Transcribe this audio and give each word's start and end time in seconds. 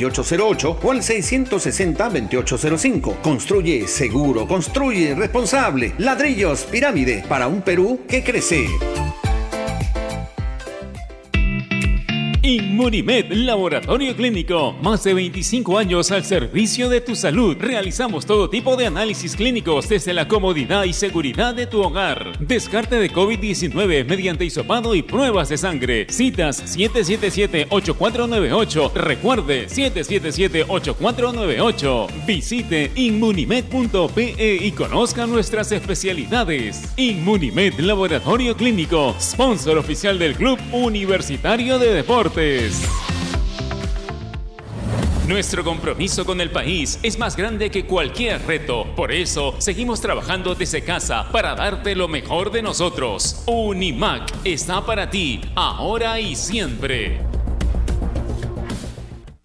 2808 0.00 0.78
o 0.80 0.92
al 0.92 0.98
660-2805. 0.98 3.20
Construye 3.20 3.88
seguro, 3.88 4.46
construye 4.46 5.16
responsable. 5.16 5.92
Ladrillos 5.98 6.62
Pirámide 6.62 7.24
para 7.28 7.48
un 7.48 7.62
Perú 7.62 8.02
que 8.08 8.22
crece. 8.22 8.68
Inmunimed 12.48 13.30
Laboratorio 13.30 14.16
Clínico. 14.16 14.72
Más 14.80 15.04
de 15.04 15.12
25 15.12 15.76
años 15.76 16.10
al 16.10 16.24
servicio 16.24 16.88
de 16.88 17.02
tu 17.02 17.14
salud. 17.14 17.58
Realizamos 17.60 18.24
todo 18.24 18.48
tipo 18.48 18.74
de 18.74 18.86
análisis 18.86 19.36
clínicos 19.36 19.86
desde 19.86 20.14
la 20.14 20.28
comodidad 20.28 20.84
y 20.84 20.94
seguridad 20.94 21.54
de 21.54 21.66
tu 21.66 21.82
hogar. 21.82 22.38
Descarte 22.38 22.96
de 22.96 23.12
COVID-19 23.12 24.06
mediante 24.06 24.46
hisopado 24.46 24.94
y 24.94 25.02
pruebas 25.02 25.50
de 25.50 25.58
sangre. 25.58 26.06
Citas 26.08 26.74
777-8498. 26.74 28.94
Recuerde 28.94 29.68
777-8498. 29.68 32.24
Visite 32.26 32.92
inmunimed.pe 32.94 34.58
y 34.62 34.72
conozca 34.72 35.26
nuestras 35.26 35.70
especialidades. 35.70 36.94
Inmunimed 36.96 37.78
Laboratorio 37.80 38.56
Clínico, 38.56 39.14
sponsor 39.20 39.76
oficial 39.76 40.18
del 40.18 40.34
Club 40.34 40.58
Universitario 40.72 41.78
de 41.78 41.92
Deportes. 41.92 42.37
Nuestro 45.26 45.64
compromiso 45.64 46.24
con 46.24 46.40
el 46.40 46.52
país 46.52 47.00
es 47.02 47.18
más 47.18 47.36
grande 47.36 47.68
que 47.68 47.84
cualquier 47.84 48.46
reto. 48.46 48.86
Por 48.94 49.10
eso, 49.10 49.56
seguimos 49.58 50.00
trabajando 50.00 50.54
desde 50.54 50.84
casa 50.84 51.28
para 51.32 51.56
darte 51.56 51.96
lo 51.96 52.06
mejor 52.06 52.52
de 52.52 52.62
nosotros. 52.62 53.42
Unimac 53.46 54.32
está 54.44 54.86
para 54.86 55.10
ti, 55.10 55.40
ahora 55.56 56.20
y 56.20 56.36
siempre. 56.36 57.37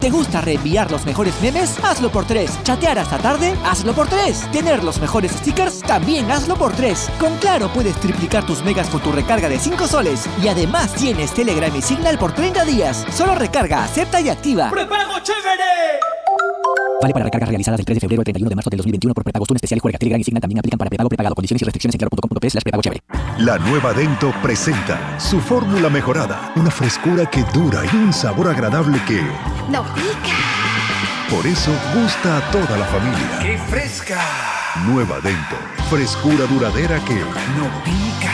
¿Te 0.03 0.09
gusta 0.09 0.41
reenviar 0.41 0.91
los 0.91 1.05
mejores 1.05 1.33
memes? 1.41 1.81
Hazlo 1.81 2.11
por 2.11 2.25
tres. 2.25 2.61
¿Chatear 2.63 2.99
hasta 2.99 3.19
tarde? 3.19 3.55
Hazlo 3.63 3.93
por 3.93 4.09
tres. 4.09 4.45
¿Tener 4.51 4.83
los 4.83 4.99
mejores 4.99 5.31
stickers? 5.31 5.79
También 5.79 6.29
hazlo 6.29 6.57
por 6.57 6.73
tres. 6.73 7.09
Con 7.21 7.37
Claro 7.37 7.71
puedes 7.71 7.95
triplicar 8.01 8.45
tus 8.45 8.61
megas 8.65 8.89
con 8.89 8.99
tu 8.99 9.13
recarga 9.13 9.47
de 9.47 9.57
5 9.57 9.87
soles. 9.87 10.27
Y 10.43 10.49
además 10.49 10.93
tienes 10.95 11.33
Telegram 11.33 11.73
y 11.73 11.81
Signal 11.81 12.19
por 12.19 12.33
30 12.33 12.65
días. 12.65 13.05
Solo 13.13 13.33
recarga, 13.33 13.85
acepta 13.85 14.19
y 14.19 14.27
activa. 14.27 14.69
¡Prepago 14.71 15.19
chévere! 15.21 16.12
Vale 17.03 17.13
para 17.13 17.25
recargas 17.25 17.49
realizadas 17.49 17.77
del 17.77 17.85
3 17.85 17.97
de 17.97 17.99
febrero 17.99 18.21
al 18.21 18.23
31 18.23 18.49
de 18.49 18.55
marzo 18.55 18.69
del 18.69 18.77
2021 18.77 19.13
por 19.13 19.23
prepagos. 19.25 19.49
Un 19.49 19.57
especial 19.57 19.79
juega 19.81 19.97
Telegram 19.97 20.21
y 20.21 20.23
Signal 20.23 20.39
también 20.39 20.59
aplican 20.59 20.77
para 20.77 20.89
prepago 20.89 21.09
prepagado. 21.09 21.35
Condiciones 21.35 21.61
y 21.61 21.65
restricciones 21.65 21.95
en 21.95 21.99
claro.com.p 21.99 22.49
slash 22.49 22.63
prepago 22.63 22.81
chévere. 22.81 23.01
La 23.39 23.57
nueva 23.57 23.91
Dento 23.91 24.33
presenta 24.41 25.19
su 25.19 25.41
fórmula 25.41 25.89
mejorada. 25.89 26.53
Una 26.55 26.71
frescura 26.71 27.29
que 27.29 27.43
dura 27.53 27.81
y 27.91 27.95
un 27.97 28.13
sabor 28.13 28.47
agradable 28.47 29.01
que... 29.05 29.21
¡No 29.69 29.83
pica! 29.93 30.39
Por 31.29 31.45
eso 31.45 31.71
gusta 31.93 32.37
a 32.37 32.51
toda 32.51 32.77
la 32.77 32.85
familia. 32.85 33.39
¡Qué 33.41 33.57
fresca! 33.57 34.21
Nueva 34.87 35.19
Dento. 35.19 35.57
Frescura 35.89 36.45
duradera 36.45 37.03
que... 37.03 37.15
¡No 37.15 37.83
pica! 37.83 38.31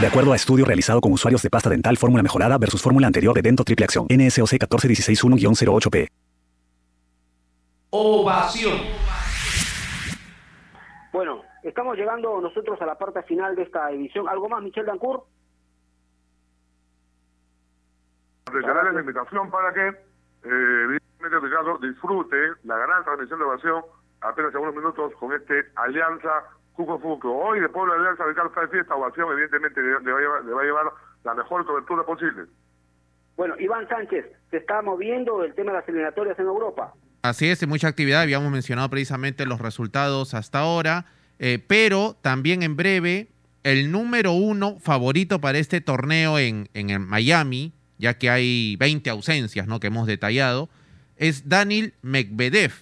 De 0.00 0.08
acuerdo 0.08 0.32
a 0.32 0.36
estudio 0.36 0.64
realizado 0.64 1.00
con 1.00 1.12
usuarios 1.12 1.42
de 1.42 1.50
pasta 1.50 1.70
dental 1.70 1.96
fórmula 1.96 2.24
mejorada 2.24 2.58
versus 2.58 2.82
fórmula 2.82 3.06
anterior 3.06 3.32
de 3.32 3.42
Dento 3.42 3.62
Triple 3.62 3.84
Acción. 3.84 4.06
NSOC 4.10 4.54
14161-08P. 4.54 6.21
Ovación. 7.94 8.72
Bueno, 11.12 11.42
estamos 11.62 11.94
llegando 11.98 12.40
nosotros 12.40 12.80
a 12.80 12.86
la 12.86 12.96
parte 12.96 13.22
final 13.24 13.54
de 13.54 13.64
esta 13.64 13.90
edición. 13.90 14.30
¿Algo 14.30 14.48
más, 14.48 14.62
Michel 14.62 14.86
Dancourt? 14.86 15.24
Reiterar 18.50 18.94
la 18.94 19.00
invitación 19.00 19.50
para 19.50 19.74
que, 19.74 19.88
eh, 19.88 20.84
evidentemente, 20.84 21.38
Ricardo, 21.40 21.76
disfrute 21.86 22.36
la 22.64 22.78
gran 22.78 23.04
transmisión 23.04 23.38
de 23.38 23.44
ovación 23.44 23.84
apenas 24.22 24.54
algunos 24.54 24.74
minutos 24.74 25.12
con 25.16 25.34
este 25.34 25.66
Alianza 25.76 26.44
Cuco 26.72 26.98
Fuco. 26.98 27.30
Hoy, 27.30 27.60
después 27.60 27.84
de 27.84 27.88
la 27.90 28.00
Alianza 28.00 28.24
Ricardo 28.24 28.48
está 28.48 28.62
de 28.62 28.68
fiesta, 28.68 28.96
ovación, 28.96 29.32
evidentemente, 29.32 29.82
le, 29.82 30.00
le 30.00 30.12
va 30.12 30.18
a 30.18 30.22
llevar, 30.22 30.44
le 30.46 30.52
va 30.54 30.62
a 30.62 30.64
llevar 30.64 30.92
la 31.24 31.34
mejor 31.34 31.66
cobertura 31.66 32.04
posible. 32.04 32.44
Bueno, 33.36 33.54
Iván 33.58 33.86
Sánchez, 33.86 34.32
se 34.50 34.56
está 34.56 34.80
moviendo 34.80 35.44
el 35.44 35.54
tema 35.54 35.72
de 35.72 35.78
las 35.78 35.88
eliminatorias 35.90 36.38
en 36.38 36.46
Europa. 36.46 36.94
Así 37.22 37.46
es, 37.46 37.64
mucha 37.68 37.86
actividad, 37.86 38.22
habíamos 38.22 38.50
mencionado 38.50 38.90
precisamente 38.90 39.46
los 39.46 39.60
resultados 39.60 40.34
hasta 40.34 40.58
ahora, 40.58 41.06
eh, 41.38 41.60
pero 41.64 42.18
también 42.20 42.64
en 42.64 42.74
breve 42.74 43.28
el 43.62 43.92
número 43.92 44.32
uno 44.32 44.78
favorito 44.80 45.40
para 45.40 45.58
este 45.58 45.80
torneo 45.80 46.40
en, 46.40 46.68
en 46.74 46.90
el 46.90 46.98
Miami, 46.98 47.72
ya 47.98 48.18
que 48.18 48.28
hay 48.28 48.74
20 48.74 49.08
ausencias 49.10 49.68
¿no? 49.68 49.78
que 49.78 49.86
hemos 49.86 50.08
detallado, 50.08 50.68
es 51.16 51.48
Daniel 51.48 51.94
Medvedev, 52.02 52.72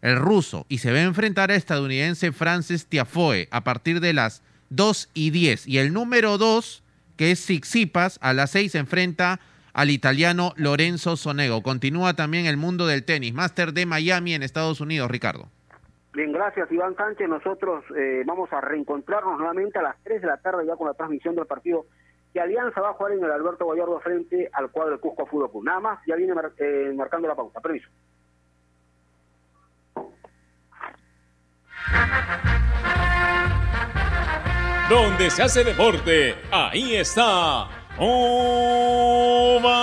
el 0.00 0.14
ruso, 0.14 0.64
y 0.68 0.78
se 0.78 0.92
va 0.92 0.98
a 0.98 1.02
enfrentar 1.02 1.50
a 1.50 1.56
estadounidense 1.56 2.30
Francis 2.30 2.86
Tiafoe 2.86 3.48
a 3.50 3.64
partir 3.64 3.98
de 3.98 4.12
las 4.12 4.42
2 4.70 5.08
y 5.12 5.30
10. 5.30 5.66
Y 5.66 5.78
el 5.78 5.92
número 5.92 6.38
2, 6.38 6.84
que 7.16 7.32
es 7.32 7.40
Tsitsipas, 7.40 8.20
a 8.22 8.32
las 8.32 8.52
6 8.52 8.70
se 8.70 8.78
enfrenta 8.78 9.40
al 9.72 9.90
italiano 9.90 10.52
Lorenzo 10.56 11.16
Sonego. 11.16 11.62
Continúa 11.62 12.14
también 12.14 12.46
el 12.46 12.56
mundo 12.56 12.86
del 12.86 13.04
tenis, 13.04 13.34
Máster 13.34 13.72
de 13.72 13.86
Miami 13.86 14.34
en 14.34 14.42
Estados 14.42 14.80
Unidos, 14.80 15.10
Ricardo. 15.10 15.48
Bien, 16.14 16.32
gracias 16.32 16.70
Iván 16.72 16.96
Sánchez. 16.96 17.28
Nosotros 17.28 17.84
eh, 17.96 18.22
vamos 18.26 18.52
a 18.52 18.60
reencontrarnos 18.60 19.38
nuevamente 19.38 19.78
a 19.78 19.82
las 19.82 19.96
3 20.02 20.20
de 20.20 20.26
la 20.26 20.36
tarde 20.38 20.66
ya 20.66 20.76
con 20.76 20.88
la 20.88 20.94
transmisión 20.94 21.34
del 21.36 21.46
partido 21.46 21.86
que 22.32 22.40
Alianza 22.40 22.80
va 22.80 22.90
a 22.90 22.94
jugar 22.94 23.12
en 23.12 23.24
el 23.24 23.30
Alberto 23.30 23.66
Gallardo 23.68 24.00
frente 24.00 24.50
al 24.52 24.70
cuadro 24.70 24.92
del 24.92 25.00
Cusco 25.00 25.26
Fútbol 25.26 25.50
Club. 25.50 25.64
Nada 25.64 25.80
más, 25.80 26.00
ya 26.06 26.16
viene 26.16 26.34
mar 26.34 26.52
eh, 26.58 26.92
marcando 26.94 27.28
la 27.28 27.34
pausa. 27.34 27.60
Permiso. 27.60 27.88
Donde 34.90 35.30
se 35.30 35.42
hace 35.42 35.64
deporte, 35.64 36.34
ahí 36.50 36.96
está. 36.96 37.77
Ovación. 37.98 39.78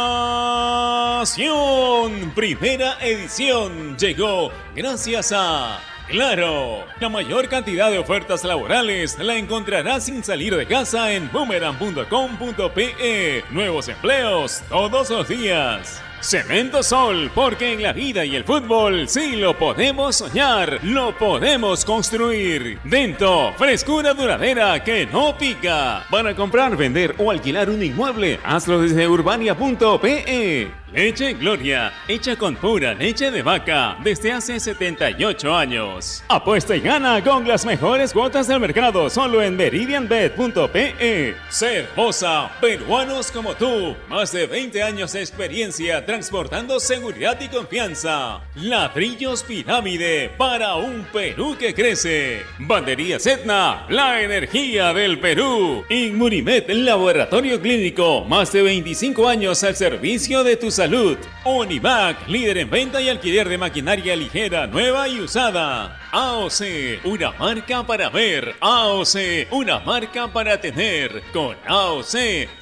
Primera 2.36 3.00
edición 3.02 3.98
llegó 3.98 4.52
gracias 4.76 5.34
a 5.36 5.80
Claro. 6.08 6.86
La 7.00 7.10
mayor 7.10 7.50
cantidad 7.50 7.90
de 7.90 7.98
ofertas 7.98 8.44
laborales 8.44 9.18
la 9.18 9.38
encontrarás 9.38 10.06
sin 10.06 10.24
salir 10.24 10.56
de 10.56 10.68
casa 10.68 11.14
en 11.14 11.32
boomerang.com.pe. 11.32 13.44
Nuevos 13.50 13.88
empleos 13.88 14.62
todos 14.70 15.10
los 15.10 15.28
días. 15.28 16.05
Cemento 16.22 16.82
Sol, 16.82 17.32
porque 17.34 17.74
en 17.74 17.84
la 17.84 17.94
vida 17.94 18.26
y 18.26 18.36
el 18.36 18.44
fútbol 18.44 19.08
sí 19.08 19.36
lo 19.36 19.58
podemos 19.58 20.16
soñar, 20.16 20.80
lo 20.84 21.18
podemos 21.18 21.86
construir. 21.86 22.80
Dento, 22.84 23.54
frescura 23.58 24.14
duradera 24.14 24.84
que 24.84 25.06
no 25.06 25.38
pica. 25.38 26.06
Para 26.10 26.36
comprar, 26.36 26.76
vender 26.76 27.16
o 27.18 27.32
alquilar 27.32 27.70
un 27.70 27.84
inmueble, 27.84 28.40
hazlo 28.44 28.82
desde 28.82 29.08
urbania.pe. 29.08 30.85
Leche 30.96 31.34
Gloria, 31.34 31.92
hecha 32.08 32.38
con 32.38 32.56
pura 32.56 32.94
leche 32.94 33.30
de 33.30 33.42
vaca 33.42 33.98
desde 34.02 34.32
hace 34.32 34.58
78 34.62 35.54
años. 35.54 36.24
Apuesta 36.30 36.74
y 36.74 36.80
gana 36.80 37.22
con 37.22 37.46
las 37.46 37.66
mejores 37.66 38.14
cuotas 38.14 38.48
del 38.48 38.62
mercado 38.62 39.10
solo 39.10 39.44
en 39.44 39.58
meridianbet.pe. 39.58 41.36
Cervosa, 41.50 42.50
peruanos 42.62 43.30
como 43.30 43.56
tú, 43.56 43.94
más 44.08 44.32
de 44.32 44.48
20 44.48 44.84
años 44.84 45.12
de 45.12 45.20
experiencia 45.20 46.06
transportando 46.06 46.80
seguridad 46.80 47.38
y 47.42 47.50
confianza. 47.50 48.40
Ladrillos 48.56 49.44
Pirámide 49.44 50.32
para 50.38 50.76
un 50.76 51.06
Perú 51.12 51.58
que 51.60 51.74
crece. 51.74 52.44
Bandería 52.58 53.18
Etna, 53.18 53.86
la 53.90 54.22
energía 54.22 54.94
del 54.94 55.20
Perú. 55.20 55.84
Inmunimed, 55.90 56.70
laboratorio 56.70 57.60
clínico, 57.60 58.24
más 58.24 58.54
de 58.54 58.62
25 58.62 59.28
años 59.28 59.62
al 59.66 59.76
servicio 59.76 60.46
de 60.46 60.56
tu 60.56 60.72
salud. 60.86 61.18
Univac, 61.46 62.28
líder 62.28 62.60
en 62.60 62.70
venta 62.70 63.02
y 63.02 63.10
alquiler 63.10 63.50
de 63.50 63.58
maquinaria 63.58 64.16
ligera, 64.16 64.68
nueva 64.68 65.08
y 65.08 65.20
usada. 65.20 66.00
AOC, 66.12 67.04
una 67.06 67.32
marca 67.32 67.84
para 67.84 68.10
ver. 68.10 68.56
AOC, 68.60 69.48
una 69.50 69.80
marca 69.80 70.28
para 70.28 70.62
tener. 70.62 71.24
Con 71.34 71.56
AOC 71.68 72.16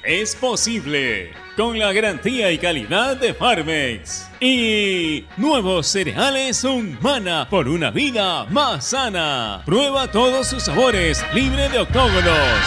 es 0.04 0.34
posible. 0.36 1.34
Con 1.54 1.78
la 1.78 1.92
garantía 1.92 2.50
y 2.50 2.56
calidad 2.56 3.14
de 3.18 3.34
Farmex. 3.34 4.30
Y 4.40 5.26
nuevos 5.36 5.86
cereales 5.86 6.64
Humana 6.64 7.46
por 7.50 7.68
una 7.68 7.90
vida 7.90 8.46
más 8.46 8.86
sana. 8.86 9.62
Prueba 9.66 10.10
todos 10.10 10.46
sus 10.46 10.62
sabores, 10.62 11.22
libre 11.34 11.68
de 11.68 11.78
octógonos. 11.80 12.58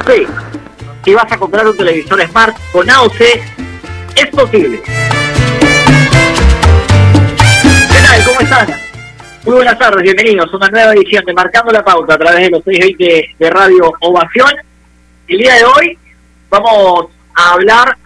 AOC. 0.00 0.28
Si 1.04 1.14
vas 1.14 1.30
a 1.30 1.38
comprar 1.38 1.66
un 1.66 1.76
televisor 1.76 2.20
Smart 2.28 2.56
con 2.72 2.88
AOC, 2.88 3.20
es 4.16 4.26
posible. 4.30 4.82
¿Qué 7.62 8.02
tal? 8.06 8.24
¿Cómo 8.24 8.40
están? 8.40 8.68
Muy 9.44 9.54
buenas 9.54 9.78
tardes, 9.78 10.02
bienvenidos 10.02 10.52
a 10.52 10.56
una 10.56 10.68
nueva 10.68 10.92
edición 10.92 11.24
de 11.24 11.32
Marcando 11.32 11.72
la 11.72 11.82
Pauta 11.84 12.14
a 12.14 12.18
través 12.18 12.42
de 12.42 12.50
los 12.50 12.64
620 12.64 13.36
de 13.38 13.50
Radio 13.50 13.92
Ovación. 14.00 14.50
El 15.26 15.38
día 15.38 15.54
de 15.54 15.64
hoy 15.64 15.98
vamos 16.50 17.06
a 17.34 17.52
hablar 17.52 17.96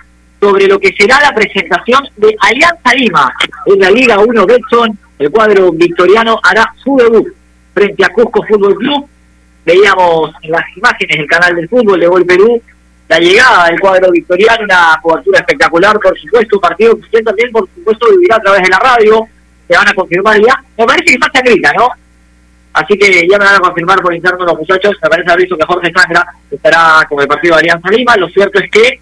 sobre 0.40 0.68
lo 0.68 0.78
que 0.78 0.94
será 0.96 1.20
la 1.20 1.34
presentación 1.34 2.08
de 2.16 2.36
Alianza 2.40 2.94
Lima 2.94 3.34
en 3.66 3.80
la 3.80 3.90
Liga 3.90 4.18
1 4.18 4.46
Betson. 4.46 4.98
El 5.18 5.30
cuadro 5.30 5.72
victoriano 5.72 6.38
hará 6.42 6.72
su 6.82 6.96
debut 6.96 7.28
frente 7.72 8.04
a 8.04 8.10
Cusco 8.10 8.44
Fútbol 8.44 8.76
Club 8.76 9.08
veíamos 9.64 10.32
en 10.42 10.50
las 10.50 10.64
imágenes 10.76 11.18
del 11.18 11.26
canal 11.26 11.56
del 11.56 11.68
fútbol 11.68 12.00
de 12.00 12.06
Gol 12.06 12.26
Perú 12.26 12.62
la 13.08 13.18
llegada 13.18 13.66
del 13.66 13.80
cuadro 13.80 14.10
victoriano, 14.10 14.64
una 14.64 14.98
cobertura 15.02 15.40
espectacular, 15.40 15.98
por 16.00 16.18
supuesto, 16.18 16.56
un 16.56 16.62
partido 16.62 16.94
que 16.96 17.02
usted 17.02 17.22
también, 17.22 17.52
por 17.52 17.68
supuesto, 17.74 18.06
vivirá 18.10 18.36
a 18.36 18.40
través 18.40 18.62
de 18.62 18.68
la 18.70 18.78
radio, 18.78 19.28
se 19.68 19.76
van 19.76 19.88
a 19.88 19.94
confirmar 19.94 20.40
ya. 20.40 20.64
Me 20.78 20.86
parece 20.86 21.12
que 21.12 21.18
falta 21.18 21.40
grita, 21.40 21.72
¿no? 21.76 21.90
Así 22.72 22.98
que 22.98 23.26
ya 23.28 23.38
me 23.38 23.44
van 23.44 23.56
a 23.56 23.60
confirmar 23.60 24.00
por 24.00 24.14
interno 24.14 24.44
los 24.44 24.58
muchachos, 24.58 24.96
me 25.02 25.08
parece 25.08 25.30
haber 25.30 25.42
visto 25.42 25.56
que 25.56 25.66
Jorge 25.66 25.92
Sangra 25.94 26.26
estará 26.50 27.06
con 27.08 27.20
el 27.20 27.28
partido 27.28 27.54
de 27.54 27.60
Alianza 27.60 27.90
Lima. 27.90 28.16
Lo 28.16 28.28
cierto 28.28 28.58
es 28.58 28.70
que 28.70 29.00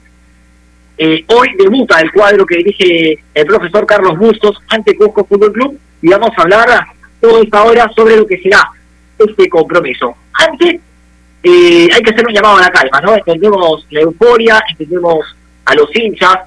eh, 0.99 1.25
hoy 1.29 1.55
debuta 1.57 2.01
el 2.01 2.13
cuadro 2.13 2.45
que 2.45 2.57
dirige 2.57 3.19
el 3.33 3.47
profesor 3.47 3.87
Carlos 3.87 4.19
Bustos 4.19 4.61
ante 4.69 4.97
Cusco 4.97 5.25
Fútbol 5.25 5.53
Club 5.53 5.79
y 6.03 6.09
vamos 6.09 6.31
a 6.37 6.43
hablar 6.43 6.87
toda 7.21 7.41
esta 7.41 7.63
hora 7.63 7.91
sobre 7.95 8.17
lo 8.17 8.27
que 8.27 8.43
será 8.43 8.69
este 9.25 9.49
compromiso. 9.49 10.15
Antes, 10.33 10.81
eh, 11.43 11.89
hay 11.93 12.03
que 12.03 12.11
hacer 12.11 12.27
un 12.27 12.33
llamado 12.33 12.59
a 12.59 12.63
la 12.63 12.71
calma, 12.71 13.01
¿no? 13.01 13.15
Entendemos 13.15 13.87
la 13.91 14.01
euforia, 14.01 14.63
entendemos 14.71 15.37
a 15.65 15.75
los 15.75 15.95
hinchas 15.95 16.39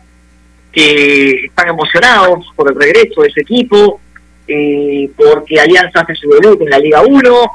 que 0.72 1.45
están 1.45 1.69
emocionados 1.69 2.45
por 2.56 2.69
el 2.69 2.75
regreso 2.75 3.22
de 3.22 3.30
ese 3.30 3.42
equipo, 3.42 4.00
eh, 4.48 5.10
porque 5.16 5.60
Alianza 5.60 6.01
hace 6.01 6.16
su 6.16 6.30
debut 6.30 6.62
en 6.62 6.69
la 6.69 6.80
Liga 6.80 7.01
1, 7.01 7.51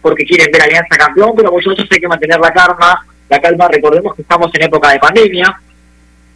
porque 0.00 0.24
quieren 0.24 0.50
ver 0.52 0.62
Alianza 0.62 0.96
campeón, 0.96 1.32
pero 1.36 1.50
nosotros 1.50 1.88
hay 1.90 1.98
que 1.98 2.08
mantener 2.08 2.38
la 2.38 2.52
calma, 2.52 3.06
la 3.28 3.40
calma, 3.40 3.68
recordemos 3.68 4.14
que 4.14 4.22
estamos 4.22 4.50
en 4.54 4.62
época 4.62 4.90
de 4.90 4.98
pandemia, 4.98 5.60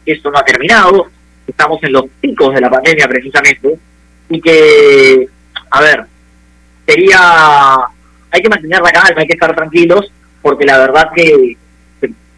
esto 0.04 0.30
no 0.30 0.38
ha 0.38 0.44
terminado, 0.44 1.06
estamos 1.46 1.82
en 1.82 1.92
los 1.92 2.04
picos 2.20 2.54
de 2.54 2.60
la 2.60 2.70
pandemia 2.70 3.06
precisamente, 3.08 3.78
y 4.28 4.40
que, 4.40 5.28
a 5.70 5.80
ver, 5.80 6.04
sería 6.86 7.76
hay 8.32 8.40
que 8.40 8.48
mantener 8.48 8.80
la 8.80 8.90
calma, 8.90 9.20
hay 9.20 9.26
que 9.26 9.34
estar 9.34 9.54
tranquilos, 9.54 10.10
porque 10.40 10.64
la 10.64 10.78
verdad 10.78 11.10
que 11.14 11.56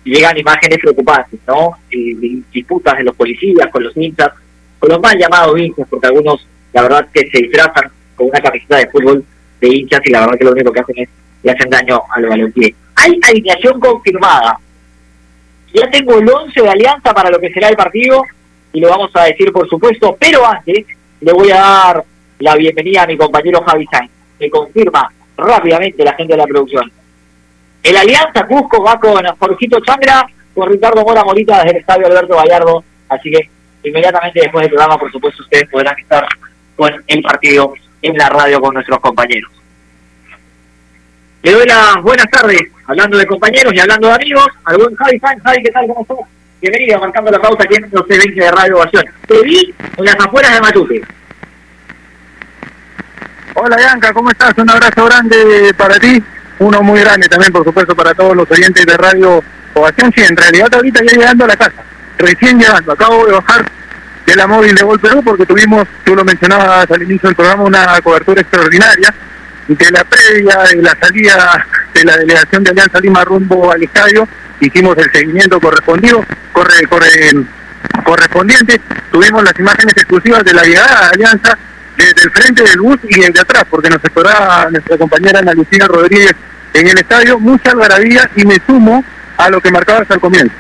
llegan 0.05 0.37
imágenes 0.37 0.79
preocupantes, 0.81 1.41
¿no? 1.47 1.73
Eh, 1.91 2.43
disputas 2.53 2.99
de 2.99 3.05
los 3.05 3.17
policías 3.17 3.69
con 3.71 3.85
los 3.85 3.97
hinchas, 3.97 4.31
con 4.79 4.91
los 4.91 5.01
mal 5.01 5.17
llamados 5.17 5.59
hinchas, 5.59 5.87
porque 5.89 6.09
algunos, 6.09 6.47
la 6.73 6.83
verdad, 6.83 7.09
que 7.13 7.31
se 7.31 7.39
disfrazan 7.39 7.91
con 8.17 8.29
una 8.29 8.41
camiseta 8.41 8.77
de 8.77 8.89
fútbol 8.89 9.25
de 9.61 9.69
hinchas 9.69 10.01
y 10.05 10.11
la 10.11 10.21
verdad 10.21 10.39
que 10.39 10.45
lo 10.45 10.53
único 10.53 10.73
que 10.73 10.81
hacen 10.81 10.99
es 10.99 11.09
le 11.45 11.53
hacen 11.53 11.71
daño 11.71 12.03
al 12.11 12.27
balompié. 12.27 12.75
Hay 12.97 13.19
alineación 13.23 13.79
confirmada. 13.79 14.59
Ya 15.75 15.91
tengo 15.91 16.19
el 16.19 16.29
11 16.29 16.61
de 16.61 16.69
alianza 16.69 17.13
para 17.13 17.31
lo 17.31 17.39
que 17.39 17.53
será 17.53 17.69
el 17.69 17.77
partido 17.77 18.25
y 18.73 18.81
lo 18.81 18.89
vamos 18.89 19.11
a 19.15 19.25
decir, 19.25 19.53
por 19.53 19.69
supuesto, 19.69 20.17
pero 20.19 20.47
antes 20.47 20.87
le 21.21 21.33
voy 21.33 21.51
a 21.51 21.57
dar 21.57 22.05
la 22.39 22.57
bienvenida 22.57 23.03
a 23.03 23.07
mi 23.07 23.17
compañero 23.17 23.63
Javi 23.63 23.87
Sainz. 23.91 24.11
Me 24.41 24.49
confirma 24.49 25.13
rápidamente 25.37 26.05
la 26.05 26.15
gente 26.15 26.35
de 26.35 26.39
la 26.39 26.47
producción. 26.47 26.91
El 27.83 27.97
Alianza 27.97 28.47
Cusco 28.47 28.83
va 28.83 28.99
con 28.99 29.25
Jorgito 29.39 29.79
Changra, 29.81 30.27
con 30.55 30.71
Ricardo 30.71 31.03
Mora 31.03 31.25
Morita 31.25 31.59
desde 31.59 31.71
el 31.71 31.77
Estadio 31.77 32.07
Alberto 32.07 32.37
Gallardo, 32.37 32.85
así 33.09 33.31
que 33.31 33.51
inmediatamente 33.83 34.41
después 34.41 34.63
del 34.63 34.71
programa, 34.71 34.99
por 34.99 35.13
supuesto, 35.13 35.43
ustedes 35.43 35.69
podrán 35.69 35.99
estar 35.99 36.27
con 36.77 36.93
el 37.07 37.23
partido 37.23 37.75
en 38.03 38.17
la 38.17 38.29
radio 38.29 38.61
con 38.61 38.75
nuestros 38.75 39.01
compañeros. 39.01 39.51
Le 41.43 41.53
doy 41.53 41.67
las 41.67 42.03
buenas 42.03 42.27
tardes, 42.31 42.63
hablando 42.87 43.19
de 43.19 43.27
compañeros 43.27 43.75
y 43.75 43.79
hablando 43.79 44.09
de 44.09 44.15
amigos, 44.15 44.47
al 44.65 44.79
buen 44.79 44.95
Javi 44.95 45.19
Sainz. 45.19 45.43
Javi, 45.43 45.63
¿qué 45.63 45.71
tal? 45.71 45.87
¿Cómo 45.89 46.01
estás? 46.01 46.17
Bienvenido, 46.63 46.99
marcando 46.99 47.31
la 47.31 47.39
pauta 47.39 47.65
aquí 47.65 47.75
en 47.75 47.91
los 47.93 48.07
C20 48.07 48.35
de 48.35 48.51
Radio 48.51 48.77
Ovación. 48.77 49.05
Te 49.29 49.43
vi 49.43 49.75
en 49.99 50.05
las 50.07 50.17
afueras 50.19 50.55
de 50.55 50.61
Matute. 50.63 51.03
Hola 53.57 53.77
Bianca, 53.77 54.13
¿cómo 54.13 54.33
estás? 54.33 54.53
Un 54.57 54.69
abrazo 54.69 55.05
grande 55.05 55.73
para 55.77 55.95
ti, 56.01 56.21
uno 56.59 56.83
muy 56.83 56.99
grande 56.99 57.29
también, 57.29 57.53
por 57.53 57.65
supuesto, 57.65 57.95
para 57.95 58.13
todos 58.13 58.35
los 58.35 58.51
oyentes 58.51 58.85
de 58.85 58.97
Radio 58.97 59.45
Ovación. 59.75 60.13
Sí, 60.13 60.23
en 60.23 60.37
realidad 60.37 60.75
ahorita 60.75 61.05
ya 61.05 61.13
llegando 61.13 61.45
a 61.45 61.49
la 61.49 61.57
casa, 61.57 61.85
recién 62.19 62.59
llegando, 62.59 62.91
acabo 62.91 63.25
de 63.27 63.33
bajar 63.33 63.65
de 64.27 64.35
la 64.35 64.49
móvil 64.49 64.75
de 64.75 64.83
Gol 64.83 64.99
Perú 64.99 65.23
porque 65.25 65.47
tuvimos, 65.47 65.87
tú 66.05 66.17
lo 66.17 66.25
mencionabas 66.25 66.91
al 66.91 67.03
inicio 67.05 67.29
del 67.29 67.37
programa, 67.37 67.63
una 67.63 68.01
cobertura 68.03 68.41
extraordinaria 68.41 69.15
de 69.69 69.91
la 69.93 70.03
previa, 70.03 70.59
de 70.75 70.83
la 70.83 70.97
salida 71.01 71.67
de 71.95 72.05
la 72.05 72.17
delegación 72.17 72.65
de 72.65 72.71
Alianza 72.71 72.99
Lima 72.99 73.25
rumbo 73.25 73.71
al 73.71 73.85
estadio, 73.85 74.27
hicimos 74.59 74.99
el 74.99 75.13
seguimiento 75.13 75.61
correspondido, 75.61 76.25
corre, 76.51 76.89
corre, 76.89 77.47
correspondiente, 78.05 78.81
tuvimos 79.13 79.45
las 79.45 79.57
imágenes 79.61 79.97
exclusivas 79.97 80.43
de 80.43 80.55
la 80.55 80.65
llegada 80.65 81.03
de 81.03 81.07
Alianza 81.15 81.57
desde 81.97 82.23
el 82.23 82.31
frente 82.31 82.63
del 82.63 82.81
bus 82.81 82.99
y 83.09 83.21
desde 83.21 83.41
atrás, 83.41 83.65
porque 83.71 83.89
nos 83.89 84.03
esperaba 84.03 84.69
nuestra 84.71 84.97
compañera 84.99 85.39
Ana 85.39 85.53
Lucía 85.55 85.87
Rodríguez 85.87 86.35
en 86.73 86.89
el 86.89 86.99
estadio, 86.99 87.39
mucha 87.39 87.71
algarabía 87.71 88.29
y 88.37 88.45
me 88.45 88.57
sumo 88.67 89.05
a 89.37 89.51
lo 89.51 89.61
que 89.61 89.71
marcabas 89.71 90.11
al 90.11 90.21
comienzo, 90.21 90.55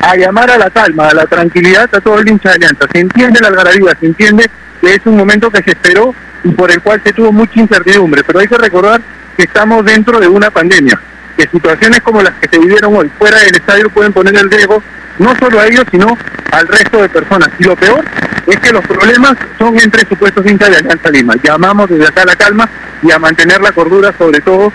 a 0.00 0.16
llamar 0.16 0.50
a 0.50 0.58
la 0.58 0.70
calma, 0.70 1.08
a 1.08 1.14
la 1.14 1.26
tranquilidad 1.26 1.88
a 1.92 2.00
todo 2.00 2.18
el 2.18 2.28
hincha 2.28 2.50
de 2.50 2.54
Alianza. 2.56 2.86
Se 2.92 3.00
entiende 3.00 3.40
la 3.40 3.48
algarabía, 3.48 3.96
se 3.98 4.06
entiende 4.06 4.50
que 4.80 4.94
es 4.94 5.00
un 5.06 5.16
momento 5.16 5.50
que 5.50 5.62
se 5.62 5.70
esperó 5.70 6.14
y 6.44 6.50
por 6.50 6.70
el 6.70 6.80
cual 6.82 7.00
se 7.02 7.12
tuvo 7.12 7.32
mucha 7.32 7.58
incertidumbre, 7.60 8.22
pero 8.24 8.40
hay 8.40 8.48
que 8.48 8.58
recordar 8.58 9.00
que 9.36 9.44
estamos 9.44 9.84
dentro 9.84 10.20
de 10.20 10.28
una 10.28 10.50
pandemia, 10.50 11.00
que 11.36 11.48
situaciones 11.48 12.00
como 12.00 12.22
las 12.22 12.34
que 12.34 12.48
se 12.48 12.58
vivieron 12.58 12.94
hoy 12.94 13.10
fuera 13.18 13.38
del 13.38 13.54
estadio 13.54 13.88
pueden 13.90 14.12
poner 14.12 14.36
en 14.36 14.50
riesgo 14.50 14.82
no 15.18 15.34
solo 15.36 15.60
a 15.60 15.66
ellos, 15.66 15.84
sino 15.90 16.16
al 16.52 16.68
resto 16.68 17.02
de 17.02 17.08
personas. 17.08 17.48
Y 17.58 17.64
lo 17.64 17.76
peor 17.76 18.04
es 18.46 18.58
que 18.58 18.72
los 18.72 18.84
problemas 18.86 19.34
son 19.58 19.78
entre 19.78 20.06
supuestos 20.08 20.44
hinchas 20.46 20.70
de 20.70 20.76
Alianza 20.78 21.10
Lima. 21.10 21.34
Llamamos 21.42 21.88
desde 21.88 22.06
acá 22.06 22.22
a 22.22 22.26
la 22.26 22.36
calma 22.36 22.68
y 23.02 23.10
a 23.10 23.18
mantener 23.18 23.60
la 23.60 23.72
cordura, 23.72 24.12
sobre 24.16 24.40
todo 24.40 24.72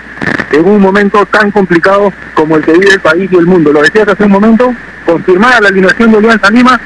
en 0.52 0.64
un 0.64 0.80
momento 0.80 1.26
tan 1.26 1.50
complicado 1.50 2.12
como 2.34 2.56
el 2.56 2.64
que 2.64 2.72
vive 2.72 2.92
el 2.92 3.00
país 3.00 3.30
y 3.32 3.36
el 3.36 3.46
mundo. 3.46 3.72
Lo 3.72 3.82
decías 3.82 4.08
hace 4.08 4.24
un 4.24 4.32
momento, 4.32 4.72
confirmada 5.04 5.60
la 5.60 5.68
alineación 5.68 6.12
de 6.12 6.18
Alianza 6.18 6.50
Lima, 6.50 6.80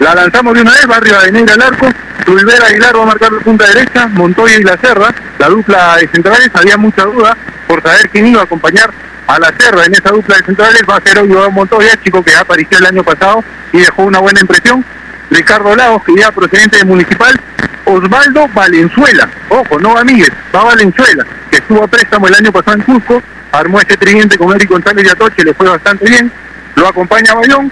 la 0.00 0.14
lanzamos 0.14 0.54
de 0.54 0.62
una 0.62 0.72
vez, 0.72 0.86
Barrio 0.86 1.16
Avenida 1.18 1.54
al 1.54 1.62
arco, 1.62 1.86
Rivera 2.26 2.66
Aguilar 2.66 2.96
va 2.96 3.02
a 3.02 3.06
marcar 3.06 3.32
la 3.32 3.40
punta 3.40 3.66
derecha, 3.66 4.08
Montoya 4.08 4.58
y 4.58 4.62
La 4.62 4.76
Serra, 4.76 5.14
la 5.38 5.48
dupla 5.48 5.96
de 5.96 6.08
centrales, 6.08 6.50
había 6.52 6.76
mucha 6.76 7.04
duda 7.04 7.36
por 7.66 7.82
saber 7.82 8.10
quién 8.10 8.26
iba 8.26 8.40
a 8.40 8.44
acompañar 8.44 8.90
a 9.26 9.38
La 9.38 9.52
Serra 9.58 9.84
en 9.86 9.94
esa 9.94 10.10
dupla 10.10 10.36
de 10.36 10.44
centrales, 10.44 10.82
va 10.88 10.96
a 10.96 11.00
ser 11.00 11.24
Iván 11.24 11.54
Montoya, 11.54 11.98
chico 12.02 12.22
que 12.22 12.32
ya 12.32 12.40
apareció 12.40 12.78
el 12.78 12.86
año 12.86 13.02
pasado 13.02 13.44
y 13.72 13.78
dejó 13.78 14.04
una 14.04 14.18
buena 14.18 14.40
impresión, 14.40 14.84
Ricardo 15.30 15.74
Lagos, 15.74 16.02
que 16.04 16.14
ya 16.16 16.30
procedente 16.30 16.78
de 16.78 16.84
Municipal, 16.84 17.40
Osvaldo 17.86 18.48
Valenzuela, 18.48 19.28
ojo, 19.48 19.78
no 19.80 19.96
Amigues, 19.96 20.30
va 20.54 20.64
Valenzuela, 20.64 21.24
que 21.50 21.56
estuvo 21.56 21.84
a 21.84 21.88
préstamo 21.88 22.28
el 22.28 22.34
año 22.34 22.52
pasado 22.52 22.76
en 22.76 22.82
Cusco, 22.82 23.22
armó 23.52 23.80
ese 23.80 23.96
tridente 23.96 24.36
con 24.36 24.54
Eric 24.54 24.70
González 24.70 25.06
y 25.06 25.08
Atoche, 25.08 25.44
le 25.44 25.54
fue 25.54 25.68
bastante 25.68 26.08
bien, 26.08 26.30
lo 26.76 26.88
acompaña 26.88 27.34
Bayón, 27.34 27.70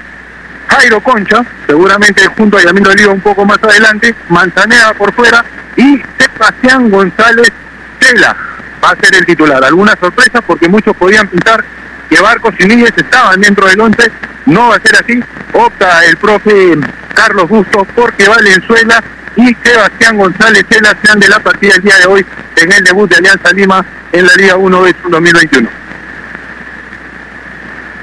Jairo 0.68 1.00
Concha, 1.00 1.44
seguramente 1.66 2.26
junto 2.36 2.56
a 2.56 2.62
Yamil 2.62 2.86
Oliva 2.86 3.12
un 3.12 3.20
poco 3.20 3.44
más 3.44 3.58
adelante, 3.62 4.14
Manzanea 4.28 4.94
por 4.94 5.12
fuera 5.12 5.44
y 5.76 6.00
Sebastián 6.18 6.88
González 6.90 7.52
Tela 7.98 8.36
va 8.82 8.90
a 8.90 8.96
ser 8.96 9.14
el 9.14 9.26
titular. 9.26 9.62
Algunas 9.64 9.98
sorpresas 9.98 10.42
porque 10.46 10.68
muchos 10.68 10.96
podían 10.96 11.28
pensar 11.28 11.64
que 12.08 12.20
Barcos 12.20 12.54
y 12.58 12.66
Núñez 12.66 12.92
estaban 12.96 13.40
dentro 13.40 13.66
del 13.66 13.80
11, 13.80 14.10
no 14.46 14.68
va 14.68 14.76
a 14.76 14.80
ser 14.80 14.96
así, 14.96 15.20
opta 15.54 16.04
el 16.04 16.16
profe 16.18 16.76
Carlos 17.14 17.48
Bustos 17.48 17.86
porque 17.94 18.28
Valenzuela 18.28 19.02
y 19.36 19.54
Sebastián 19.62 20.18
González 20.18 20.64
Tela 20.68 20.94
sean 21.02 21.18
de 21.18 21.28
la 21.28 21.40
partida 21.40 21.74
el 21.76 21.82
día 21.82 21.96
de 21.96 22.06
hoy 22.06 22.26
en 22.56 22.72
el 22.72 22.84
debut 22.84 23.08
de 23.08 23.16
Alianza 23.16 23.52
Lima 23.52 23.84
en 24.12 24.26
la 24.26 24.34
Liga 24.34 24.56
1 24.56 24.84
de 24.84 24.94
2021. 25.08 25.70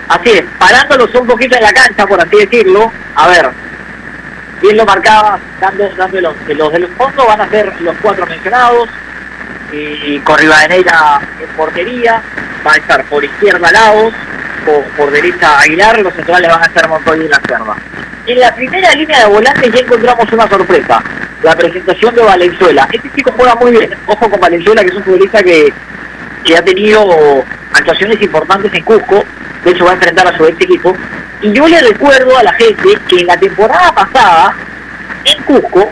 Así 0.07 0.31
es, 0.31 0.43
parándolos 0.57 1.13
un 1.13 1.27
poquito 1.27 1.55
en 1.55 1.61
la 1.61 1.71
cancha, 1.71 2.07
por 2.07 2.19
así 2.19 2.35
decirlo. 2.35 2.91
A 3.13 3.27
ver, 3.27 3.51
bien 4.59 4.75
lo 4.75 4.85
marcaba, 4.85 5.39
dando, 5.61 5.87
dando 5.95 6.19
los, 6.19 6.35
los 6.47 6.73
del 6.73 6.87
fondo 6.95 7.27
van 7.27 7.41
a 7.41 7.49
ser 7.49 7.79
los 7.81 7.95
cuatro 8.01 8.25
mencionados. 8.25 8.89
Y 9.71 10.19
con 10.19 10.37
Rivadeneira 10.37 11.21
en 11.39 11.55
portería, 11.55 12.21
va 12.65 12.73
a 12.73 12.77
estar 12.77 13.03
por 13.05 13.23
izquierda 13.23 13.71
Laos, 13.71 14.13
por, 14.65 14.83
por 14.97 15.11
derecha 15.11 15.59
Aguilar, 15.59 16.01
los 16.01 16.13
centrales 16.13 16.49
van 16.49 16.63
a 16.63 16.73
ser 16.73 16.87
Montoya 16.87 17.23
y 17.23 17.27
la 17.27 17.39
Cerda. 17.47 17.75
En 18.25 18.39
la 18.39 18.53
primera 18.53 18.93
línea 18.93 19.19
de 19.19 19.25
volantes 19.25 19.71
ya 19.71 19.79
encontramos 19.79 20.31
una 20.31 20.47
sorpresa, 20.47 21.03
la 21.43 21.55
presentación 21.55 22.15
de 22.15 22.21
Valenzuela. 22.21 22.87
Este 22.91 23.09
chico 23.15 23.31
juega 23.35 23.55
muy 23.55 23.71
bien, 23.71 23.89
ojo 24.05 24.29
con 24.29 24.39
Valenzuela, 24.39 24.81
que 24.81 24.89
es 24.89 24.95
un 24.95 25.03
futbolista 25.03 25.41
que, 25.41 25.73
que 26.43 26.57
ha 26.57 26.63
tenido 26.63 27.43
actuaciones 27.73 28.21
importantes 28.21 28.73
en 28.73 28.83
Cusco, 28.83 29.23
de 29.63 29.71
hecho 29.71 29.85
va 29.85 29.91
a 29.91 29.95
enfrentar 29.95 30.27
a 30.27 30.37
su 30.37 30.45
ex 30.45 30.61
equipo. 30.61 30.95
Y 31.41 31.53
yo 31.53 31.67
le 31.67 31.79
recuerdo 31.81 32.37
a 32.37 32.43
la 32.43 32.53
gente 32.53 32.97
que 33.07 33.19
en 33.19 33.27
la 33.27 33.37
temporada 33.37 33.93
pasada, 33.93 34.55
en 35.25 35.43
Cusco, 35.43 35.91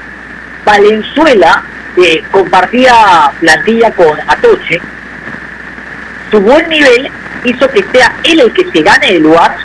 Valenzuela 0.65 1.63
eh, 1.97 2.23
compartía 2.31 3.31
plantilla 3.39 3.91
con 3.91 4.19
Atoche. 4.27 4.79
Su 6.31 6.39
buen 6.41 6.67
nivel 6.69 7.09
hizo 7.43 7.67
que 7.69 7.83
sea 7.91 8.13
él 8.23 8.39
el 8.39 8.53
que 8.53 8.69
se 8.71 8.81
gane 8.81 9.15
el 9.15 9.23
lugar 9.23 9.55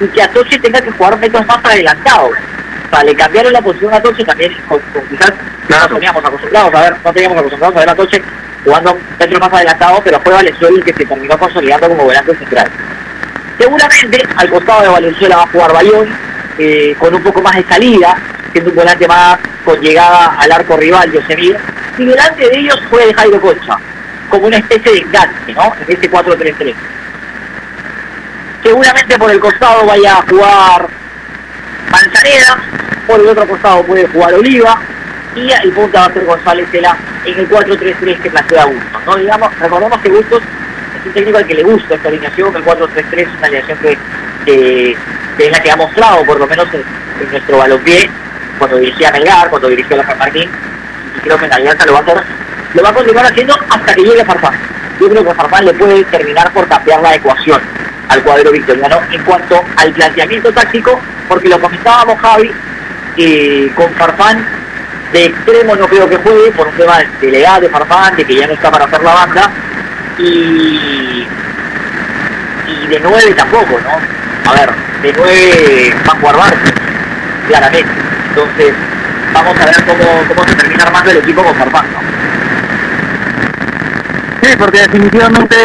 y 0.00 0.06
que 0.08 0.22
Atoche 0.22 0.58
tenga 0.58 0.80
que 0.80 0.90
jugar 0.90 1.18
metros 1.18 1.46
más 1.46 1.58
adelantados. 1.64 2.30
O 2.30 2.94
sea, 2.94 3.04
le 3.04 3.14
cambiaron 3.14 3.52
la 3.52 3.62
posición 3.62 3.92
a 3.92 3.96
Atoche 3.96 4.24
también, 4.24 4.54
con, 4.68 4.80
con 4.92 5.06
quizás 5.08 5.32
no 5.68 5.88
teníamos 5.94 6.24
acostumbrados 6.24 6.74
a 6.74 6.80
ver, 6.82 6.96
no 7.04 7.12
teníamos 7.12 7.38
acostumbrados 7.38 7.76
a 7.76 7.80
ver 7.80 7.88
a 7.88 7.92
Atoche 7.92 8.22
jugando 8.64 8.98
metros 9.18 9.40
más 9.40 9.52
adelantados, 9.52 10.00
pero 10.04 10.20
fue 10.20 10.32
Valenzuela 10.32 10.76
el 10.76 10.84
que 10.84 10.92
se 10.94 11.06
terminó 11.06 11.38
consolidando 11.38 11.88
como 11.88 12.04
volante 12.04 12.36
central. 12.36 12.70
Seguramente 13.58 14.22
al 14.36 14.50
costado 14.50 14.82
de 14.82 14.88
Valenzuela 14.88 15.36
va 15.36 15.42
a 15.42 15.48
jugar 15.48 15.72
Bayón, 15.72 16.08
eh, 16.58 16.94
con 16.98 17.14
un 17.14 17.22
poco 17.22 17.40
más 17.40 17.56
de 17.56 17.64
salida, 17.64 18.16
siendo 18.52 18.70
un 18.70 18.76
volante 18.76 19.06
más 19.06 19.38
con 19.64 19.80
llegada 19.80 20.36
al 20.38 20.52
arco 20.52 20.76
rival, 20.76 21.12
Yosemir, 21.12 21.56
y 21.98 22.04
delante 22.04 22.48
de 22.48 22.58
ellos 22.58 22.80
fue 22.88 23.12
Jairo 23.12 23.40
Concha, 23.40 23.76
como 24.30 24.46
una 24.46 24.56
especie 24.56 24.92
de 24.92 24.98
enganche, 24.98 25.52
¿no? 25.54 25.74
En 25.74 25.92
este 25.92 26.10
4-3-3. 26.10 26.74
Seguramente 28.62 29.18
por 29.18 29.30
el 29.30 29.40
costado 29.40 29.86
vaya 29.86 30.18
a 30.18 30.22
jugar 30.22 30.88
Manzaneda, 31.90 32.62
por 33.06 33.20
el 33.20 33.26
otro 33.26 33.48
costado 33.48 33.82
puede 33.84 34.06
jugar 34.06 34.34
Oliva, 34.34 34.78
y 35.34 35.50
el 35.50 35.72
punta 35.72 36.00
va 36.00 36.06
a 36.06 36.12
ser 36.12 36.24
González 36.24 36.70
Tela 36.70 36.96
en 37.24 37.38
el 37.38 37.48
4-3-3 37.48 38.20
que 38.20 38.30
plantea 38.30 38.66
Bustos, 38.66 39.04
¿no? 39.06 39.16
Digamos, 39.16 39.58
recordemos 39.58 40.00
que 40.00 40.08
Bustos 40.08 40.42
es 41.00 41.06
un 41.06 41.12
técnico 41.12 41.38
al 41.38 41.46
que 41.46 41.54
le 41.54 41.62
gusta 41.62 41.94
esta 41.94 42.08
alineación, 42.08 42.54
el 42.54 42.64
4-3-3 42.64 43.18
es 43.18 43.28
una 43.28 43.46
alineación 43.46 43.78
que, 43.78 43.98
que, 44.44 44.96
que 45.36 45.46
es 45.46 45.50
la 45.50 45.60
que 45.60 45.70
ha 45.70 45.76
mostrado, 45.76 46.24
por 46.24 46.38
lo 46.38 46.46
menos 46.46 46.66
en, 46.74 46.82
en 47.22 47.30
nuestro 47.30 47.58
balompié, 47.58 48.10
cuando 48.58 48.78
dirigía 48.78 49.12
Melgar, 49.12 49.50
cuando 49.50 49.68
dirigió 49.68 49.96
la 49.96 50.06
San 50.06 50.18
Martín, 50.18 50.50
creo 51.20 51.38
que 51.38 51.46
en 51.46 51.52
Alianza 51.52 51.86
lo 51.86 51.92
va 51.92 51.98
a 51.98 52.02
hacer, 52.02 52.22
lo 52.74 52.82
va 52.82 52.88
a 52.88 52.94
continuar 52.94 53.26
haciendo 53.26 53.58
hasta 53.68 53.94
que 53.94 54.02
llegue 54.02 54.24
Farfán. 54.24 54.54
Yo 55.00 55.08
creo 55.08 55.24
que 55.24 55.34
Farfán 55.34 55.64
le 55.64 55.74
puede 55.74 56.04
terminar 56.04 56.52
por 56.52 56.66
cambiar 56.68 57.00
la 57.00 57.14
ecuación 57.14 57.60
al 58.08 58.22
cuadro 58.22 58.50
victoriano 58.50 59.00
en 59.10 59.22
cuanto 59.22 59.62
al 59.76 59.92
planteamiento 59.92 60.52
táctico, 60.52 61.00
porque 61.28 61.48
lo 61.48 61.60
comentábamos 61.60 62.20
Javi, 62.20 62.52
eh, 63.16 63.70
con 63.74 63.92
Farfán 63.94 64.44
de 65.12 65.24
extremo 65.26 65.74
no 65.74 65.88
creo 65.88 66.08
que 66.08 66.16
juegue 66.16 66.50
por 66.52 66.68
un 66.68 66.74
tema 66.74 66.98
de 67.20 67.30
la 67.32 67.38
edad 67.38 67.60
de 67.60 67.68
Farfán, 67.68 68.16
de 68.16 68.24
que 68.24 68.34
ya 68.34 68.46
no 68.46 68.52
está 68.52 68.70
para 68.70 68.84
hacer 68.84 69.02
la 69.02 69.14
banda, 69.14 69.50
y, 70.18 71.26
y 72.66 72.86
de 72.88 73.00
9 73.00 73.34
tampoco, 73.34 73.80
¿no? 73.80 74.50
A 74.50 74.54
ver, 74.54 74.70
de 75.02 75.12
9 75.16 75.94
va 76.06 76.12
a 76.12 76.16
jugar 76.16 76.36
Barco, 76.36 76.58
claramente. 77.48 77.90
Entonces, 78.28 78.74
vamos 79.32 79.54
a 79.60 79.64
ver 79.64 79.84
cómo, 79.84 80.04
cómo 80.28 80.48
se 80.48 80.54
termina 80.56 80.84
armando 80.84 81.10
el 81.10 81.16
equipo 81.18 81.42
con 81.42 81.54
Farfán. 81.54 81.86
Sí, 84.42 84.56
porque 84.58 84.78
definitivamente 84.80 85.56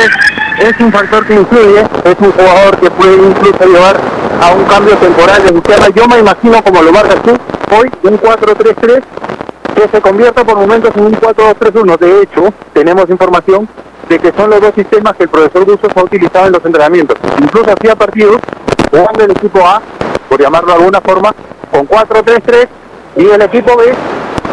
es 0.60 0.80
un 0.80 0.92
factor 0.92 1.26
que 1.26 1.36
influye, 1.36 1.82
es 1.82 2.16
un 2.20 2.32
jugador 2.32 2.78
que 2.80 2.92
puede 2.92 3.16
incluso 3.16 3.66
llevar 3.66 4.00
a 4.42 4.54
un 4.54 4.64
cambio 4.66 4.96
temporal 4.98 5.42
de 5.44 5.50
sistema. 5.50 5.90
Yo 5.90 6.08
me 6.08 6.20
imagino, 6.20 6.64
como 6.64 6.82
lo 6.82 6.92
marcas 6.92 7.22
tú, 7.24 7.32
hoy 7.76 7.90
un 8.04 8.20
4-3-3 8.20 9.04
que 9.76 9.88
se 9.90 10.02
convierta 10.02 10.44
por 10.44 10.56
momentos 10.56 10.92
en 10.96 11.06
un 11.06 11.14
4-2-3-1. 11.14 11.98
De 11.98 12.22
hecho, 12.22 12.54
tenemos 12.74 13.10
información 13.10 13.68
de 14.10 14.20
que 14.20 14.32
son 14.38 14.50
los 14.50 14.62
dos 14.62 14.74
sistemas 14.76 15.14
que 15.16 15.24
el 15.24 15.30
profesor 15.30 15.66
Bustos 15.66 15.92
ha 15.96 16.04
utilizado 16.04 16.48
en 16.48 16.54
los 16.54 16.66
entrenamientos. 16.66 17.18
Incluso 17.42 17.72
hacía 17.72 17.96
partidos 17.96 18.38
jugando 18.92 19.24
el 19.24 19.32
equipo 19.32 19.66
A, 19.68 19.82
por 20.30 20.42
llamarlo 20.42 20.70
de 20.70 20.78
alguna 20.78 21.02
forma, 21.02 21.34
con 21.72 21.88
4-3-3 21.88 22.68
y 23.16 23.26
el 23.26 23.42
equipo 23.42 23.78
B, 23.78 23.94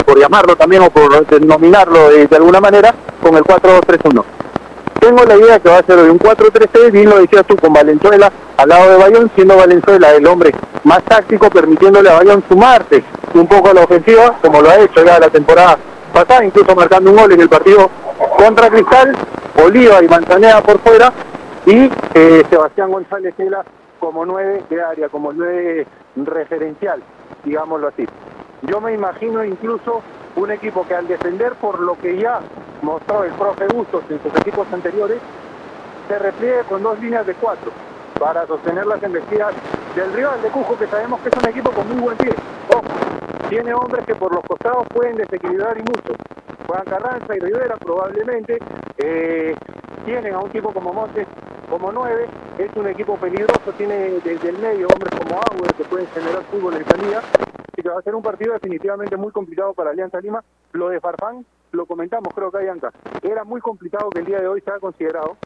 por 0.05 0.19
llamarlo 0.19 0.57
también 0.57 0.83
o 0.83 0.91
por 0.91 1.27
denominarlo 1.27 2.11
de, 2.11 2.29
alguna 2.37 2.61
manera, 2.61 2.95
con 3.23 3.37
el 3.37 3.43
4-2-3-1. 3.43 4.25
Tengo 5.01 5.25
la 5.25 5.37
idea 5.37 5.59
que 5.59 5.69
va 5.69 5.79
a 5.79 5.83
ser 5.83 5.99
hoy 5.99 6.11
un 6.11 6.19
4-3-3, 6.19 6.91
bien 6.91 7.09
lo 7.09 7.19
decías 7.19 7.47
tú, 7.47 7.57
con 7.57 7.73
Valenzuela 7.73 8.31
al 8.59 8.69
lado 8.69 8.91
de 8.91 8.97
Bayón, 8.99 9.31
siendo 9.35 9.57
Valenzuela 9.57 10.15
el 10.15 10.27
hombre 10.27 10.53
más 10.85 11.03
táctico, 11.05 11.49
permitiéndole 11.49 12.11
a 12.11 12.19
Bayón 12.19 12.45
sumarse 12.49 13.03
un 13.35 13.47
poco 13.47 13.71
a 13.71 13.75
la 13.75 13.85
ofensiva, 13.85 14.37
como 14.43 14.61
lo 14.61 14.69
ha 14.69 14.79
hecho 14.79 15.05
ya 15.05 15.19
la 15.19 15.31
temporada 15.31 15.79
pasada, 16.13 16.45
incluso 16.45 16.75
marcando 16.75 17.11
un 17.11 17.17
gol 17.17 17.33
en 17.33 17.41
el 17.41 17.49
partido 17.49 17.89
contra 18.37 18.69
Cristal, 18.69 19.17
Oliva 19.65 20.03
y 20.03 20.09
Manzanea 20.09 20.61
por 20.61 20.79
fuera, 20.81 21.13
y 21.65 21.91
eh, 22.15 22.43
Sebastián 22.51 22.91
González 22.91 23.35
Tela 23.37 23.65
como 23.99 24.25
nueve 24.27 24.63
de 24.69 24.83
área, 24.83 25.09
como 25.09 25.33
nueve 25.33 25.87
referencial, 26.17 27.03
digámoslo 27.45 27.89
así. 27.89 28.07
Yo 28.63 28.81
me 28.81 28.93
imagino 28.93 29.45
incluso 29.45 30.03
un 30.37 30.51
equipo 30.51 30.87
que 30.87 30.95
al 30.95 31.07
defender 31.07 31.55
por 31.55 31.81
lo 31.81 31.97
que 31.99 32.19
ya 32.19 32.41
mostró 32.83 33.25
el 33.25 33.33
profe 33.33 33.67
Bustos 33.69 34.05
en 34.11 34.23
sus 34.23 34.35
equipos 34.41 34.67
anteriores, 34.73 35.19
se 36.09 36.19
repliegue 36.19 36.65
con 36.65 36.83
dos 36.83 36.99
líneas 37.01 37.27
de 37.27 37.35
cuatro 37.35 37.71
para 38.19 38.47
sostener 38.47 38.87
las 38.87 39.03
embestidas 39.03 39.55
del 39.95 40.13
rival 40.13 40.43
de 40.43 40.49
Cusco, 40.51 40.77
que 40.79 40.87
sabemos 40.87 41.21
que 41.21 41.31
es 41.31 41.35
un 41.43 41.49
equipo 41.49 41.71
con 41.71 41.89
muy 41.89 42.01
buen 42.01 42.17
pie. 42.19 42.35
Ojo, 42.69 42.83
tiene 43.49 43.73
hombres 43.75 44.05
que 44.05 44.15
por 44.15 44.35
los 44.35 44.45
costados 44.45 44.87
pueden 44.95 45.17
desequilibrar 45.17 45.79
y 45.79 45.83
mucho. 45.83 46.15
Juan 46.67 46.85
Carranza 46.85 47.37
y 47.37 47.41
Rivera 47.41 47.77
probablemente 47.77 48.59
eh, 48.99 49.55
tienen 50.05 50.35
a 50.35 50.41
un 50.41 50.51
tipo 50.51 50.73
como 50.73 50.93
Montes 50.93 51.27
como 51.69 51.93
nueve, 51.93 52.27
es 52.59 52.75
un 52.75 52.89
equipo 52.89 53.17
peligroso, 53.17 53.73
tiene 53.79 54.21
desde 54.25 54.49
el 54.49 54.59
medio 54.59 54.89
hombres 54.89 55.15
como 55.17 55.41
Agüe 55.41 55.69
que 55.77 55.85
pueden 55.85 56.07
generar 56.09 56.43
fútbol 56.51 56.75
en 56.75 56.85
salida, 56.85 57.19
así 57.21 57.83
que 57.83 57.89
va 57.89 58.01
a 58.01 58.03
ser 58.03 58.17
un 58.17 58.23
partido 58.23 58.55
definitivamente 58.55 59.17
muy 59.17 59.31
complicado 59.31 59.73
para 59.73 59.91
Alianza 59.91 60.21
Lima. 60.21 60.43
Lo 60.73 60.89
de 60.89 61.01
Farfán, 61.01 61.47
lo 61.71 61.87
comentamos 61.87 62.35
creo 62.35 62.51
que 62.51 62.59
Ayanca, 62.59 62.93
era 63.23 63.45
muy 63.45 63.61
complicado 63.61 64.11
que 64.11 64.19
el 64.19 64.27
día 64.27 64.41
de 64.41 64.49
hoy 64.49 64.61
sea 64.63 64.81
considerado, 64.81 65.37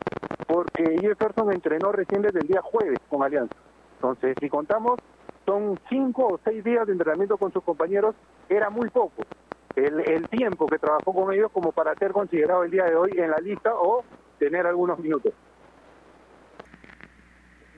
porque 0.46 0.98
Jefferson 0.98 1.52
entrenó 1.52 1.92
recién 1.92 2.22
desde 2.22 2.40
el 2.40 2.46
día 2.46 2.62
jueves 2.62 2.98
con 3.10 3.22
Alianza. 3.22 3.54
Entonces, 3.96 4.34
si 4.40 4.48
contamos, 4.48 4.98
son 5.44 5.78
cinco 5.90 6.26
o 6.26 6.40
seis 6.42 6.64
días 6.64 6.86
de 6.86 6.92
entrenamiento 6.92 7.36
con 7.36 7.52
sus 7.52 7.62
compañeros, 7.62 8.14
era 8.48 8.70
muy 8.70 8.88
poco. 8.88 9.22
El, 9.76 10.00
el 10.00 10.28
tiempo 10.28 10.66
que 10.66 10.78
trabajó 10.78 11.12
con 11.12 11.32
ellos 11.32 11.50
como 11.52 11.72
para 11.72 11.94
ser 11.96 12.12
considerado 12.12 12.64
el 12.64 12.70
día 12.70 12.84
de 12.84 12.94
hoy 12.94 13.10
en 13.16 13.30
la 13.30 13.38
lista 13.38 13.74
o 13.74 14.04
tener 14.38 14.66
algunos 14.66 14.98
minutos. 14.98 15.32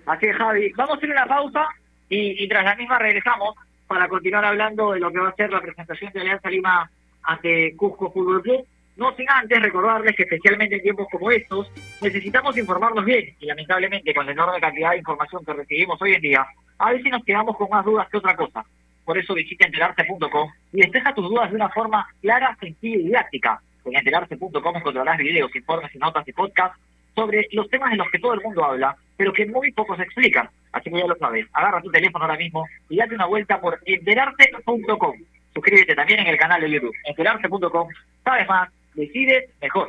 Así 0.07 0.26
es, 0.26 0.37
Javi. 0.37 0.73
Vamos 0.76 0.95
a 0.95 0.97
hacer 0.99 1.11
una 1.11 1.26
pausa 1.26 1.67
y, 2.09 2.49
tras 2.49 2.65
la 2.65 2.76
misma 2.76 2.99
regresamos 2.99 3.55
para 3.87 4.09
continuar 4.09 4.45
hablando 4.45 4.93
de 4.93 5.00
lo 5.00 5.11
que 5.11 5.19
va 5.19 5.29
a 5.29 5.35
ser 5.35 5.50
la 5.50 5.61
presentación 5.61 6.12
de 6.12 6.21
Alianza 6.21 6.49
Lima 6.49 6.91
ante 7.25 7.75
Cusco 7.76 8.12
Fútbol 8.12 8.43
Club. 8.43 8.67
No 8.97 9.15
sin 9.15 9.29
antes 9.29 9.61
recordarles 9.61 10.17
que 10.17 10.23
especialmente 10.23 10.76
en 10.76 10.83
tiempos 10.83 11.07
como 11.11 11.31
estos 11.31 11.71
necesitamos 12.00 12.57
informarnos 12.57 13.05
bien 13.05 13.37
y 13.38 13.47
lamentablemente 13.47 14.15
con 14.15 14.25
la 14.25 14.33
enorme 14.33 14.61
cantidad 14.61 14.93
de 14.93 14.99
información 14.99 15.45
que 15.45 15.53
recibimos 15.53 16.00
hoy 16.00 16.15
en 16.15 16.23
día, 16.23 16.47
a 16.79 16.93
veces 16.93 17.12
nos 17.12 17.25
quedamos 17.25 17.57
con 17.57 17.69
más 17.69 17.85
dudas 17.85 18.09
que 18.09 18.17
otra 18.17 18.35
cosa. 18.35 18.65
Por 19.07 19.17
eso 19.17 19.35
visita 19.35 19.65
enterarse.com 19.65 20.51
y 20.73 20.81
despeja 20.81 21.15
tus 21.15 21.29
dudas 21.29 21.49
de 21.49 21.57
una 21.57 21.71
forma 21.71 22.07
clara, 22.21 22.57
sencilla 22.61 22.97
y 22.97 23.03
didáctica. 23.05 23.63
En 23.85 23.97
enterarse.com 23.97 24.77
encontrarás 24.77 25.17
videos, 25.17 25.55
informes 25.55 25.95
y 25.95 25.99
notas 25.99 26.27
y 26.27 26.33
podcasts 26.33 26.79
sobre 27.15 27.47
los 27.53 27.71
temas 27.71 27.93
de 27.93 27.97
los 27.97 28.11
que 28.11 28.19
todo 28.19 28.35
el 28.35 28.43
mundo 28.43 28.65
habla, 28.65 28.97
pero 29.17 29.33
que 29.33 29.47
muy 29.47 29.71
pocos 29.71 29.99
explican. 30.01 30.51
Así 30.73 30.91
que 30.91 30.99
ya 30.99 31.07
lo 31.07 31.17
sabes, 31.17 31.47
agarra 31.53 31.81
tu 31.81 31.91
teléfono 31.91 32.25
ahora 32.25 32.37
mismo 32.37 32.67
y 32.89 32.97
date 32.97 33.15
una 33.15 33.27
vuelta 33.27 33.61
por 33.61 33.79
enterarse.com. 33.87 35.15
Suscríbete 35.55 35.95
también 35.95 36.21
en 36.21 36.27
el 36.27 36.37
canal 36.37 36.61
de 36.61 36.71
YouTube, 36.71 36.95
enterarse.com. 37.05 37.89
Sabes 38.25 38.49
más, 38.49 38.71
decides 38.95 39.49
mejor. 39.63 39.89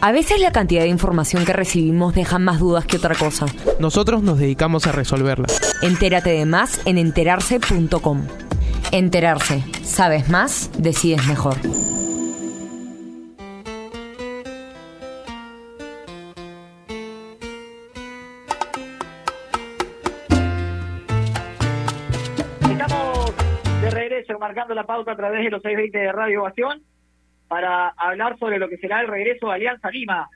A 0.00 0.12
veces 0.12 0.40
la 0.40 0.52
cantidad 0.52 0.82
de 0.82 0.88
información 0.88 1.44
que 1.44 1.52
recibimos 1.52 2.14
deja 2.14 2.38
más 2.38 2.60
dudas 2.60 2.86
que 2.86 2.98
otra 2.98 3.14
cosa. 3.14 3.46
Nosotros 3.80 4.22
nos 4.22 4.38
dedicamos 4.38 4.86
a 4.86 4.92
resolverla. 4.92 5.46
Entérate 5.82 6.30
de 6.30 6.44
más 6.44 6.86
en 6.86 6.98
enterarse.com. 6.98 8.26
Enterarse. 8.92 9.64
Sabes 9.82 10.28
más, 10.28 10.70
decides 10.78 11.26
mejor. 11.26 11.56
Estamos 22.70 23.34
de 23.80 23.90
regreso 23.90 24.38
marcando 24.38 24.74
la 24.74 24.84
pauta 24.84 25.12
a 25.12 25.16
través 25.16 25.42
de 25.42 25.50
los 25.50 25.62
620 25.62 25.98
de 25.98 26.12
Radio 26.12 26.42
Ovación 26.42 26.82
para 27.48 27.88
hablar 27.96 28.38
sobre 28.38 28.58
lo 28.58 28.68
que 28.68 28.78
será 28.78 29.00
el 29.00 29.08
regreso 29.08 29.46
de 29.46 29.54
Alianza 29.54 29.90
Lima 29.90 30.28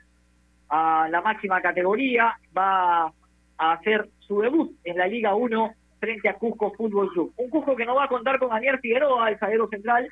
a 0.69 1.07
la 1.09 1.21
máxima 1.21 1.61
categoría. 1.61 2.37
Va 2.57 3.11
a 3.57 3.71
hacer 3.73 4.09
su 4.19 4.41
debut 4.41 4.75
en 4.83 4.97
la 4.97 5.07
Liga 5.07 5.35
1 5.35 5.73
frente 5.99 6.29
a 6.29 6.33
Cusco 6.35 6.71
Fútbol 6.71 7.11
Club. 7.11 7.33
Un 7.37 7.49
Cusco 7.49 7.75
que 7.75 7.85
no 7.85 7.95
va 7.95 8.05
a 8.05 8.09
contar 8.09 8.39
con 8.39 8.49
Daniel 8.49 8.79
Figueroa, 8.79 9.29
el 9.29 9.37
zaguero 9.37 9.67
central, 9.67 10.09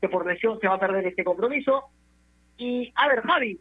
que 0.00 0.08
por 0.08 0.26
lesión 0.26 0.58
se 0.60 0.68
va 0.68 0.74
a 0.74 0.80
perder 0.80 1.06
este 1.06 1.24
compromiso. 1.24 1.84
Y, 2.56 2.92
a 2.94 3.08
ver, 3.08 3.22
Javi, 3.22 3.58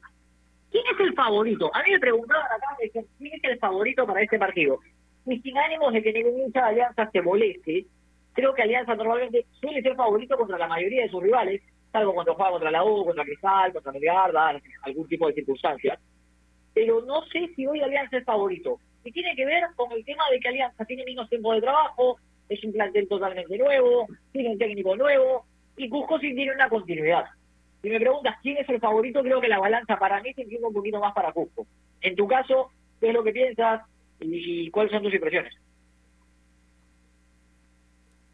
¿quién 0.71 0.83
es 0.93 0.99
el 0.99 1.13
favorito? 1.13 1.71
A 1.73 1.81
mí 1.83 1.91
me 1.91 1.99
preguntaban 1.99 2.45
acá, 2.45 2.75
me 2.77 2.85
decían, 2.85 3.05
¿quién 3.17 3.33
es 3.33 3.43
el 3.43 3.57
favorito 3.57 4.05
para 4.05 4.21
este 4.21 4.37
partido? 4.37 4.79
Y 5.25 5.39
sin 5.39 5.57
ánimos 5.57 5.93
de 5.93 6.03
que 6.03 6.13
ningún 6.13 6.41
hincha 6.41 6.61
de 6.61 6.69
Alianza 6.69 7.09
se 7.09 7.21
moleste, 7.21 7.85
creo 8.33 8.53
que 8.53 8.61
Alianza 8.61 8.95
normalmente 8.95 9.45
suele 9.59 9.81
ser 9.81 9.95
favorito 9.95 10.37
contra 10.37 10.57
la 10.57 10.67
mayoría 10.67 11.03
de 11.03 11.09
sus 11.09 11.23
rivales, 11.23 11.61
salvo 11.91 12.13
cuando 12.13 12.35
juega 12.35 12.51
contra 12.51 12.71
la 12.71 12.83
U, 12.83 13.05
contra 13.05 13.23
Cristal, 13.23 13.73
contra 13.73 13.91
Melgarda, 13.91 14.61
algún 14.83 15.07
tipo 15.07 15.27
de 15.27 15.33
circunstancia. 15.33 15.99
Pero 16.73 17.01
no 17.01 17.23
sé 17.25 17.49
si 17.55 17.67
hoy 17.67 17.81
Alianza 17.81 18.17
es 18.17 18.25
favorito. 18.25 18.79
Y 19.03 19.11
tiene 19.11 19.35
que 19.35 19.45
ver 19.45 19.63
con 19.75 19.91
el 19.91 20.05
tema 20.05 20.23
de 20.31 20.39
que 20.39 20.47
Alianza 20.47 20.85
tiene 20.85 21.03
menos 21.03 21.29
tiempo 21.29 21.53
de 21.53 21.61
trabajo, 21.61 22.17
es 22.47 22.63
un 22.63 22.73
plantel 22.73 23.07
totalmente 23.07 23.57
nuevo, 23.57 24.07
tiene 24.31 24.49
un 24.49 24.57
técnico 24.57 24.95
nuevo, 24.95 25.45
y 25.77 25.89
Cusco 25.89 26.19
sí 26.19 26.33
tiene 26.35 26.53
una 26.53 26.69
continuidad. 26.69 27.25
Si 27.81 27.89
me 27.89 27.99
preguntas 27.99 28.35
quién 28.41 28.57
es 28.57 28.69
el 28.69 28.79
favorito, 28.79 29.23
creo 29.23 29.41
que 29.41 29.47
la 29.47 29.59
balanza 29.59 29.97
para 29.97 30.21
mí 30.21 30.33
se 30.33 30.43
entiende 30.43 30.67
un 30.67 30.73
poquito 30.73 30.99
más 30.99 31.13
para 31.13 31.31
Cusco. 31.31 31.65
En 32.01 32.15
tu 32.15 32.27
caso, 32.27 32.69
¿qué 32.99 33.09
es 33.09 33.13
lo 33.13 33.23
que 33.23 33.31
piensas 33.31 33.81
y 34.19 34.69
cuáles 34.69 34.91
son 34.91 35.01
tus 35.01 35.13
impresiones? 35.13 35.53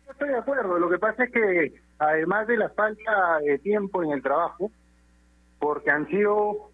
Estoy 0.09 0.29
de 0.29 0.37
acuerdo. 0.37 0.79
Lo 0.79 0.89
que 0.89 0.99
pasa 0.99 1.25
es 1.25 1.31
que, 1.31 1.81
además 1.99 2.47
de 2.47 2.57
la 2.57 2.69
falta 2.69 3.39
de 3.39 3.59
tiempo 3.59 4.03
en 4.03 4.11
el 4.11 4.21
trabajo, 4.21 4.71
porque 5.59 5.91
han 5.91 6.07
sido 6.07 6.71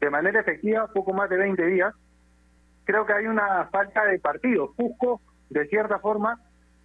de 0.00 0.10
manera 0.10 0.40
efectiva 0.40 0.86
poco 0.88 1.12
más 1.12 1.28
de 1.30 1.36
20 1.36 1.64
días, 1.66 1.94
creo 2.84 3.06
que 3.06 3.12
hay 3.12 3.26
una 3.26 3.66
falta 3.70 4.04
de 4.04 4.18
partidos. 4.18 4.70
Cusco, 4.76 5.20
de 5.50 5.66
cierta 5.68 5.98
forma, 5.98 6.40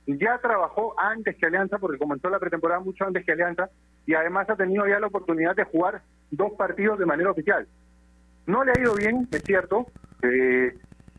ya 0.08 0.38
trabajó 0.40 0.94
antes 1.00 1.36
que 1.38 1.46
Alianza, 1.46 1.78
porque 1.78 1.98
comenzó 1.98 2.30
la 2.30 2.40
pretemporada 2.40 2.80
mucho 2.82 3.06
antes 3.06 3.26
que 3.26 3.32
Alianza, 3.32 3.70
y 4.06 4.14
además 4.16 4.50
ha 4.50 4.56
tenido 4.56 4.88
ya 4.88 5.00
la 5.00 5.08
oportunidad 5.08 5.56
de 5.56 5.66
jugar 5.66 6.02
dos 6.32 6.54
partidos 6.54 7.00
de 7.00 7.06
manera 7.06 7.32
oficial. 7.32 7.68
No 8.46 8.64
le 8.64 8.72
ha 8.72 8.80
ido 8.80 8.96
bien, 8.96 9.28
es 9.32 9.44
cierto. 9.44 9.86
eh, 10.24 10.74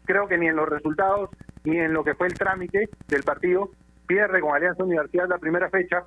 creo 0.04 0.26
que 0.26 0.36
ni 0.36 0.48
en 0.48 0.56
los 0.56 0.68
resultados 0.68 1.30
ni 1.62 1.78
en 1.78 1.92
lo 1.92 2.02
que 2.02 2.14
fue 2.14 2.26
el 2.26 2.34
trámite 2.34 2.88
del 3.06 3.22
partido 3.22 3.70
pierde 4.10 4.40
con 4.40 4.52
Alianza 4.52 4.82
Universidad 4.82 5.28
la 5.28 5.38
primera 5.38 5.70
fecha 5.70 6.02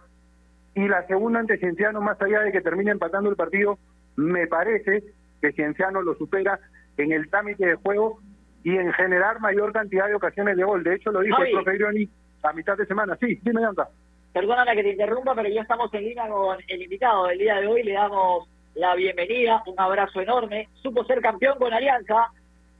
y 0.76 0.89
la 0.89 1.08
segunda 1.08 1.39
ante 1.39 1.58
Cienciano, 1.58 2.02
más 2.02 2.22
allá 2.22 2.42
de 2.42 2.52
que 2.52 2.60
termine 2.60 2.92
empatando 2.92 3.30
el 3.30 3.38
partido, 3.38 3.80
me 4.18 4.46
parece 4.46 5.06
que 5.39 5.54
Cienciano 5.54 6.02
lo 6.02 6.13
supera 6.16 6.60
en 6.98 7.13
el 7.13 7.30
trámite 7.30 7.66
de 7.66 7.76
juego 7.76 8.20
y 8.62 8.76
en 8.76 8.92
generar 8.92 9.39
mayor 9.39 9.72
cantidad 9.72 10.08
de 10.08 10.16
ocasiones 10.16 10.58
de 10.58 10.66
gol. 10.66 10.84
De 10.84 10.96
hecho, 10.96 11.12
lo 11.12 11.22
dijo 11.22 11.38
Javi. 11.38 11.48
el 11.48 11.56
profe 11.56 11.76
Irioni 11.76 12.10
a 12.44 12.52
mitad 12.52 12.78
de 12.78 12.86
semana. 12.86 13.16
Sí, 13.22 13.39
dime, 13.42 13.62
Yanta. 13.62 13.88
Perdóname 14.34 14.76
que 14.76 14.84
te 14.84 14.92
interrumpa, 14.92 15.34
pero 15.34 15.48
ya 15.48 15.62
estamos 15.62 15.94
en 15.94 16.04
línea 16.04 16.28
con 16.28 16.58
el 16.68 16.82
invitado 16.82 17.28
del 17.28 17.39
día 17.39 17.62
de 17.62 17.68
hoy. 17.68 17.84
Le 17.84 17.94
damos 17.94 18.50
la 18.76 18.96
bienvenida, 18.96 19.63
un 19.66 19.80
abrazo 19.80 20.20
enorme. 20.20 20.68
Supo 20.82 21.06
ser 21.06 21.22
campeón 21.22 21.58
con 21.58 21.72
Alianza, 21.72 22.28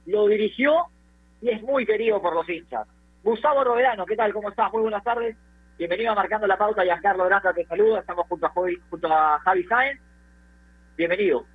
lo 0.06 0.28
dirigió 0.28 0.74
y 1.42 1.50
es 1.50 1.62
muy 1.62 1.86
querido 1.86 2.22
por 2.22 2.34
los 2.34 2.50
hinchas. 2.50 2.88
Gustavo 3.24 3.64
Roverano, 3.64 4.06
¿qué 4.06 4.18
tal? 4.18 4.34
¿Cómo 4.34 4.50
estás? 4.50 4.72
Muy 4.74 4.82
buenas 4.82 5.04
tardes. 5.04 5.38
Bienvenido 5.78 6.12
a 6.12 6.16
Marcando 6.16 6.46
la 6.46 6.58
Pauta. 6.58 6.84
Giancarlo 6.84 7.26
Granda 7.26 7.54
te 7.54 7.66
saluda. 7.66 8.02
Estamos 8.02 8.28
junto 8.28 8.46
a, 8.46 8.50
Javi, 8.50 8.76
junto 8.90 9.08
a 9.08 9.40
Javi 9.40 9.64
Sáenz. 9.64 10.02
Bienvenido. 10.98 11.46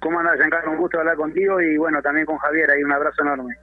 ¿Cómo 0.00 0.18
andas, 0.18 0.36
Giancarlo? 0.36 0.72
Un 0.72 0.78
gusto 0.78 0.98
hablar 0.98 1.16
contigo 1.16 1.60
y 1.60 1.76
bueno, 1.76 2.02
también 2.02 2.26
con 2.26 2.36
Javier 2.38 2.68
ahí 2.68 2.82
un 2.82 2.92
abrazo 2.92 3.22
enorme. 3.22 3.54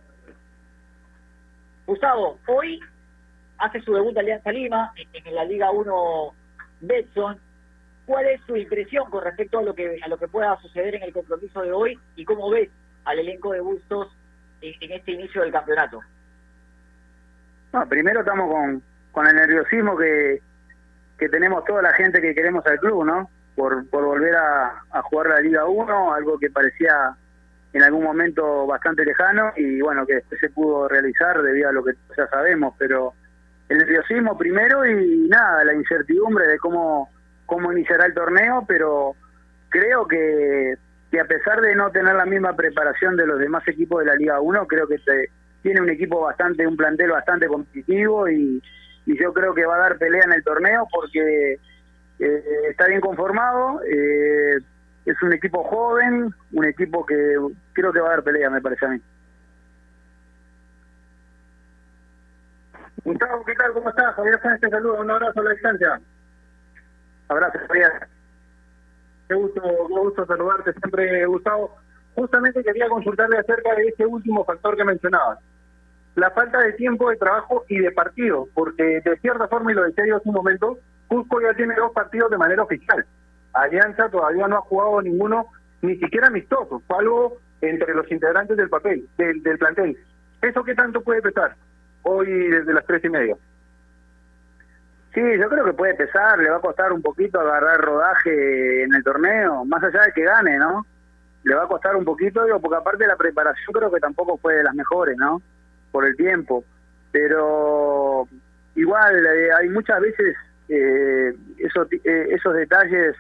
Gustavo, 1.87 2.39
hoy 2.47 2.79
hace 3.57 3.81
su 3.81 3.93
debut 3.93 4.17
Alianza 4.17 4.51
Lima 4.53 4.93
en, 4.95 5.27
en 5.27 5.35
la 5.35 5.43
Liga 5.43 5.71
1 5.71 6.33
Betson. 6.79 7.37
¿Cuál 8.05 8.27
es 8.27 8.39
su 8.47 8.55
impresión 8.55 9.09
con 9.09 9.25
respecto 9.25 9.59
a 9.59 9.63
lo 9.63 9.75
que 9.75 9.99
a 10.01 10.07
lo 10.07 10.17
que 10.17 10.29
pueda 10.29 10.55
suceder 10.61 10.95
en 10.95 11.03
el 11.03 11.11
compromiso 11.11 11.61
de 11.61 11.73
hoy 11.73 11.99
y 12.15 12.23
cómo 12.23 12.49
ves 12.49 12.69
al 13.03 13.19
elenco 13.19 13.51
de 13.51 13.59
Bustos 13.59 14.07
en, 14.61 14.73
en 14.79 14.91
este 14.93 15.11
inicio 15.11 15.41
del 15.41 15.51
campeonato? 15.51 15.99
Primero 17.89 18.21
estamos 18.21 18.49
con, 18.51 18.81
con 19.11 19.27
el 19.27 19.35
nerviosismo 19.35 19.97
que, 19.97 20.41
que 21.17 21.29
tenemos 21.29 21.63
toda 21.65 21.81
la 21.81 21.93
gente 21.93 22.21
que 22.21 22.33
queremos 22.33 22.65
al 22.65 22.79
club, 22.79 23.05
¿no? 23.05 23.29
Por, 23.55 23.87
por 23.89 24.03
volver 24.03 24.35
a, 24.35 25.01
jugar 25.03 25.27
la 25.27 25.39
Liga 25.39 25.65
1, 25.65 26.13
algo 26.13 26.37
que 26.39 26.49
parecía 26.49 27.15
en 27.73 27.83
algún 27.83 28.03
momento 28.03 28.65
bastante 28.67 29.05
lejano 29.05 29.51
y 29.55 29.81
bueno, 29.81 30.05
que 30.05 30.15
después 30.15 30.39
se 30.39 30.49
pudo 30.49 30.87
realizar 30.87 31.41
debido 31.41 31.69
a 31.69 31.73
lo 31.73 31.83
que 31.83 31.93
ya 32.17 32.27
sabemos, 32.27 32.73
pero 32.77 33.13
el 33.69 33.77
nerviosismo 33.77 34.37
primero 34.37 34.85
y 34.85 35.27
nada, 35.29 35.63
la 35.63 35.73
incertidumbre 35.73 36.47
de 36.47 36.57
cómo, 36.57 37.09
cómo 37.45 37.71
iniciará 37.71 38.05
el 38.05 38.13
torneo, 38.13 38.63
pero 38.67 39.15
creo 39.69 40.07
que, 40.07 40.75
que 41.11 41.19
a 41.19 41.25
pesar 41.25 41.61
de 41.61 41.75
no 41.75 41.91
tener 41.91 42.15
la 42.15 42.25
misma 42.25 42.55
preparación 42.55 43.15
de 43.15 43.27
los 43.27 43.39
demás 43.39 43.67
equipos 43.67 43.99
de 43.99 44.05
la 44.05 44.15
Liga 44.15 44.39
1, 44.39 44.67
creo 44.67 44.87
que 44.87 44.97
se, 44.99 45.29
tiene 45.65 45.81
un 45.81 45.89
equipo 45.89 46.21
bastante, 46.21 46.67
un 46.67 46.77
plantel 46.77 47.09
bastante 47.09 47.47
competitivo 47.47 48.29
y, 48.29 48.61
y 49.07 49.19
yo 49.19 49.33
creo 49.33 49.51
que 49.55 49.65
va 49.65 49.77
a 49.77 49.79
dar 49.79 49.97
pelea 49.97 50.21
en 50.23 50.33
el 50.33 50.43
torneo 50.43 50.87
porque 50.91 51.53
eh, 52.19 52.43
está 52.69 52.85
bien 52.85 53.01
conformado, 53.01 53.81
eh, 53.83 54.57
es 55.07 55.21
un 55.23 55.33
equipo 55.33 55.63
joven, 55.63 56.31
un 56.51 56.65
equipo 56.65 57.03
que 57.03 57.35
creo 57.73 57.91
que 57.91 57.99
va 57.99 58.09
a 58.09 58.11
dar 58.11 58.23
pelea, 58.23 58.51
me 58.51 58.61
parece 58.61 58.85
a 58.85 58.89
mí. 58.89 59.01
Gustavo, 63.03 63.43
¿qué 63.45 63.55
tal? 63.55 63.73
¿Cómo 63.73 63.89
estás? 63.89 64.13
Javier 64.13 64.39
Sáenz 64.43 64.61
te 64.61 64.69
saluda. 64.69 65.01
Un 65.01 65.11
abrazo 65.11 65.39
a 65.39 65.43
la 65.43 65.51
distancia. 65.51 65.99
Abrazo, 67.27 67.59
Javier. 67.67 67.91
Qué 69.27 69.33
gusto, 69.33 69.61
qué 69.61 69.99
gusto 69.99 70.25
saludarte 70.27 70.73
siempre, 70.73 71.25
Gustavo. 71.25 71.75
Justamente 72.13 72.63
quería 72.63 72.87
consultarle 72.87 73.39
acerca 73.39 73.73
de 73.73 73.87
ese 73.87 74.05
último 74.05 74.45
factor 74.45 74.77
que 74.77 74.85
mencionabas. 74.85 75.39
La 76.15 76.31
falta 76.31 76.59
de 76.59 76.73
tiempo 76.73 77.09
de 77.09 77.17
trabajo 77.17 77.65
y 77.67 77.79
de 77.79 77.91
partido, 77.91 78.47
porque 78.53 79.01
de 79.03 79.17
cierta 79.17 79.47
forma, 79.47 79.71
y 79.71 79.75
lo 79.75 79.83
decía 79.83 80.05
yo 80.07 80.17
hace 80.17 80.29
un 80.29 80.35
momento, 80.35 80.77
Cusco 81.07 81.41
ya 81.41 81.53
tiene 81.53 81.75
dos 81.75 81.91
partidos 81.91 82.31
de 82.31 82.37
manera 82.37 82.63
oficial. 82.63 83.05
Alianza 83.53 84.09
todavía 84.09 84.47
no 84.47 84.57
ha 84.57 84.61
jugado 84.61 85.01
ninguno, 85.01 85.47
ni 85.81 85.97
siquiera 85.97 86.27
amistoso, 86.27 86.81
fue 86.87 86.97
algo 86.97 87.37
entre 87.61 87.93
los 87.93 88.09
integrantes 88.11 88.57
del 88.57 88.69
papel, 88.69 89.07
del, 89.17 89.43
del 89.43 89.57
plantel. 89.57 89.97
¿Eso 90.41 90.63
qué 90.63 90.73
tanto 90.75 91.01
puede 91.01 91.21
pesar 91.21 91.55
hoy 92.03 92.27
desde 92.27 92.73
las 92.73 92.85
tres 92.85 93.03
y 93.03 93.09
media? 93.09 93.35
Sí, 95.13 95.21
yo 95.39 95.49
creo 95.49 95.65
que 95.65 95.73
puede 95.73 95.95
pesar, 95.95 96.39
le 96.39 96.49
va 96.49 96.57
a 96.57 96.61
costar 96.61 96.91
un 96.91 97.01
poquito 97.01 97.39
agarrar 97.39 97.79
rodaje 97.79 98.83
en 98.83 98.93
el 98.93 99.03
torneo, 99.03 99.63
más 99.65 99.83
allá 99.83 100.03
de 100.03 100.11
que 100.11 100.23
gane, 100.23 100.57
¿no? 100.57 100.85
le 101.45 101.53
va 101.53 101.63
a 101.63 101.67
costar 101.67 101.95
un 101.95 102.03
poquito, 102.03 102.43
digo, 102.43 102.59
porque 102.59 102.77
aparte 102.77 103.05
la 103.05 103.15
preparación 103.15 103.71
creo 103.71 103.91
que 103.91 103.99
tampoco 103.99 104.37
fue 104.37 104.55
de 104.55 104.63
las 104.63 104.73
mejores, 104.73 105.15
¿no? 105.15 105.41
Por 105.95 106.05
el 106.05 106.17
tiempo. 106.17 106.65
Pero 107.13 108.27
igual, 108.75 109.25
eh, 109.25 109.49
hay 109.57 109.69
muchas 109.69 110.01
veces 110.01 110.35
eh, 110.67 111.33
esos, 111.57 111.87
eh, 111.93 112.27
esos 112.31 112.53
detalles 112.53 113.15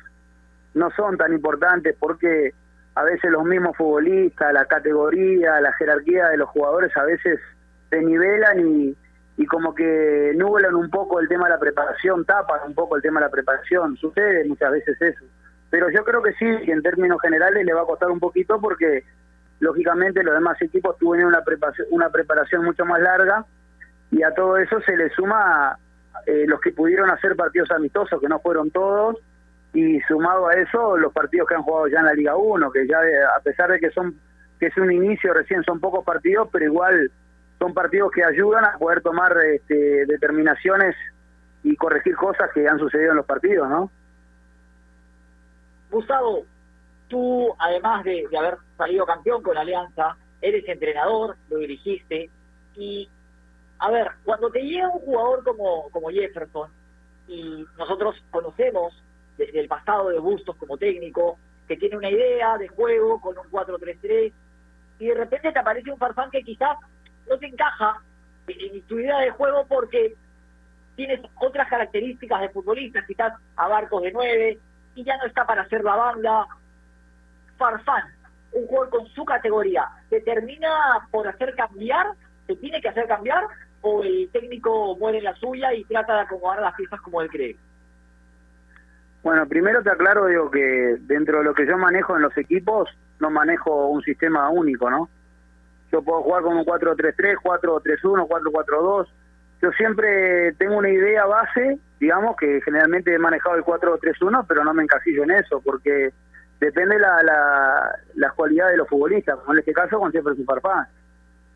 no 0.73 0.91
son 0.91 1.15
tan 1.15 1.31
importantes 1.31 1.95
porque 1.97 2.53
a 2.95 3.03
veces 3.05 3.31
los 3.31 3.45
mismos 3.45 3.77
futbolistas, 3.77 4.51
la 4.51 4.65
categoría, 4.65 5.61
la 5.61 5.71
jerarquía 5.71 6.27
de 6.27 6.35
los 6.35 6.49
jugadores 6.49 6.91
a 6.97 7.05
veces 7.05 7.39
se 7.89 8.01
nivelan 8.01 8.59
y, 8.67 8.97
y 9.37 9.45
como 9.45 9.73
que 9.73 10.33
nublan 10.35 10.75
un 10.75 10.89
poco 10.89 11.21
el 11.21 11.29
tema 11.29 11.45
de 11.45 11.51
la 11.51 11.59
preparación, 11.61 12.25
tapan 12.25 12.59
un 12.67 12.75
poco 12.75 12.97
el 12.97 13.01
tema 13.01 13.21
de 13.21 13.27
la 13.27 13.31
preparación. 13.31 13.95
Sucede 13.95 14.43
muchas 14.49 14.73
veces 14.73 15.01
eso. 15.01 15.23
Pero 15.69 15.89
yo 15.91 16.03
creo 16.03 16.21
que 16.21 16.33
sí, 16.33 16.45
en 16.45 16.81
términos 16.81 17.21
generales 17.21 17.65
le 17.65 17.73
va 17.73 17.83
a 17.83 17.85
costar 17.85 18.11
un 18.11 18.19
poquito 18.19 18.59
porque 18.59 19.05
lógicamente 19.59 20.23
los 20.23 20.33
demás 20.33 20.61
equipos 20.61 20.97
tuvieron 20.97 21.29
una 21.29 21.43
preparación, 21.43 21.87
una 21.91 22.09
preparación 22.09 22.63
mucho 22.63 22.85
más 22.85 23.01
larga 23.01 23.45
y 24.11 24.23
a 24.23 24.31
todo 24.33 24.57
eso 24.57 24.79
se 24.81 24.95
le 24.95 25.09
suma 25.09 25.77
eh, 26.25 26.45
los 26.47 26.59
que 26.59 26.71
pudieron 26.71 27.09
hacer 27.09 27.35
partidos 27.35 27.71
amistosos, 27.71 28.19
que 28.19 28.27
no 28.27 28.39
fueron 28.39 28.71
todos, 28.71 29.17
y 29.73 29.99
sumado 30.01 30.47
a 30.47 30.53
eso 30.53 30.97
los 30.97 31.11
partidos 31.11 31.47
que 31.47 31.55
han 31.55 31.63
jugado 31.63 31.87
ya 31.87 31.99
en 31.99 32.05
la 32.05 32.13
Liga 32.13 32.35
1, 32.35 32.71
que 32.71 32.87
ya 32.87 32.99
a 33.37 33.41
pesar 33.41 33.71
de 33.71 33.79
que 33.79 33.91
son 33.91 34.15
que 34.59 34.67
es 34.67 34.77
un 34.77 34.89
inicio 34.89 35.33
recién 35.33 35.63
son 35.63 35.81
pocos 35.81 36.05
partidos, 36.05 36.47
pero 36.51 36.63
igual 36.63 37.11
son 37.59 37.73
partidos 37.73 38.11
que 38.11 38.23
ayudan 38.23 38.63
a 38.63 38.77
poder 38.77 39.01
tomar 39.01 39.35
este, 39.53 40.05
determinaciones 40.05 40.95
y 41.63 41.75
corregir 41.75 42.15
cosas 42.15 42.49
que 42.53 42.67
han 42.67 42.79
sucedido 42.79 43.11
en 43.11 43.17
los 43.17 43.25
partidos, 43.25 43.69
¿no? 43.69 43.91
Gustavo, 45.91 46.45
tú 47.07 47.53
además 47.59 48.03
de, 48.03 48.27
haber 48.37 48.57
salido 48.77 49.05
campeón 49.05 49.41
con 49.41 49.57
Alianza, 49.57 50.17
eres 50.41 50.67
entrenador, 50.67 51.37
lo 51.49 51.57
dirigiste 51.57 52.29
y 52.75 53.09
a 53.79 53.91
ver, 53.91 54.07
cuando 54.23 54.49
te 54.51 54.61
llega 54.61 54.89
un 54.89 55.01
jugador 55.01 55.43
como, 55.43 55.89
como 55.89 56.09
Jefferson, 56.09 56.69
y 57.27 57.65
nosotros 57.77 58.15
conocemos 58.31 58.93
desde 59.37 59.59
el 59.59 59.67
pasado 59.67 60.09
de 60.09 60.19
Bustos 60.19 60.55
como 60.55 60.77
técnico, 60.77 61.37
que 61.67 61.77
tiene 61.77 61.97
una 61.97 62.09
idea 62.09 62.57
de 62.57 62.67
juego 62.67 63.19
con 63.19 63.37
un 63.37 63.45
4-3-3, 63.51 64.31
y 64.99 65.07
de 65.07 65.13
repente 65.13 65.51
te 65.51 65.59
aparece 65.59 65.91
un 65.91 65.97
Farfán 65.97 66.31
que 66.31 66.43
quizás 66.43 66.77
no 67.29 67.37
te 67.37 67.47
encaja 67.47 68.01
en 68.47 68.81
tu 68.83 68.99
idea 68.99 69.19
de 69.19 69.31
juego 69.31 69.65
porque 69.67 70.15
tienes 70.95 71.19
otras 71.41 71.67
características 71.67 72.41
de 72.41 72.49
futbolista, 72.49 73.05
quizás 73.05 73.33
a 73.57 73.67
Barcos 73.67 74.03
de 74.03 74.11
9, 74.11 74.59
y 74.95 75.03
ya 75.03 75.17
no 75.17 75.25
está 75.25 75.45
para 75.45 75.63
hacer 75.63 75.83
la 75.83 75.95
banda. 75.95 76.47
Farfán, 77.57 78.03
un 78.51 78.67
jugador 78.67 78.89
con 78.89 79.07
su 79.07 79.25
categoría, 79.25 79.87
¿te 80.09 80.21
termina 80.21 80.69
por 81.11 81.27
hacer 81.27 81.55
cambiar? 81.55 82.07
¿Te 82.47 82.55
tiene 82.55 82.81
que 82.81 82.89
hacer 82.89 83.07
cambiar? 83.07 83.43
¿O 83.81 84.03
el 84.03 84.29
técnico 84.31 84.95
muere 84.97 85.19
en 85.19 85.25
la 85.25 85.35
suya 85.35 85.73
y 85.73 85.83
trata 85.85 86.15
de 86.15 86.21
acomodar 86.21 86.61
las 86.61 86.75
piezas 86.75 87.01
como 87.01 87.21
él 87.21 87.29
cree? 87.29 87.55
Bueno, 89.23 89.47
primero 89.47 89.81
te 89.81 89.89
aclaro, 89.89 90.27
digo 90.27 90.51
que 90.51 90.97
dentro 91.01 91.39
de 91.39 91.45
lo 91.45 91.53
que 91.53 91.65
yo 91.65 91.77
manejo 91.77 92.15
en 92.15 92.21
los 92.21 92.37
equipos, 92.37 92.89
no 93.19 93.31
manejo 93.31 93.87
un 93.87 94.03
sistema 94.03 94.49
único, 94.49 94.89
¿no? 94.89 95.09
Yo 95.91 96.03
puedo 96.03 96.21
jugar 96.21 96.43
con 96.43 96.57
un 96.57 96.65
4-3-3, 96.65 97.37
4-3-1, 97.41 98.27
4-4-2. 98.27 99.07
Yo 99.61 99.71
siempre 99.71 100.53
tengo 100.53 100.77
una 100.77 100.89
idea 100.89 101.25
base, 101.25 101.79
digamos, 101.99 102.35
que 102.35 102.61
generalmente 102.61 103.13
he 103.13 103.17
manejado 103.17 103.55
el 103.55 103.63
4-3-1, 103.63 104.45
pero 104.47 104.63
no 104.63 104.73
me 104.73 104.83
encasillo 104.83 105.23
en 105.23 105.31
eso, 105.31 105.61
porque 105.61 106.11
depende 106.59 106.97
la, 106.99 107.21
la, 107.23 107.99
las 108.15 108.33
cualidades 108.33 108.73
de 108.73 108.77
los 108.77 108.87
futbolistas, 108.87 109.37
como 109.39 109.53
en 109.53 109.59
este 109.59 109.73
caso 109.73 109.99
con 109.99 110.11
siempre 110.11 110.35
su 110.35 110.43
Farfán. 110.45 110.87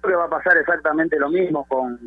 Creo 0.02 0.12
que 0.12 0.18
va 0.18 0.26
a 0.26 0.30
pasar 0.30 0.58
exactamente 0.58 1.18
lo 1.20 1.30
mismo 1.30 1.66
con, 1.66 2.00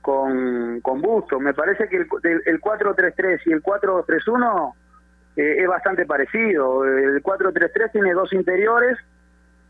con, 0.00 0.80
con 0.80 1.00
Busto. 1.00 1.40
Me 1.40 1.54
parece 1.54 1.88
que 1.88 1.96
el, 1.96 2.42
el 2.46 2.60
4-3-3 2.60 3.40
y 3.46 3.52
el 3.52 3.62
4-3-1 3.62 4.74
eh, 5.36 5.56
es 5.62 5.68
bastante 5.68 6.06
parecido. 6.06 6.84
El 6.84 7.22
4-3-3 7.22 7.92
tiene 7.92 8.12
dos 8.12 8.32
interiores, 8.32 8.98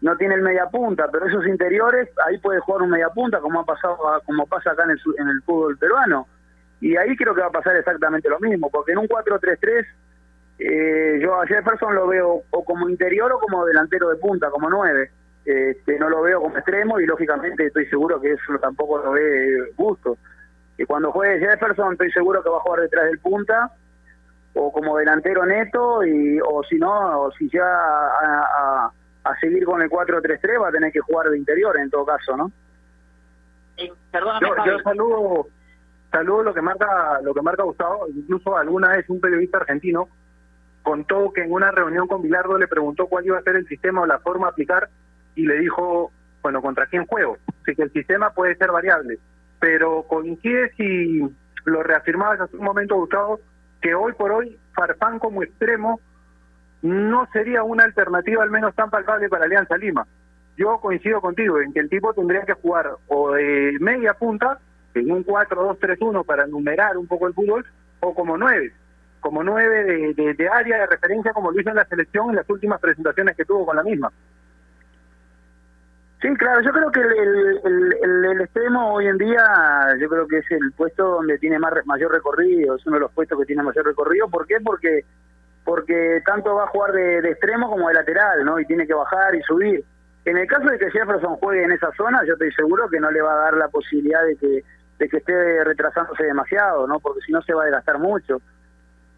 no 0.00 0.16
tiene 0.16 0.34
el 0.34 0.42
media 0.42 0.66
punta, 0.66 1.08
pero 1.10 1.26
esos 1.26 1.46
interiores, 1.46 2.08
ahí 2.26 2.38
puede 2.38 2.60
jugar 2.60 2.82
un 2.82 2.90
media 2.90 3.08
punta, 3.10 3.40
como 3.40 3.60
ha 3.60 3.64
pasado 3.64 3.96
como 4.24 4.46
pasa 4.46 4.72
acá 4.72 4.84
en 4.84 4.90
el, 4.90 5.00
en 5.18 5.28
el 5.28 5.42
fútbol 5.42 5.78
peruano. 5.78 6.26
Y 6.80 6.96
ahí 6.96 7.16
creo 7.16 7.34
que 7.34 7.40
va 7.40 7.48
a 7.48 7.52
pasar 7.52 7.74
exactamente 7.76 8.28
lo 8.28 8.38
mismo, 8.38 8.70
porque 8.70 8.92
en 8.92 8.98
un 8.98 9.08
4-3-3 9.08 9.86
eh, 10.58 11.18
yo 11.20 11.40
a 11.40 11.46
Jefferson 11.46 11.94
lo 11.94 12.06
veo 12.06 12.42
o 12.50 12.64
como 12.64 12.88
interior 12.88 13.30
o 13.32 13.38
como 13.38 13.66
delantero 13.66 14.08
de 14.08 14.16
punta, 14.16 14.50
como 14.50 14.70
9. 14.70 15.10
Este, 15.44 15.98
no 15.98 16.08
lo 16.08 16.22
veo 16.22 16.40
como 16.40 16.56
extremo 16.56 16.98
y 16.98 17.06
lógicamente 17.06 17.66
estoy 17.66 17.86
seguro 17.86 18.20
que 18.20 18.32
eso 18.32 18.58
tampoco 18.60 18.98
lo 18.98 19.12
ve 19.12 19.72
Gusto. 19.76 20.16
Que 20.76 20.86
cuando 20.86 21.12
juegue 21.12 21.46
Jefferson 21.46 21.92
estoy 21.92 22.10
seguro 22.10 22.42
que 22.42 22.50
va 22.50 22.56
a 22.56 22.60
jugar 22.60 22.80
detrás 22.80 23.06
del 23.06 23.18
punta 23.18 23.70
o 24.54 24.72
como 24.72 24.96
delantero 24.96 25.44
neto 25.44 26.04
y 26.04 26.40
o 26.40 26.62
si 26.64 26.76
no, 26.76 27.20
o 27.20 27.30
si 27.32 27.48
ya 27.50 27.64
a, 27.64 28.90
a, 29.24 29.36
seguir 29.40 29.64
con 29.64 29.82
el 29.82 29.90
4-3-3 29.90 30.62
va 30.62 30.68
a 30.68 30.72
tener 30.72 30.90
que 30.90 31.00
jugar 31.00 31.28
de 31.28 31.36
interior 31.36 31.76
en 31.78 31.90
todo 31.90 32.06
caso, 32.06 32.36
¿no? 32.36 32.50
Eh, 33.76 33.92
yo, 34.40 34.64
yo 34.64 34.78
saludo 34.80 35.46
saludo 36.10 36.44
lo 36.44 36.54
que 36.54 36.62
marca 36.62 37.20
lo 37.20 37.34
que 37.34 37.42
marca 37.42 37.62
Gustavo 37.64 38.06
incluso 38.08 38.56
alguna 38.56 38.88
vez 38.88 39.04
un 39.10 39.20
periodista 39.20 39.58
argentino 39.58 40.08
contó 40.86 41.32
que 41.32 41.42
en 41.42 41.50
una 41.50 41.72
reunión 41.72 42.06
con 42.06 42.22
Bilardo 42.22 42.56
le 42.56 42.68
preguntó 42.68 43.08
cuál 43.08 43.26
iba 43.26 43.36
a 43.36 43.42
ser 43.42 43.56
el 43.56 43.66
sistema 43.66 44.02
o 44.02 44.06
la 44.06 44.20
forma 44.20 44.46
a 44.46 44.50
aplicar 44.50 44.88
y 45.34 45.44
le 45.44 45.58
dijo, 45.58 46.12
bueno, 46.44 46.62
¿contra 46.62 46.86
quién 46.86 47.06
juego? 47.06 47.38
Así 47.60 47.74
que 47.74 47.82
el 47.82 47.92
sistema 47.92 48.30
puede 48.30 48.54
ser 48.54 48.70
variable, 48.70 49.18
pero 49.58 50.04
coincide 50.04 50.70
si 50.76 51.22
lo 51.64 51.82
reafirmabas 51.82 52.40
hace 52.40 52.56
un 52.56 52.64
momento, 52.64 52.94
Gustavo, 52.94 53.40
que 53.80 53.96
hoy 53.96 54.12
por 54.12 54.30
hoy 54.30 54.56
Farfán 54.76 55.18
como 55.18 55.42
extremo 55.42 55.98
no 56.82 57.26
sería 57.32 57.64
una 57.64 57.82
alternativa 57.82 58.44
al 58.44 58.50
menos 58.50 58.72
tan 58.76 58.88
palpable 58.88 59.28
para 59.28 59.46
Alianza 59.46 59.76
Lima. 59.76 60.06
Yo 60.56 60.78
coincido 60.78 61.20
contigo 61.20 61.60
en 61.60 61.72
que 61.72 61.80
el 61.80 61.90
tipo 61.90 62.14
tendría 62.14 62.42
que 62.42 62.52
jugar 62.52 62.92
o 63.08 63.32
de 63.32 63.76
media 63.80 64.14
punta, 64.14 64.60
en 64.94 65.10
un 65.10 65.26
4-2-3-1 65.26 66.24
para 66.24 66.46
numerar 66.46 66.96
un 66.96 67.08
poco 67.08 67.26
el 67.26 67.34
fútbol, 67.34 67.66
o 67.98 68.14
como 68.14 68.38
9, 68.38 68.72
como 69.26 69.42
9 69.42 70.14
de, 70.14 70.34
de 70.34 70.48
área 70.48 70.78
de 70.78 70.86
referencia 70.86 71.32
como 71.32 71.50
lo 71.50 71.60
hizo 71.60 71.70
en 71.70 71.76
la 71.76 71.84
selección 71.84 72.30
en 72.30 72.36
las 72.36 72.48
últimas 72.48 72.80
presentaciones 72.80 73.36
que 73.36 73.44
tuvo 73.44 73.66
con 73.66 73.74
la 73.74 73.82
misma. 73.82 74.12
Sí, 76.22 76.28
claro, 76.34 76.62
yo 76.62 76.72
creo 76.72 76.90
que 76.92 77.00
el, 77.00 78.40
extremo 78.40 78.94
hoy 78.94 79.06
en 79.06 79.18
día, 79.18 79.42
yo 80.00 80.08
creo 80.08 80.26
que 80.28 80.38
es 80.38 80.50
el 80.50 80.72
puesto 80.72 81.04
donde 81.04 81.38
tiene 81.38 81.58
más 81.58 81.72
mayor 81.84 82.12
recorrido, 82.12 82.76
es 82.76 82.86
uno 82.86 82.96
de 82.96 83.00
los 83.00 83.12
puestos 83.12 83.38
que 83.38 83.46
tiene 83.46 83.62
mayor 83.62 83.84
recorrido. 83.84 84.28
¿Por 84.28 84.46
qué? 84.46 84.56
Porque 84.62 85.04
porque 85.64 86.22
tanto 86.24 86.54
va 86.54 86.64
a 86.64 86.68
jugar 86.68 86.92
de, 86.92 87.20
de, 87.22 87.30
extremo 87.30 87.68
como 87.68 87.88
de 87.88 87.94
lateral, 87.94 88.44
¿no? 88.44 88.60
Y 88.60 88.66
tiene 88.66 88.86
que 88.86 88.94
bajar 88.94 89.34
y 89.34 89.42
subir. 89.42 89.84
En 90.24 90.36
el 90.36 90.46
caso 90.46 90.68
de 90.68 90.78
que 90.78 90.90
Jefferson 90.92 91.36
juegue 91.36 91.64
en 91.64 91.72
esa 91.72 91.90
zona, 91.96 92.22
yo 92.24 92.34
estoy 92.34 92.52
seguro 92.52 92.88
que 92.88 93.00
no 93.00 93.10
le 93.10 93.20
va 93.20 93.32
a 93.32 93.44
dar 93.44 93.56
la 93.56 93.68
posibilidad 93.68 94.24
de 94.24 94.36
que, 94.36 94.64
de 94.98 95.08
que 95.08 95.16
esté 95.16 95.64
retrasándose 95.64 96.22
demasiado, 96.22 96.86
¿no? 96.86 97.00
Porque 97.00 97.20
si 97.20 97.32
no 97.32 97.42
se 97.42 97.52
va 97.52 97.62
a 97.62 97.66
desgastar 97.66 97.98
mucho. 97.98 98.40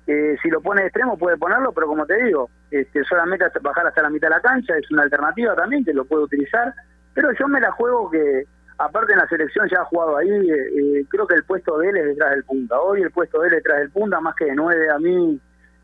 Eh, 0.08 0.36
si 0.42 0.48
lo 0.48 0.62
pone 0.62 0.80
de 0.80 0.86
extremo 0.86 1.18
puede 1.18 1.36
ponerlo, 1.36 1.70
pero 1.72 1.86
como 1.86 2.06
te 2.06 2.16
digo, 2.24 2.48
este, 2.70 3.04
solamente 3.04 3.44
bajar 3.60 3.86
hasta 3.86 4.00
la 4.00 4.08
mitad 4.08 4.28
de 4.28 4.36
la 4.36 4.40
cancha 4.40 4.74
es 4.74 4.90
una 4.90 5.02
alternativa 5.02 5.54
también 5.54 5.84
que 5.84 5.92
lo 5.92 6.06
puede 6.06 6.24
utilizar. 6.24 6.72
Pero 7.12 7.30
yo 7.38 7.46
me 7.46 7.60
la 7.60 7.70
juego 7.72 8.10
que, 8.10 8.44
aparte 8.78 9.12
en 9.12 9.18
la 9.18 9.28
selección 9.28 9.68
ya 9.68 9.82
ha 9.82 9.84
jugado 9.84 10.16
ahí, 10.16 10.30
eh, 10.30 11.00
eh, 11.00 11.04
creo 11.10 11.26
que 11.26 11.34
el 11.34 11.44
puesto 11.44 11.76
de 11.76 11.90
él 11.90 11.96
es 11.98 12.04
detrás 12.06 12.30
del 12.30 12.44
punta. 12.44 12.80
Hoy 12.80 13.02
el 13.02 13.10
puesto 13.10 13.42
de 13.42 13.48
él 13.48 13.54
es 13.54 13.62
detrás 13.62 13.80
del 13.80 13.90
punta, 13.90 14.18
más 14.18 14.34
que 14.34 14.46
de 14.46 14.54
nueve 14.54 14.90
a 14.90 14.98
mí 14.98 15.38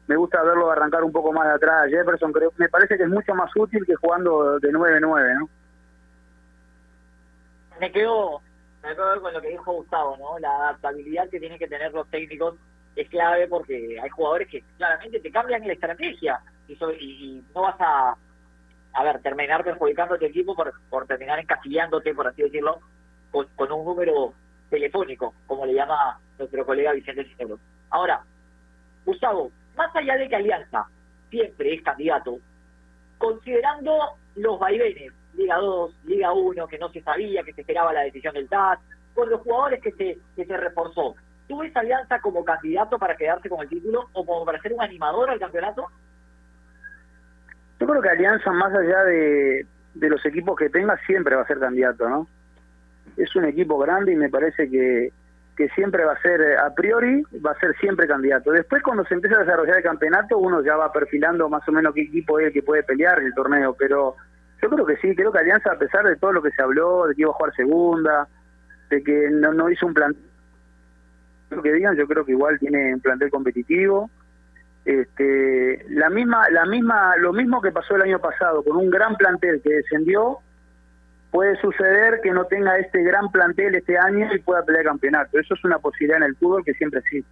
me 0.07 0.17
gusta 0.17 0.43
verlo 0.43 0.71
arrancar 0.71 1.03
un 1.05 1.13
poco 1.13 1.31
más 1.33 1.47
de 1.47 1.55
atrás. 1.55 1.91
Jefferson 1.91 2.33
creo, 2.33 2.53
me 2.57 2.69
parece 2.69 2.97
que 2.97 3.05
es 3.05 3.09
mucho 3.09 3.35
más 3.35 3.51
útil 3.57 3.85
que 3.87 3.95
jugando 3.95 4.59
de 4.59 4.71
9-9, 4.71 5.01
¿no? 5.39 5.49
Me 7.81 7.91
quedo, 7.91 8.41
me 8.83 8.95
quedo 8.95 9.21
con 9.21 9.33
lo 9.33 9.41
que 9.41 9.49
dijo 9.49 9.73
Gustavo, 9.73 10.17
¿no? 10.19 10.39
La 10.39 10.51
adaptabilidad 10.51 11.29
que 11.29 11.41
tienen 11.41 11.59
que 11.59 11.69
tener 11.69 11.93
los 11.93 12.09
técnicos 12.11 12.57
es 12.97 13.09
clave 13.09 13.49
porque 13.49 13.99
hay 14.01 14.11
jugadores 14.11 14.49
que 14.49 14.63
claramente 14.77 15.21
te 15.21 15.31
cambian 15.31 15.67
la 15.67 15.73
estrategia 15.73 16.41
y, 16.69 16.75
y, 16.75 17.45
no 17.55 17.63
vas 17.63 17.77
a, 17.81 18.17
a 18.93 19.05
ver, 19.05 19.21
terminar 19.21 19.65
perjudicando 19.65 20.15
a 20.15 20.19
tu 20.19 20.25
equipo 20.25 20.55
por, 20.55 20.73
por 20.89 21.07
terminar 21.07 21.39
encasillándote, 21.39 22.15
por 22.15 22.29
así 22.29 22.43
decirlo, 22.43 22.81
con, 23.31 23.47
con 23.57 23.73
un 23.73 23.85
número 23.85 24.33
telefónico, 24.71 25.35
como 25.47 25.67
le 25.67 25.75
llama 25.75 26.19
nuestro 26.39 26.65
colega 26.65 26.93
Vicente 26.93 27.25
Cisneros. 27.25 27.61
Ahora, 27.91 28.23
Gustavo, 29.05 29.51
más 29.77 29.95
allá 29.95 30.17
de 30.17 30.29
que 30.29 30.37
Alianza 30.37 30.87
siempre 31.31 31.75
es 31.75 31.83
candidato, 31.83 32.39
considerando 33.19 34.17
los 34.37 34.59
vaivenes, 34.59 35.13
Liga 35.35 35.57
2, 35.57 36.05
Liga 36.05 36.33
1, 36.33 36.67
que 36.69 36.79
no 36.79 36.89
se 36.91 37.03
sabía, 37.03 37.43
que 37.43 37.53
se 37.53 37.63
esperaba 37.63 37.93
la 37.93 38.03
decisión 38.03 38.35
del 38.35 38.49
TAS, 38.49 38.79
con 39.15 39.31
los 39.31 39.41
jugadores 39.41 39.81
que 39.81 39.93
se, 39.93 40.19
que 40.37 40.45
se 40.45 40.57
reforzó, 40.57 41.15
¿tú 41.49 41.59
ves 41.59 41.77
Alianza 41.77 42.21
como 42.21 42.45
candidato 42.45 42.99
para 42.99 43.17
quedarse 43.17 43.49
con 43.49 43.61
el 43.61 43.69
título 43.69 44.09
o 44.13 44.25
como 44.25 44.45
para 44.45 44.61
ser 44.61 44.73
un 44.73 44.83
animador 44.83 45.31
al 45.31 45.39
campeonato? 45.39 45.87
Yo 47.81 47.87
creo 47.87 48.03
que 48.03 48.09
Alianza, 48.09 48.51
más 48.53 48.73
allá 48.75 49.05
de, 49.05 49.67
de 49.95 50.09
los 50.09 50.25
equipos 50.25 50.57
que 50.57 50.71
tenga, 50.71 50.97
siempre 51.07 51.37
va 51.37 51.43
a 51.43 51.47
ser 51.47 51.59
candidato, 51.59 52.09
¿no? 52.09 52.27
Es 53.17 53.35
un 53.37 53.45
equipo 53.45 53.79
grande 53.79 54.13
y 54.13 54.17
me 54.17 54.31
parece 54.31 54.71
que, 54.71 55.13
que 55.57 55.69
siempre 55.71 56.05
va 56.05 56.13
a 56.13 56.23
ser, 56.23 56.59
a 56.59 56.75
priori, 56.75 57.23
va 57.45 57.53
a 57.53 57.61
ser 57.61 57.77
siempre 57.77 58.07
candidato. 58.07 58.51
Después, 58.51 58.83
cuando 58.83 59.05
se 59.05 59.15
empieza 59.15 59.37
a 59.37 59.45
desarrollar 59.45 59.77
el 59.77 59.83
campeonato, 59.83 60.39
uno 60.39 60.63
ya 60.63 60.77
va 60.77 60.93
perfilando 60.93 61.49
más 61.49 61.67
o 61.69 61.73
menos 61.73 61.95
qué 61.95 62.03
equipo 62.03 62.39
es 62.39 62.47
el 62.47 62.53
que 62.53 62.63
puede 62.63 62.83
pelear 62.83 63.21
en 63.21 63.27
el 63.27 63.35
torneo, 63.35 63.75
pero 63.79 64.17
yo 64.63 64.71
creo 64.71 64.87
que 64.87 64.97
sí, 64.97 65.15
creo 65.15 65.31
que 65.31 65.39
Alianza, 65.39 65.73
a 65.73 65.79
pesar 65.79 66.05
de 66.07 66.17
todo 66.17 66.33
lo 66.33 66.43
que 66.43 66.51
se 66.51 66.63
habló, 66.63 67.07
de 67.07 67.15
que 67.15 67.23
iba 67.23 67.31
a 67.31 67.35
jugar 67.35 67.55
segunda, 67.55 68.29
de 68.91 69.03
que 69.03 69.29
no, 69.31 69.53
no 69.53 69.71
hizo 69.71 69.87
un 69.87 69.95
plan 69.95 70.15
lo 71.51 71.63
que 71.63 71.73
digan, 71.73 71.97
yo 71.97 72.07
creo 72.07 72.25
que 72.25 72.33
igual 72.33 72.59
tiene 72.59 72.95
un 72.95 73.01
plantel 73.01 73.31
competitivo. 73.31 74.11
Este, 74.85 75.85
la 75.91 76.11
misma, 76.11 76.49
la 76.51 76.67
misma, 76.67 77.17
lo 77.17 77.33
mismo 77.33 77.63
que 77.63 77.73
pasó 77.73 77.97
el 77.97 78.03
año 78.03 78.19
pasado 78.19 78.63
con 78.63 78.77
un 78.77 78.91
gran 78.91 79.17
plantel 79.17 79.63
que 79.63 79.75
descendió, 79.75 80.39
puede 81.31 81.57
suceder 81.57 82.21
que 82.23 82.31
no 82.33 82.45
tenga 82.45 82.79
este 82.79 83.03
gran 83.03 83.31
plantel 83.33 83.75
este 83.75 83.99
año 83.99 84.33
y 84.35 84.39
pueda 84.41 84.63
pelear 84.63 84.85
campeonato. 84.85 85.39
Eso 85.39 85.55
es 85.55 85.65
una 85.65 85.79
posibilidad 85.79 86.19
en 86.19 86.25
el 86.25 86.37
fútbol 86.37 86.65
que 86.65 86.75
siempre 86.75 87.01
existe. 87.01 87.31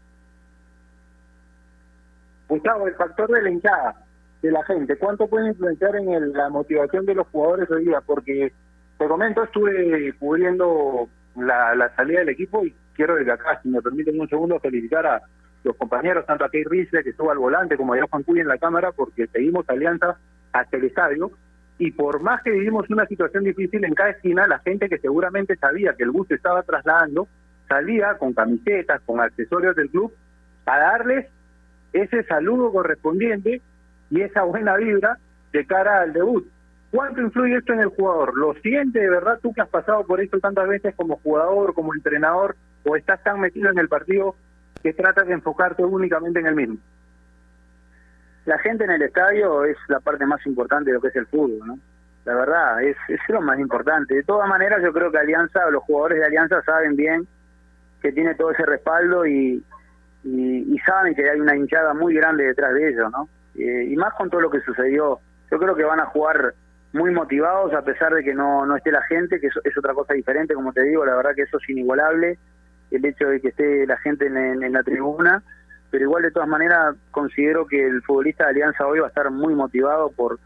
Gustavo, 2.48 2.86
el 2.88 2.94
factor 2.94 3.30
de 3.30 3.42
la 3.42 3.50
hinchada, 3.50 3.94
de 4.42 4.50
la 4.50 4.64
gente, 4.64 4.96
¿cuánto 4.96 5.26
puede 5.28 5.48
influenciar 5.48 5.94
en 5.96 6.12
el- 6.12 6.32
la 6.32 6.48
motivación 6.48 7.06
de 7.06 7.14
los 7.14 7.26
jugadores 7.28 7.70
hoy 7.70 7.84
día? 7.84 8.00
Porque, 8.04 8.52
te 8.98 9.06
comento, 9.08 9.44
estuve 9.44 10.12
cubriendo 10.18 11.08
la, 11.36 11.74
la 11.74 11.94
salida 11.94 12.20
del 12.20 12.30
equipo 12.30 12.64
y 12.66 12.74
quiero 12.94 13.16
desde 13.16 13.32
acá, 13.32 13.60
si 13.62 13.68
me 13.68 13.82
permiten 13.82 14.20
un 14.20 14.28
segundo, 14.28 14.60
felicitar 14.60 15.06
a 15.06 15.22
los 15.64 15.76
compañeros, 15.76 16.26
tanto 16.26 16.44
a 16.44 16.50
Key 16.50 16.64
Rice, 16.64 17.02
que 17.02 17.10
estuvo 17.10 17.30
al 17.30 17.38
volante, 17.38 17.76
como 17.76 17.94
a 17.94 18.06
Juan 18.06 18.22
Cuy 18.22 18.40
en 18.40 18.48
la 18.48 18.58
cámara, 18.58 18.92
porque 18.92 19.26
seguimos 19.28 19.68
alianza 19.68 20.16
hasta 20.52 20.76
el 20.76 20.84
estadio. 20.84 21.30
Y 21.78 21.92
por 21.92 22.20
más 22.20 22.42
que 22.42 22.50
vivimos 22.50 22.88
una 22.90 23.06
situación 23.06 23.44
difícil 23.44 23.84
en 23.84 23.94
cada 23.94 24.10
esquina, 24.10 24.46
la 24.46 24.58
gente 24.60 24.88
que 24.88 24.98
seguramente 24.98 25.56
sabía 25.56 25.94
que 25.94 26.04
el 26.04 26.10
bus 26.10 26.28
se 26.28 26.34
estaba 26.34 26.62
trasladando, 26.62 27.28
salía 27.68 28.18
con 28.18 28.32
camisetas, 28.34 29.00
con 29.02 29.20
accesorios 29.20 29.74
del 29.76 29.90
club, 29.90 30.12
a 30.66 30.78
darles 30.78 31.26
ese 31.92 32.22
saludo 32.24 32.72
correspondiente 32.72 33.60
y 34.10 34.20
esa 34.20 34.42
buena 34.42 34.76
vibra 34.76 35.18
de 35.52 35.66
cara 35.66 36.00
al 36.00 36.12
debut. 36.12 36.46
¿Cuánto 36.90 37.22
influye 37.22 37.56
esto 37.56 37.72
en 37.72 37.80
el 37.80 37.88
jugador? 37.88 38.36
¿Lo 38.36 38.54
siente 38.54 38.98
de 38.98 39.08
verdad 39.08 39.38
tú 39.42 39.52
que 39.54 39.62
has 39.62 39.68
pasado 39.68 40.06
por 40.06 40.20
esto 40.20 40.38
tantas 40.40 40.68
veces 40.68 40.94
como 40.94 41.16
jugador, 41.16 41.72
como 41.72 41.94
entrenador, 41.94 42.54
o 42.84 42.96
estás 42.96 43.22
tan 43.22 43.40
metido 43.40 43.70
en 43.70 43.78
el 43.78 43.88
partido 43.88 44.34
que 44.82 44.92
tratas 44.92 45.26
de 45.26 45.34
enfocarte 45.34 45.84
únicamente 45.84 46.40
en 46.40 46.46
el 46.46 46.54
mismo? 46.54 46.76
La 48.44 48.58
gente 48.58 48.84
en 48.84 48.90
el 48.90 49.02
estadio 49.02 49.64
es 49.64 49.76
la 49.88 50.00
parte 50.00 50.26
más 50.26 50.44
importante 50.46 50.90
de 50.90 50.94
lo 50.94 51.00
que 51.00 51.08
es 51.08 51.16
el 51.16 51.26
fútbol, 51.26 51.66
¿no? 51.66 51.78
La 52.24 52.34
verdad, 52.34 52.82
es, 52.82 52.96
es 53.08 53.20
lo 53.28 53.40
más 53.40 53.58
importante. 53.58 54.14
De 54.14 54.22
todas 54.22 54.48
maneras, 54.48 54.80
yo 54.82 54.92
creo 54.92 55.10
que 55.10 55.18
Alianza, 55.18 55.68
los 55.70 55.82
jugadores 55.82 56.20
de 56.20 56.26
Alianza 56.26 56.62
saben 56.62 56.94
bien 56.94 57.26
que 58.00 58.12
tiene 58.12 58.34
todo 58.34 58.50
ese 58.50 58.64
respaldo 58.64 59.26
y, 59.26 59.64
y, 60.24 60.78
saben 60.84 61.14
que 61.14 61.28
hay 61.28 61.40
una 61.40 61.56
hinchada 61.56 61.94
muy 61.94 62.14
grande 62.14 62.44
detrás 62.44 62.74
de 62.74 62.88
ellos, 62.88 63.10
¿no? 63.10 63.28
Eh, 63.54 63.86
y 63.90 63.96
más 63.96 64.12
con 64.14 64.30
todo 64.30 64.40
lo 64.40 64.50
que 64.50 64.60
sucedió, 64.60 65.20
yo 65.50 65.58
creo 65.58 65.74
que 65.74 65.84
van 65.84 66.00
a 66.00 66.06
jugar 66.06 66.54
muy 66.92 67.12
motivados 67.12 67.72
a 67.74 67.82
pesar 67.82 68.12
de 68.14 68.24
que 68.24 68.34
no, 68.34 68.66
no 68.66 68.76
esté 68.76 68.90
la 68.90 69.02
gente, 69.02 69.40
que 69.40 69.46
es 69.46 69.78
otra 69.78 69.94
cosa 69.94 70.14
diferente, 70.14 70.54
como 70.54 70.72
te 70.72 70.82
digo, 70.82 71.04
la 71.04 71.16
verdad 71.16 71.34
que 71.34 71.42
eso 71.42 71.58
es 71.58 71.68
inigualable, 71.70 72.38
el 72.92 73.04
hecho 73.04 73.26
de 73.28 73.40
que 73.40 73.48
esté 73.48 73.86
la 73.86 73.96
gente 73.98 74.26
en, 74.26 74.36
en- 74.36 74.72
la 74.72 74.82
tribuna, 74.82 75.42
pero 75.90 76.04
igual 76.04 76.22
de 76.22 76.30
todas 76.30 76.48
maneras 76.48 76.94
considero 77.10 77.66
que 77.66 77.84
el 77.86 78.02
futbolista 78.02 78.44
de 78.44 78.50
Alianza 78.50 78.86
hoy 78.86 79.00
va 79.00 79.06
a 79.06 79.08
estar 79.08 79.30
muy 79.30 79.54
motivado 79.54 80.10
por 80.10 80.38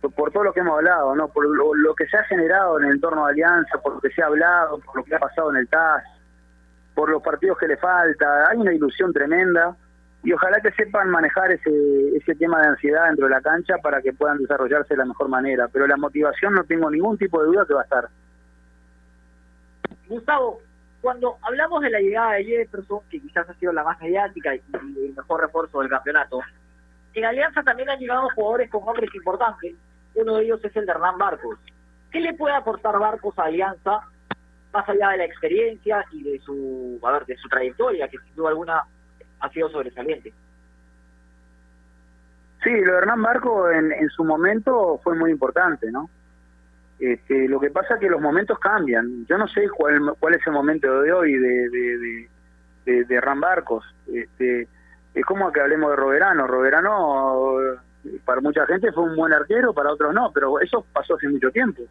por, 0.00 0.12
por 0.14 0.32
todo 0.32 0.42
lo 0.44 0.52
que 0.52 0.60
hemos 0.60 0.76
hablado, 0.76 1.14
¿no? 1.14 1.28
Por 1.28 1.46
lo, 1.48 1.74
lo 1.74 1.94
que 1.94 2.06
se 2.08 2.16
ha 2.16 2.24
generado 2.24 2.78
en 2.80 2.86
el 2.86 2.92
entorno 2.94 3.24
de 3.26 3.32
Alianza, 3.32 3.78
por 3.80 3.94
lo 3.94 4.00
que 4.00 4.10
se 4.10 4.20
ha 4.20 4.26
hablado, 4.26 4.78
por 4.80 4.96
lo 4.96 5.04
que 5.04 5.14
ha 5.14 5.18
pasado 5.20 5.50
en 5.50 5.58
el 5.58 5.68
TAS, 5.68 6.02
por 6.94 7.08
los 7.08 7.22
partidos 7.22 7.56
que 7.56 7.68
le 7.68 7.76
falta, 7.76 8.48
hay 8.50 8.58
una 8.58 8.74
ilusión 8.74 9.12
tremenda 9.12 9.76
y 10.24 10.32
ojalá 10.32 10.60
que 10.60 10.72
sepan 10.72 11.08
manejar 11.08 11.52
ese, 11.52 12.16
ese 12.16 12.34
tema 12.34 12.60
de 12.62 12.68
ansiedad 12.68 13.06
dentro 13.06 13.26
de 13.26 13.30
la 13.32 13.40
cancha 13.40 13.78
para 13.78 14.02
que 14.02 14.12
puedan 14.12 14.38
desarrollarse 14.38 14.94
de 14.94 14.98
la 14.98 15.04
mejor 15.04 15.28
manera, 15.28 15.68
pero 15.72 15.86
la 15.86 15.96
motivación 15.96 16.54
no 16.54 16.64
tengo 16.64 16.90
ningún 16.90 17.16
tipo 17.16 17.40
de 17.40 17.46
duda 17.46 17.64
que 17.66 17.74
va 17.74 17.80
a 17.80 17.84
estar. 17.84 18.08
Gustavo, 20.08 20.60
cuando 21.02 21.36
hablamos 21.42 21.82
de 21.82 21.90
la 21.90 21.98
llegada 21.98 22.34
de 22.34 22.44
Jefferson, 22.44 23.00
que 23.10 23.20
quizás 23.20 23.48
ha 23.50 23.54
sido 23.54 23.72
la 23.72 23.82
más 23.82 24.00
mediática 24.00 24.54
y, 24.54 24.62
el 24.72 25.14
mejor 25.14 25.40
refuerzo 25.40 25.80
del 25.80 25.90
campeonato, 25.90 26.40
en 27.12 27.24
Alianza 27.24 27.62
también 27.62 27.90
han 27.90 27.98
llegado 27.98 28.30
jugadores 28.34 28.70
con 28.70 28.84
nombres 28.86 29.12
importantes. 29.14 29.74
Uno 30.14 30.36
de 30.36 30.44
ellos 30.44 30.64
es 30.64 30.74
el 30.76 30.86
de 30.86 30.92
Hernán 30.92 31.18
Barcos. 31.18 31.58
¿Qué 32.10 32.20
le 32.20 32.32
puede 32.34 32.54
aportar 32.54 32.98
Barcos 32.98 33.36
a 33.38 33.44
Alianza, 33.44 34.00
más 34.72 34.88
allá 34.88 35.10
de 35.10 35.18
la 35.18 35.24
experiencia 35.24 36.04
y 36.12 36.22
de 36.22 36.38
su, 36.38 37.00
a 37.02 37.12
ver, 37.12 37.26
de 37.26 37.36
su 37.36 37.48
trayectoria, 37.48 38.08
que 38.08 38.18
sin 38.18 38.36
duda 38.36 38.50
alguna 38.50 38.84
ha 39.40 39.48
sido 39.50 39.68
sobresaliente? 39.70 40.32
Sí, 42.62 42.70
lo 42.70 42.92
de 42.92 42.98
Hernán 42.98 43.18
Marco 43.18 43.68
en, 43.70 43.90
en 43.90 44.08
su 44.10 44.24
momento 44.24 45.00
fue 45.02 45.16
muy 45.16 45.32
importante, 45.32 45.90
¿no? 45.90 46.08
Este, 47.02 47.48
lo 47.48 47.58
que 47.58 47.68
pasa 47.68 47.94
es 47.94 48.00
que 48.00 48.08
los 48.08 48.20
momentos 48.20 48.60
cambian. 48.60 49.26
Yo 49.26 49.36
no 49.36 49.48
sé 49.48 49.68
cuál, 49.70 50.14
cuál 50.20 50.34
es 50.34 50.46
el 50.46 50.52
momento 50.52 51.02
de 51.02 51.12
hoy 51.12 51.32
de, 51.32 51.68
de, 51.68 52.28
de, 52.84 53.04
de, 53.06 53.20
Barcos. 53.20 53.84
Este, 54.06 54.68
es 55.12 55.24
como 55.26 55.50
que 55.50 55.60
hablemos 55.60 55.90
de 55.90 55.96
Roberano. 55.96 56.46
Roberano, 56.46 57.58
para 58.24 58.40
mucha 58.40 58.64
gente 58.66 58.92
fue 58.92 59.02
un 59.02 59.16
buen 59.16 59.32
arquero, 59.32 59.74
para 59.74 59.92
otros 59.92 60.14
no, 60.14 60.30
pero 60.32 60.60
eso 60.60 60.86
pasó 60.92 61.16
hace 61.16 61.28
mucho 61.28 61.50
tiempo. 61.50 61.82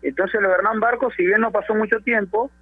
Entonces 0.00 0.40
lo 0.40 0.48
de 0.48 0.54
Hernán 0.54 0.78
Barcos, 0.78 1.12
si 1.16 1.26
bien 1.26 1.40
no 1.40 1.50
pasó 1.50 1.74
mucho 1.74 1.98
tiempo, 1.98 2.52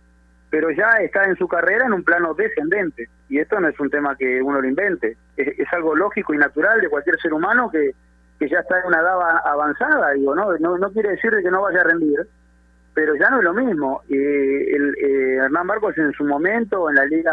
pero 0.49 0.71
ya 0.71 0.89
está 1.03 1.25
en 1.25 1.37
su 1.37 1.47
carrera 1.47 1.85
en 1.85 1.93
un 1.93 2.03
plano 2.03 2.33
descendente. 2.33 3.11
Y 3.29 3.41
esto 3.41 3.61
no 3.61 3.69
es 3.69 3.79
un 3.79 3.91
tema 3.91 4.17
que 4.17 4.41
uno 4.41 4.63
lo 4.63 4.67
invente, 4.67 5.19
es, 5.37 5.49
es 5.59 5.71
algo 5.75 5.95
lógico 5.95 6.33
y 6.33 6.39
natural 6.39 6.81
de 6.81 6.89
cualquier 6.89 7.21
ser 7.21 7.35
humano 7.35 7.71
que, 7.71 7.91
que 8.39 8.49
ya 8.49 8.61
está 8.61 8.81
en 8.81 8.87
una 8.87 9.01
edad 9.01 9.19
avanzada, 9.45 10.13
digo, 10.13 10.35
¿no? 10.35 10.57
No, 10.59 10.79
no 10.79 10.91
quiere 10.93 11.11
decir 11.11 11.31
de 11.31 11.43
que 11.43 11.51
no 11.51 11.63
vaya 11.63 11.81
a 11.81 11.85
rendir, 11.85 12.27
pero 12.95 13.15
ya 13.15 13.31
no 13.31 13.39
es 13.39 13.45
lo 13.45 13.55
mismo. 13.55 14.03
Eh, 14.09 14.75
el, 14.75 14.95
eh, 14.99 15.37
Hernán 15.37 15.67
Barcos 15.67 15.97
en 15.99 16.13
su 16.13 16.25
momento, 16.25 16.89
en 16.89 16.97
la 16.97 17.05
liga, 17.05 17.33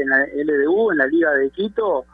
en 0.00 0.08
la 0.08 0.26
LDU, 0.26 0.92
en 0.92 0.98
la 0.98 1.06
liga 1.06 1.32
de 1.32 1.50
Quito 1.50 2.04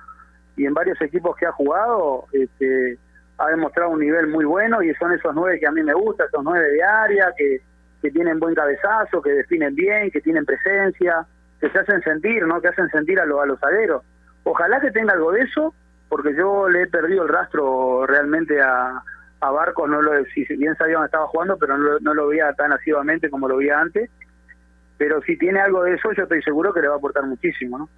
y 0.56 0.66
en 0.66 0.74
varios 0.74 1.00
equipos 1.00 1.36
que 1.36 1.46
ha 1.46 1.52
jugado, 1.52 2.26
este, 2.32 2.98
ha 3.38 3.48
demostrado 3.48 3.90
un 3.90 4.00
nivel 4.00 4.28
muy 4.28 4.44
bueno 4.44 4.82
y 4.82 4.94
son 4.94 5.12
esos 5.12 5.34
nueve 5.34 5.58
que 5.58 5.66
a 5.66 5.72
mí 5.72 5.82
me 5.82 5.94
gustan, 5.94 6.28
esos 6.28 6.44
nueve 6.44 6.70
de 6.70 6.82
área, 6.82 7.32
que, 7.36 7.60
que 8.00 8.10
tienen 8.10 8.38
buen 8.38 8.54
cabezazo, 8.54 9.22
que 9.22 9.30
definen 9.30 9.74
bien, 9.74 10.10
que 10.10 10.20
tienen 10.20 10.44
presencia, 10.44 11.26
que 11.60 11.70
se 11.70 11.78
hacen 11.78 12.02
sentir, 12.02 12.46
¿no? 12.46 12.60
Que 12.60 12.68
hacen 12.68 12.88
sentir 12.90 13.18
a, 13.18 13.24
los 13.24 13.40
a 13.40 13.46
los. 13.46 13.58
Ojalá 14.44 14.80
que 14.80 14.90
tenga 14.90 15.14
algo 15.14 15.32
de 15.32 15.42
eso, 15.42 15.74
porque 16.08 16.34
yo 16.34 16.68
le 16.68 16.82
he 16.82 16.86
perdido 16.86 17.24
el 17.24 17.28
rastro 17.28 18.06
realmente 18.06 18.60
a, 18.60 19.02
a 19.40 19.50
Barcos, 19.50 19.88
no 19.88 20.00
lo, 20.02 20.24
si 20.26 20.44
bien 20.56 20.76
sabía 20.76 20.94
dónde 20.94 21.06
estaba 21.06 21.26
jugando, 21.26 21.56
pero 21.58 21.76
no, 21.76 21.98
no 22.00 22.14
lo 22.14 22.28
veía 22.28 22.52
tan 22.52 22.72
asiduamente 22.72 23.30
como 23.30 23.48
lo 23.48 23.56
veía 23.56 23.80
antes. 23.80 24.10
Pero 24.96 25.20
si 25.22 25.36
tiene 25.36 25.60
algo 25.60 25.82
de 25.82 25.94
eso, 25.94 26.12
yo 26.12 26.22
estoy 26.22 26.42
seguro 26.42 26.72
que 26.72 26.80
le 26.80 26.88
va 26.88 26.94
a 26.94 26.98
aportar 26.98 27.24
muchísimo, 27.24 27.78
¿no? 27.78 27.88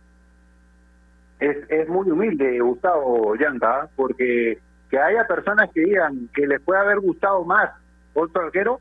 es, 1.40 1.58
es 1.68 1.88
muy 1.88 2.10
humilde 2.10 2.60
Gustavo 2.60 3.34
Yanca, 3.36 3.88
porque 3.96 4.58
que 4.90 4.98
haya 4.98 5.26
personas 5.26 5.70
que 5.72 5.80
digan 5.80 6.28
que 6.34 6.46
les 6.46 6.60
puede 6.60 6.80
haber 6.80 7.00
gustado 7.00 7.44
más 7.44 7.70
otro 8.14 8.44
arquero, 8.44 8.80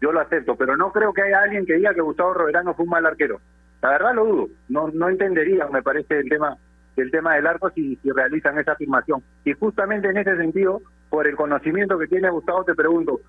yo 0.00 0.12
lo 0.12 0.20
acepto, 0.20 0.56
pero 0.56 0.76
no 0.76 0.92
creo 0.92 1.12
que 1.12 1.22
haya 1.22 1.42
alguien 1.42 1.66
que 1.66 1.74
diga 1.74 1.92
que 1.92 2.00
Gustavo 2.00 2.34
Roverano 2.34 2.74
fue 2.74 2.84
un 2.84 2.90
mal 2.90 3.04
arquero. 3.04 3.40
La 3.82 3.90
verdad 3.90 4.14
lo 4.14 4.24
dudo, 4.24 4.48
no 4.68 5.08
entendería, 5.08 5.66
me 5.66 5.82
parece, 5.82 6.20
el 6.20 6.28
tema 6.28 6.56
el 7.00 7.10
tema 7.10 7.34
del 7.34 7.46
arco 7.46 7.70
si, 7.70 7.96
si 7.96 8.10
realizan 8.10 8.58
esa 8.58 8.72
afirmación. 8.72 9.22
Y 9.44 9.52
justamente 9.52 10.08
en 10.08 10.18
ese 10.18 10.36
sentido, 10.36 10.82
por 11.08 11.26
el 11.26 11.36
conocimiento 11.36 11.98
que 11.98 12.06
tiene 12.06 12.30
Gustavo, 12.30 12.64
te 12.64 12.74
pregunto, 12.74 13.20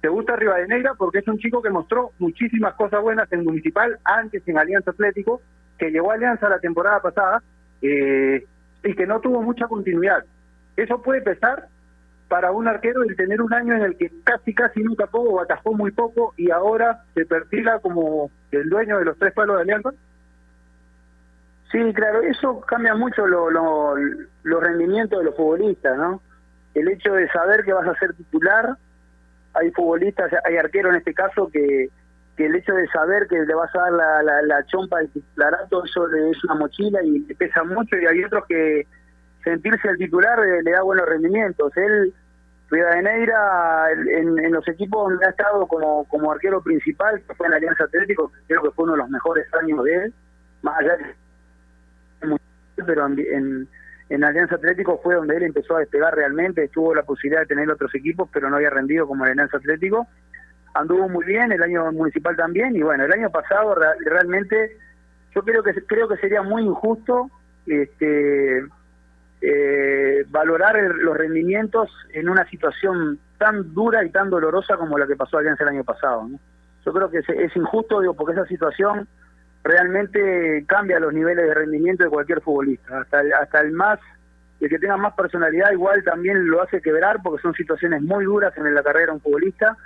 ¿te 0.00 0.08
gusta 0.08 0.36
Rivadeneira? 0.36 0.94
Porque 0.94 1.18
es 1.18 1.28
un 1.28 1.38
chico 1.38 1.62
que 1.62 1.70
mostró 1.70 2.12
muchísimas 2.18 2.74
cosas 2.74 3.02
buenas 3.02 3.30
en 3.32 3.44
Municipal, 3.44 3.98
antes 4.04 4.46
en 4.46 4.58
Alianza 4.58 4.92
Atlético, 4.92 5.40
que 5.78 5.90
llegó 5.90 6.10
a 6.10 6.14
Alianza 6.14 6.48
la 6.48 6.60
temporada 6.60 7.00
pasada 7.00 7.42
eh, 7.82 8.44
y 8.84 8.94
que 8.94 9.06
no 9.06 9.20
tuvo 9.20 9.42
mucha 9.42 9.66
continuidad. 9.66 10.24
Eso 10.76 11.02
puede 11.02 11.22
pesar 11.22 11.68
para 12.28 12.50
un 12.50 12.66
arquero 12.66 13.02
el 13.02 13.14
tener 13.16 13.40
un 13.40 13.52
año 13.52 13.74
en 13.74 13.82
el 13.82 13.96
que 13.96 14.10
casi 14.24 14.52
casi 14.52 14.82
nunca 14.82 15.04
tapó 15.04 15.20
o 15.20 15.40
atajó 15.40 15.72
muy 15.74 15.92
poco 15.92 16.34
y 16.36 16.50
ahora 16.50 17.04
se 17.14 17.24
perfila 17.24 17.78
como 17.78 18.30
el 18.50 18.68
dueño 18.68 18.98
de 18.98 19.04
los 19.04 19.18
tres 19.18 19.32
palos 19.32 19.56
de 19.56 19.62
Alianza. 19.62 19.90
Sí, 21.72 21.92
claro, 21.94 22.22
eso 22.22 22.60
cambia 22.60 22.94
mucho 22.94 23.26
lo- 23.26 23.50
lo- 23.50 23.96
los 24.44 24.62
rendimientos 24.62 25.18
de 25.18 25.24
los 25.24 25.36
futbolistas, 25.36 25.96
¿no? 25.98 26.22
El 26.74 26.88
hecho 26.88 27.12
de 27.14 27.28
saber 27.30 27.64
que 27.64 27.72
vas 27.72 27.88
a 27.88 27.94
ser 27.98 28.14
titular, 28.14 28.76
hay 29.54 29.70
futbolistas, 29.72 30.30
hay 30.44 30.56
arqueros 30.58 30.92
en 30.92 30.98
este 30.98 31.14
caso 31.14 31.48
que, 31.52 31.88
que 32.36 32.46
el 32.46 32.54
hecho 32.54 32.74
de 32.74 32.86
saber 32.88 33.26
que 33.26 33.38
le 33.40 33.54
vas 33.54 33.74
a 33.74 33.80
dar 33.80 33.92
la, 33.92 34.22
la, 34.22 34.42
la 34.42 34.66
chompa 34.66 34.98
del 34.98 35.10
titularato, 35.10 35.84
eso 35.84 36.06
le 36.06 36.30
es 36.30 36.44
una 36.44 36.54
mochila 36.54 37.00
y 37.02 37.20
pesa 37.34 37.64
mucho 37.64 37.96
y 37.96 38.06
hay 38.06 38.22
otros 38.24 38.44
que 38.46 38.86
sentirse 39.42 39.88
el 39.88 39.96
titular 39.98 40.38
le 40.38 40.70
da 40.70 40.82
buenos 40.82 41.06
rendimientos. 41.08 41.76
Él 41.76 42.12
Rivadeneira 42.68 43.90
en, 43.92 44.38
en 44.38 44.52
los 44.52 44.66
equipos 44.68 45.08
donde 45.08 45.24
ha 45.24 45.30
estado 45.30 45.66
como, 45.68 46.04
como 46.08 46.32
arquero 46.32 46.60
principal, 46.62 47.22
que 47.26 47.34
fue 47.34 47.46
en 47.46 47.54
Alianza 47.54 47.84
Atlético, 47.84 48.32
creo 48.48 48.62
que 48.62 48.70
fue 48.72 48.84
uno 48.84 48.92
de 48.94 48.98
los 48.98 49.08
mejores 49.10 49.46
años 49.54 49.84
de 49.84 49.94
él, 49.94 50.14
más 50.62 50.78
allá 50.80 50.96
de 50.96 51.14
pero 52.86 53.06
en, 53.06 53.68
en, 54.08 54.24
Alianza 54.24 54.56
Atlético 54.56 55.00
fue 55.02 55.14
donde 55.14 55.36
él 55.36 55.42
empezó 55.44 55.76
a 55.76 55.80
despegar 55.80 56.14
realmente, 56.14 56.68
tuvo 56.68 56.94
la 56.94 57.02
posibilidad 57.02 57.40
de 57.40 57.46
tener 57.46 57.70
otros 57.70 57.94
equipos, 57.94 58.28
pero 58.32 58.50
no 58.50 58.56
había 58.56 58.70
rendido 58.70 59.06
como 59.06 59.24
Alianza 59.24 59.56
Atlético. 59.56 60.06
Anduvo 60.74 61.08
muy 61.08 61.24
bien, 61.24 61.52
el 61.52 61.62
año 61.62 61.90
municipal 61.92 62.36
también, 62.36 62.76
y 62.76 62.82
bueno, 62.82 63.04
el 63.04 63.12
año 63.12 63.30
pasado 63.30 63.74
re- 63.74 63.96
realmente 64.04 64.76
yo 65.34 65.42
creo 65.42 65.62
que 65.62 65.72
creo 65.86 66.06
que 66.08 66.16
sería 66.18 66.42
muy 66.42 66.62
injusto 66.62 67.30
este 67.66 68.62
eh, 69.40 70.24
valorar 70.28 70.76
los 70.96 71.16
rendimientos 71.16 71.90
en 72.12 72.28
una 72.28 72.44
situación 72.48 73.18
tan 73.38 73.74
dura 73.74 74.04
y 74.04 74.10
tan 74.10 74.30
dolorosa 74.30 74.76
como 74.76 74.98
la 74.98 75.06
que 75.06 75.16
pasó 75.16 75.38
Alianza 75.38 75.64
el 75.64 75.70
año 75.70 75.84
pasado. 75.84 76.26
¿no? 76.28 76.38
Yo 76.84 76.92
creo 76.92 77.10
que 77.10 77.18
es, 77.18 77.28
es 77.28 77.56
injusto, 77.56 78.00
digo, 78.00 78.14
porque 78.14 78.32
esa 78.32 78.46
situación 78.46 79.08
realmente 79.66 80.64
cambia 80.66 81.00
los 81.00 81.12
niveles 81.12 81.46
de 81.46 81.54
rendimiento 81.54 82.04
de 82.04 82.10
cualquier 82.10 82.40
futbolista. 82.40 83.00
Hasta 83.00 83.20
el, 83.20 83.32
hasta 83.32 83.60
el 83.60 83.72
más, 83.72 83.98
el 84.60 84.68
que 84.68 84.78
tenga 84.78 84.96
más 84.96 85.14
personalidad 85.14 85.72
igual 85.72 86.02
también 86.04 86.48
lo 86.48 86.62
hace 86.62 86.80
quebrar 86.80 87.18
porque 87.22 87.42
son 87.42 87.54
situaciones 87.54 88.02
muy 88.02 88.24
duras 88.24 88.56
en 88.56 88.74
la 88.74 88.82
carrera 88.82 89.06
de 89.06 89.12
un 89.12 89.20
futbolista 89.20 89.76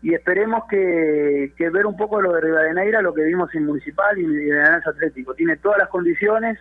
y 0.00 0.14
esperemos 0.14 0.64
que, 0.68 1.52
ver 1.72 1.86
un 1.86 1.96
poco 1.96 2.20
lo 2.20 2.32
de 2.32 2.40
Rivadeneira, 2.40 3.02
lo 3.02 3.14
que 3.14 3.24
vimos 3.24 3.52
en 3.54 3.66
Municipal 3.66 4.16
y 4.18 4.24
en 4.24 4.56
Alianza 4.56 4.90
Atlético. 4.90 5.34
Tiene 5.34 5.56
todas 5.56 5.78
las 5.78 5.88
condiciones 5.88 6.58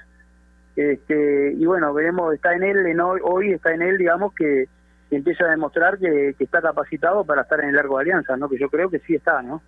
este, 0.75 1.53
y 1.53 1.65
bueno, 1.65 1.93
veremos, 1.93 2.33
está 2.33 2.53
en 2.53 2.63
él, 2.63 2.85
en 2.85 2.99
hoy, 2.99 3.19
hoy 3.23 3.51
está 3.51 3.73
en 3.73 3.81
él, 3.81 3.97
digamos, 3.97 4.33
que, 4.33 4.67
que 5.09 5.15
empieza 5.15 5.45
a 5.45 5.51
demostrar 5.51 5.97
que, 5.97 6.35
que 6.37 6.43
está 6.43 6.61
capacitado 6.61 7.25
para 7.25 7.43
estar 7.43 7.59
en 7.59 7.69
el 7.69 7.75
largo 7.75 7.97
de 7.97 8.03
Alianza, 8.03 8.37
¿no? 8.37 8.49
Que 8.49 8.57
yo 8.57 8.69
creo 8.69 8.89
que 8.89 8.99
sí 8.99 9.15
está, 9.15 9.41
¿no? 9.41 9.61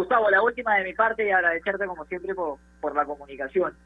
Gustavo, 0.00 0.30
la 0.30 0.40
última 0.40 0.76
de 0.76 0.84
mi 0.84 0.94
parte 0.94 1.26
y 1.26 1.30
agradecerte 1.30 1.86
como 1.86 2.06
siempre 2.06 2.34
por, 2.34 2.94
la 2.94 3.04
comunicación. 3.04 3.76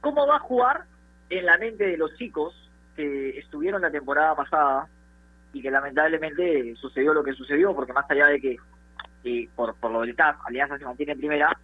¿Cómo 0.00 0.26
va 0.26 0.36
a 0.36 0.40
jugar 0.40 0.82
en 1.30 1.46
la 1.46 1.56
mente 1.58 1.86
de 1.86 1.96
los 1.96 2.12
chicos 2.16 2.68
que 2.96 3.38
estuvieron 3.38 3.82
la 3.82 3.92
temporada 3.92 4.34
pasada 4.34 4.88
y 5.52 5.62
que 5.62 5.70
lamentablemente 5.70 6.74
sucedió 6.74 7.14
lo 7.14 7.22
que 7.22 7.34
sucedió? 7.34 7.72
Porque 7.72 7.92
más 7.92 8.10
allá 8.10 8.26
de 8.26 8.40
que 8.40 8.56
eh, 9.22 9.48
por, 9.54 9.76
por 9.76 9.92
lo 9.92 10.00
del 10.00 10.16
TAP, 10.16 10.40
Alianza 10.44 10.76
se 10.76 10.84
mantiene 10.84 11.12
en 11.12 11.18
primera, 11.18 11.56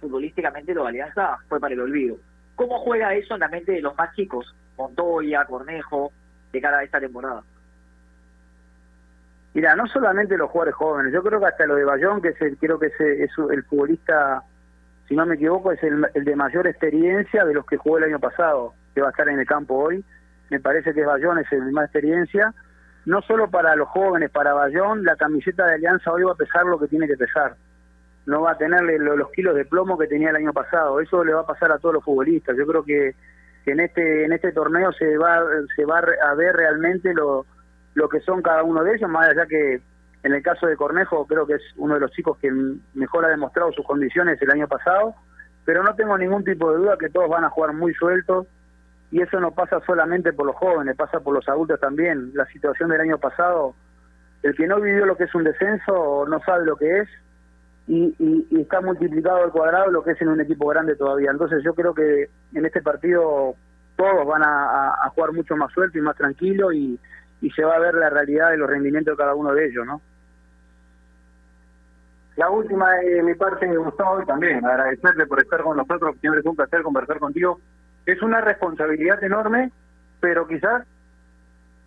futbolísticamente 0.00 0.74
lo 0.74 0.82
de 0.82 0.88
Alianza 0.88 1.38
fue 1.48 1.60
para 1.60 1.74
el 1.74 1.80
olvido. 1.82 2.16
¿Cómo 2.56 2.80
juega 2.80 3.14
eso 3.14 3.34
en 3.34 3.40
la 3.40 3.48
mente 3.48 3.70
de 3.70 3.80
los 3.80 3.96
más 3.96 4.12
chicos? 4.16 4.52
Montoya, 4.76 5.44
Cornejo, 5.44 6.10
de 6.50 6.60
cara 6.60 6.78
a 6.78 6.82
esta 6.82 6.98
temporada. 6.98 7.44
Mira, 9.52 9.74
no 9.74 9.86
solamente 9.88 10.36
los 10.36 10.48
jugadores 10.50 10.74
jóvenes, 10.76 11.12
yo 11.12 11.22
creo 11.22 11.40
que 11.40 11.46
hasta 11.46 11.66
lo 11.66 11.74
de 11.74 11.84
Bayón, 11.84 12.22
que 12.22 12.28
es 12.28 12.40
el, 12.40 12.56
creo 12.56 12.78
que 12.78 12.86
es, 12.86 13.00
el- 13.00 13.64
futbolista, 13.64 14.42
si 15.08 15.16
no 15.16 15.26
me 15.26 15.34
equivoco, 15.34 15.72
es 15.72 15.82
el, 15.82 16.06
de 16.14 16.36
mayor 16.36 16.68
experiencia 16.68 17.44
de 17.44 17.54
los 17.54 17.66
que 17.66 17.76
jugó 17.76 17.98
el 17.98 18.04
año 18.04 18.20
pasado, 18.20 18.74
que 18.94 19.00
va 19.00 19.08
a 19.08 19.10
estar 19.10 19.28
en 19.28 19.40
el 19.40 19.46
campo 19.46 19.74
hoy. 19.74 20.04
Me 20.50 20.60
parece 20.60 20.94
que 20.94 21.04
Bayón 21.04 21.38
es 21.38 21.50
el 21.52 21.64
de 21.66 21.72
más 21.72 21.84
experiencia. 21.86 22.54
No 23.06 23.22
solo 23.22 23.50
para 23.50 23.74
los 23.74 23.88
jóvenes, 23.88 24.30
para 24.30 24.52
Bayón, 24.52 25.04
la 25.04 25.16
camiseta 25.16 25.66
de 25.66 25.74
Alianza 25.74 26.12
hoy 26.12 26.22
va 26.22 26.32
a 26.32 26.36
pesar 26.36 26.64
lo 26.66 26.78
que 26.78 26.86
tiene 26.86 27.08
que 27.08 27.16
pesar. 27.16 27.56
No 28.26 28.42
va 28.42 28.52
a 28.52 28.58
tenerle 28.58 28.98
lo- 28.98 29.16
los 29.16 29.30
kilos 29.32 29.56
de 29.56 29.64
plomo 29.64 29.98
que 29.98 30.06
tenía 30.06 30.30
el 30.30 30.36
año 30.36 30.52
pasado. 30.52 31.00
Eso 31.00 31.24
le 31.24 31.32
va 31.34 31.40
a 31.40 31.46
pasar 31.46 31.72
a 31.72 31.78
todos 31.78 31.94
los 31.94 32.04
futbolistas. 32.04 32.56
Yo 32.56 32.66
creo 32.66 32.84
que, 32.84 33.14
que 33.64 33.72
en 33.72 33.80
este 33.80 34.24
en 34.26 34.32
este 34.32 34.52
torneo 34.52 34.92
se 34.92 35.16
va 35.18 35.40
se 35.74 35.84
va 35.84 35.98
a 35.98 36.34
ver 36.34 36.54
realmente 36.54 37.12
lo 37.14 37.46
lo 38.00 38.08
que 38.08 38.20
son 38.20 38.40
cada 38.40 38.62
uno 38.62 38.82
de 38.82 38.94
ellos, 38.94 39.10
más 39.10 39.28
allá 39.28 39.44
que 39.46 39.82
en 40.22 40.32
el 40.32 40.42
caso 40.42 40.66
de 40.66 40.76
Cornejo 40.76 41.26
creo 41.26 41.46
que 41.46 41.54
es 41.54 41.62
uno 41.76 41.94
de 41.94 42.00
los 42.00 42.10
chicos 42.12 42.38
que 42.38 42.50
mejor 42.94 43.26
ha 43.26 43.28
demostrado 43.28 43.72
sus 43.72 43.84
condiciones 43.84 44.40
el 44.40 44.50
año 44.50 44.66
pasado, 44.66 45.14
pero 45.66 45.82
no 45.82 45.94
tengo 45.94 46.16
ningún 46.16 46.42
tipo 46.42 46.72
de 46.72 46.78
duda 46.78 46.96
que 46.98 47.10
todos 47.10 47.28
van 47.28 47.44
a 47.44 47.50
jugar 47.50 47.74
muy 47.74 47.92
sueltos 47.92 48.46
y 49.10 49.20
eso 49.20 49.38
no 49.38 49.50
pasa 49.50 49.80
solamente 49.84 50.32
por 50.32 50.46
los 50.46 50.56
jóvenes, 50.56 50.96
pasa 50.96 51.20
por 51.20 51.34
los 51.34 51.46
adultos 51.48 51.78
también. 51.78 52.30
La 52.32 52.46
situación 52.46 52.88
del 52.88 53.02
año 53.02 53.18
pasado, 53.18 53.74
el 54.42 54.54
que 54.54 54.66
no 54.66 54.80
vivió 54.80 55.04
lo 55.04 55.16
que 55.16 55.24
es 55.24 55.34
un 55.34 55.44
descenso 55.44 56.24
no 56.26 56.40
sabe 56.40 56.64
lo 56.64 56.76
que 56.76 57.00
es 57.00 57.08
y, 57.86 58.46
está 58.58 58.80
multiplicado 58.80 59.44
al 59.44 59.52
cuadrado 59.52 59.90
lo 59.90 60.02
que 60.02 60.12
es 60.12 60.22
en 60.22 60.28
un 60.28 60.40
equipo 60.40 60.68
grande 60.68 60.96
todavía. 60.96 61.30
Entonces 61.30 61.62
yo 61.62 61.74
creo 61.74 61.92
que 61.92 62.30
en 62.54 62.64
este 62.64 62.80
partido 62.80 63.54
todos 63.96 64.26
van 64.26 64.42
a 64.42 65.10
jugar 65.14 65.32
mucho 65.32 65.54
más 65.56 65.70
suelto 65.72 65.98
y 65.98 66.00
más 66.00 66.16
tranquilo 66.16 66.72
y, 66.72 66.98
y 67.40 67.50
se 67.50 67.64
va 67.64 67.76
a 67.76 67.80
ver 67.80 67.94
la 67.94 68.10
realidad 68.10 68.50
de 68.50 68.58
los 68.58 68.68
rendimientos 68.68 69.16
de 69.16 69.22
cada 69.22 69.34
uno 69.34 69.52
de 69.54 69.66
ellos, 69.66 69.86
¿no? 69.86 70.00
La 72.36 72.48
última 72.48 72.94
de 72.94 73.22
mi 73.22 73.34
parte, 73.34 73.66
Gustavo, 73.76 74.22
y 74.22 74.26
también 74.26 74.64
agradecerle 74.64 75.26
por 75.26 75.40
estar 75.40 75.62
con 75.62 75.76
nosotros, 75.76 76.16
siempre 76.20 76.40
es 76.40 76.46
un 76.46 76.56
placer 76.56 76.82
conversar 76.82 77.18
contigo. 77.18 77.60
Es 78.06 78.22
una 78.22 78.40
responsabilidad 78.40 79.22
enorme, 79.22 79.70
pero 80.20 80.46
quizás 80.46 80.86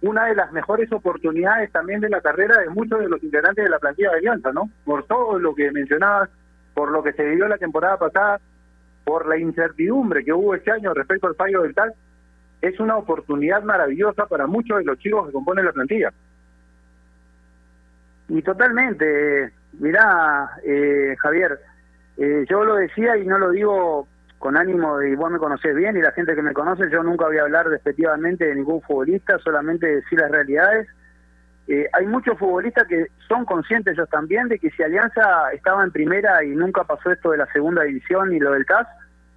una 0.01 0.25
de 0.25 0.35
las 0.35 0.51
mejores 0.51 0.91
oportunidades 0.91 1.71
también 1.71 2.01
de 2.01 2.09
la 2.09 2.21
carrera 2.21 2.59
de 2.59 2.69
muchos 2.69 2.99
de 2.99 3.07
los 3.07 3.23
integrantes 3.23 3.63
de 3.63 3.69
la 3.69 3.79
plantilla 3.79 4.11
de 4.11 4.17
Alianza, 4.17 4.51
¿no? 4.51 4.69
Por 4.85 5.05
todo 5.05 5.39
lo 5.39 5.55
que 5.55 5.71
mencionabas, 5.71 6.29
por 6.73 6.91
lo 6.91 7.01
que 7.01 7.13
se 7.13 7.23
vivió 7.23 7.47
la 7.47 7.57
temporada 7.57 7.97
pasada, 7.97 8.39
por 9.05 9.27
la 9.27 9.37
incertidumbre 9.37 10.23
que 10.23 10.33
hubo 10.33 10.55
este 10.55 10.71
año 10.71 10.93
respecto 10.93 11.27
al 11.27 11.35
fallo 11.35 11.61
del 11.61 11.73
TAL, 11.73 11.93
es 12.63 12.79
una 12.79 12.95
oportunidad 12.95 13.61
maravillosa 13.61 14.25
para 14.25 14.47
muchos 14.47 14.77
de 14.77 14.85
los 14.85 14.97
chicos 14.97 15.27
que 15.27 15.33
componen 15.33 15.65
la 15.65 15.73
plantilla. 15.73 16.13
Y 18.29 18.41
totalmente, 18.41 19.51
mirá, 19.73 20.49
eh, 20.63 21.13
Javier, 21.19 21.59
eh, 22.15 22.45
yo 22.49 22.63
lo 22.63 22.75
decía 22.75 23.17
y 23.17 23.25
no 23.27 23.37
lo 23.37 23.49
digo 23.49 24.07
con 24.39 24.55
ánimo 24.55 24.97
de, 24.97 25.13
vos 25.17 25.29
me 25.29 25.39
conocés 25.39 25.75
bien 25.75 25.97
y 25.97 26.01
la 26.01 26.13
gente 26.13 26.35
que 26.35 26.41
me 26.41 26.53
conoce, 26.53 26.89
yo 26.89 27.03
nunca 27.03 27.25
voy 27.25 27.37
a 27.37 27.41
hablar 27.41 27.67
despectivamente 27.67 28.45
de 28.45 28.55
ningún 28.55 28.81
futbolista, 28.81 29.37
solamente 29.39 29.95
decir 29.95 30.19
las 30.19 30.31
realidades. 30.31 30.87
Eh, 31.67 31.89
hay 31.91 32.07
muchos 32.07 32.39
futbolistas 32.39 32.87
que 32.87 33.07
son 33.27 33.43
conscientes 33.43 33.93
ellos 33.93 34.09
también 34.09 34.47
de 34.47 34.57
que 34.57 34.69
si 34.71 34.83
Alianza 34.83 35.51
estaba 35.51 35.83
en 35.83 35.91
primera 35.91 36.41
y 36.45 36.55
nunca 36.55 36.85
pasó 36.85 37.11
esto 37.11 37.31
de 37.31 37.39
la 37.39 37.51
segunda 37.51 37.83
división 37.83 38.33
y 38.33 38.39
lo 38.39 38.51
del 38.51 38.65
CAS, 38.65 38.87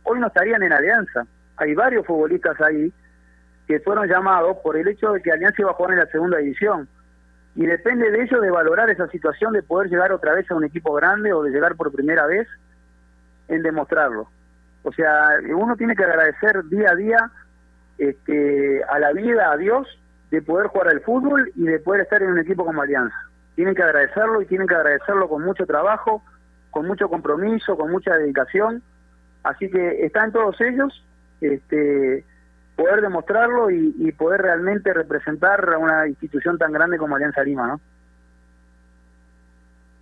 hoy 0.05 0.21
no 0.21 0.29
estarían 0.29 0.63
en 0.63 0.73
Alianza. 0.73 1.27
Hay 1.57 1.75
varios 1.75 2.07
futbolistas 2.07 2.61
ahí 2.61 2.93
que 3.67 3.81
fueron 3.81 4.09
llamados 4.09 4.59
por 4.63 4.77
el 4.77 4.89
hecho 4.89 5.13
de 5.13 5.23
que 5.23 5.33
Alianza 5.33 5.63
iba 5.63 5.71
a 5.71 5.75
jugar 5.75 5.93
en 5.93 5.99
la 6.01 6.07
segunda 6.07 6.39
división. 6.39 6.89
Y 7.55 7.67
depende 7.67 8.11
de 8.11 8.23
ellos 8.23 8.41
de 8.41 8.51
valorar 8.51 8.91
esa 8.91 9.09
situación 9.09 9.53
de 9.53 9.63
poder 9.63 9.89
llegar 9.89 10.13
otra 10.13 10.35
vez 10.35 10.51
a 10.51 10.55
un 10.55 10.65
equipo 10.65 10.93
grande 10.93 11.33
o 11.33 11.43
de 11.43 11.51
llegar 11.51 11.75
por 11.75 11.91
primera 11.91 12.27
vez 12.27 12.47
en 13.49 13.63
demostrarlo. 13.63 14.29
O 14.83 14.93
sea, 14.93 15.31
uno 15.55 15.75
tiene 15.77 15.97
que 15.97 16.05
agradecer 16.05 16.65
día 16.67 16.91
a 16.91 16.95
día 16.95 17.31
este, 17.99 18.85
a 18.85 18.99
la 18.99 19.13
vida, 19.13 19.51
a 19.51 19.57
Dios, 19.57 19.89
de 20.31 20.43
poder 20.43 20.69
jugar 20.69 20.89
al 20.89 21.01
fútbol 21.01 21.51
y 21.57 21.65
de 21.65 21.79
poder 21.81 22.03
estar 22.03 22.23
en 22.23 22.31
un 22.31 22.39
equipo 22.39 22.65
como 22.65 22.83
Alianza. 22.83 23.17
Tienen 23.55 23.75
que 23.75 23.83
agradecerlo 23.83 24.43
y 24.43 24.47
tienen 24.47 24.69
que 24.69 24.75
agradecerlo 24.75 25.29
con 25.29 25.43
mucho 25.43 25.67
trabajo, 25.67 26.23
con 26.71 26.87
mucho 26.87 27.09
compromiso, 27.09 27.77
con 27.77 27.91
mucha 27.91 28.15
dedicación. 28.15 28.83
Así 29.43 29.71
que 29.71 30.05
está 30.05 30.25
en 30.25 30.33
todos 30.33 30.61
ellos 30.61 31.05
este, 31.41 32.25
poder 32.77 33.01
demostrarlo 33.01 33.71
y, 33.71 33.95
y 33.99 34.13
poder 34.13 34.43
realmente 34.43 34.93
representar 34.93 35.73
a 35.73 35.79
una 35.79 36.07
institución 36.07 36.59
tan 36.59 36.73
grande 36.73 36.99
como 36.99 37.17
Alianza 37.17 37.43
Lima, 37.43 37.67
¿no? 37.67 37.81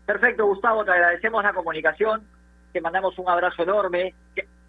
Perfecto, 0.05 0.45
Gustavo, 0.47 0.85
te 0.85 0.91
agradecemos 0.91 1.43
la 1.43 1.55
comunicación, 1.55 2.23
te 2.73 2.81
mandamos 2.81 3.19
un 3.19 3.29
abrazo 3.29 3.63
enorme. 3.63 4.13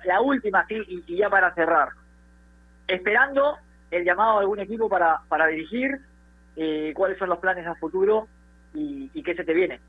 La 0.05 0.21
última, 0.21 0.65
sí, 0.67 0.75
y, 0.87 1.03
y 1.07 1.17
ya 1.17 1.29
para 1.29 1.53
cerrar. 1.55 1.89
Esperando 2.87 3.57
el 3.91 4.05
llamado 4.05 4.35
de 4.35 4.39
algún 4.41 4.59
equipo 4.59 4.87
para, 4.87 5.19
para 5.27 5.47
dirigir, 5.47 5.99
eh, 6.55 6.93
cuáles 6.95 7.17
son 7.17 7.29
los 7.29 7.39
planes 7.39 7.65
a 7.67 7.75
futuro 7.75 8.27
y, 8.73 9.09
y 9.13 9.23
qué 9.23 9.35
se 9.35 9.43
te 9.43 9.53
viene. 9.53 9.79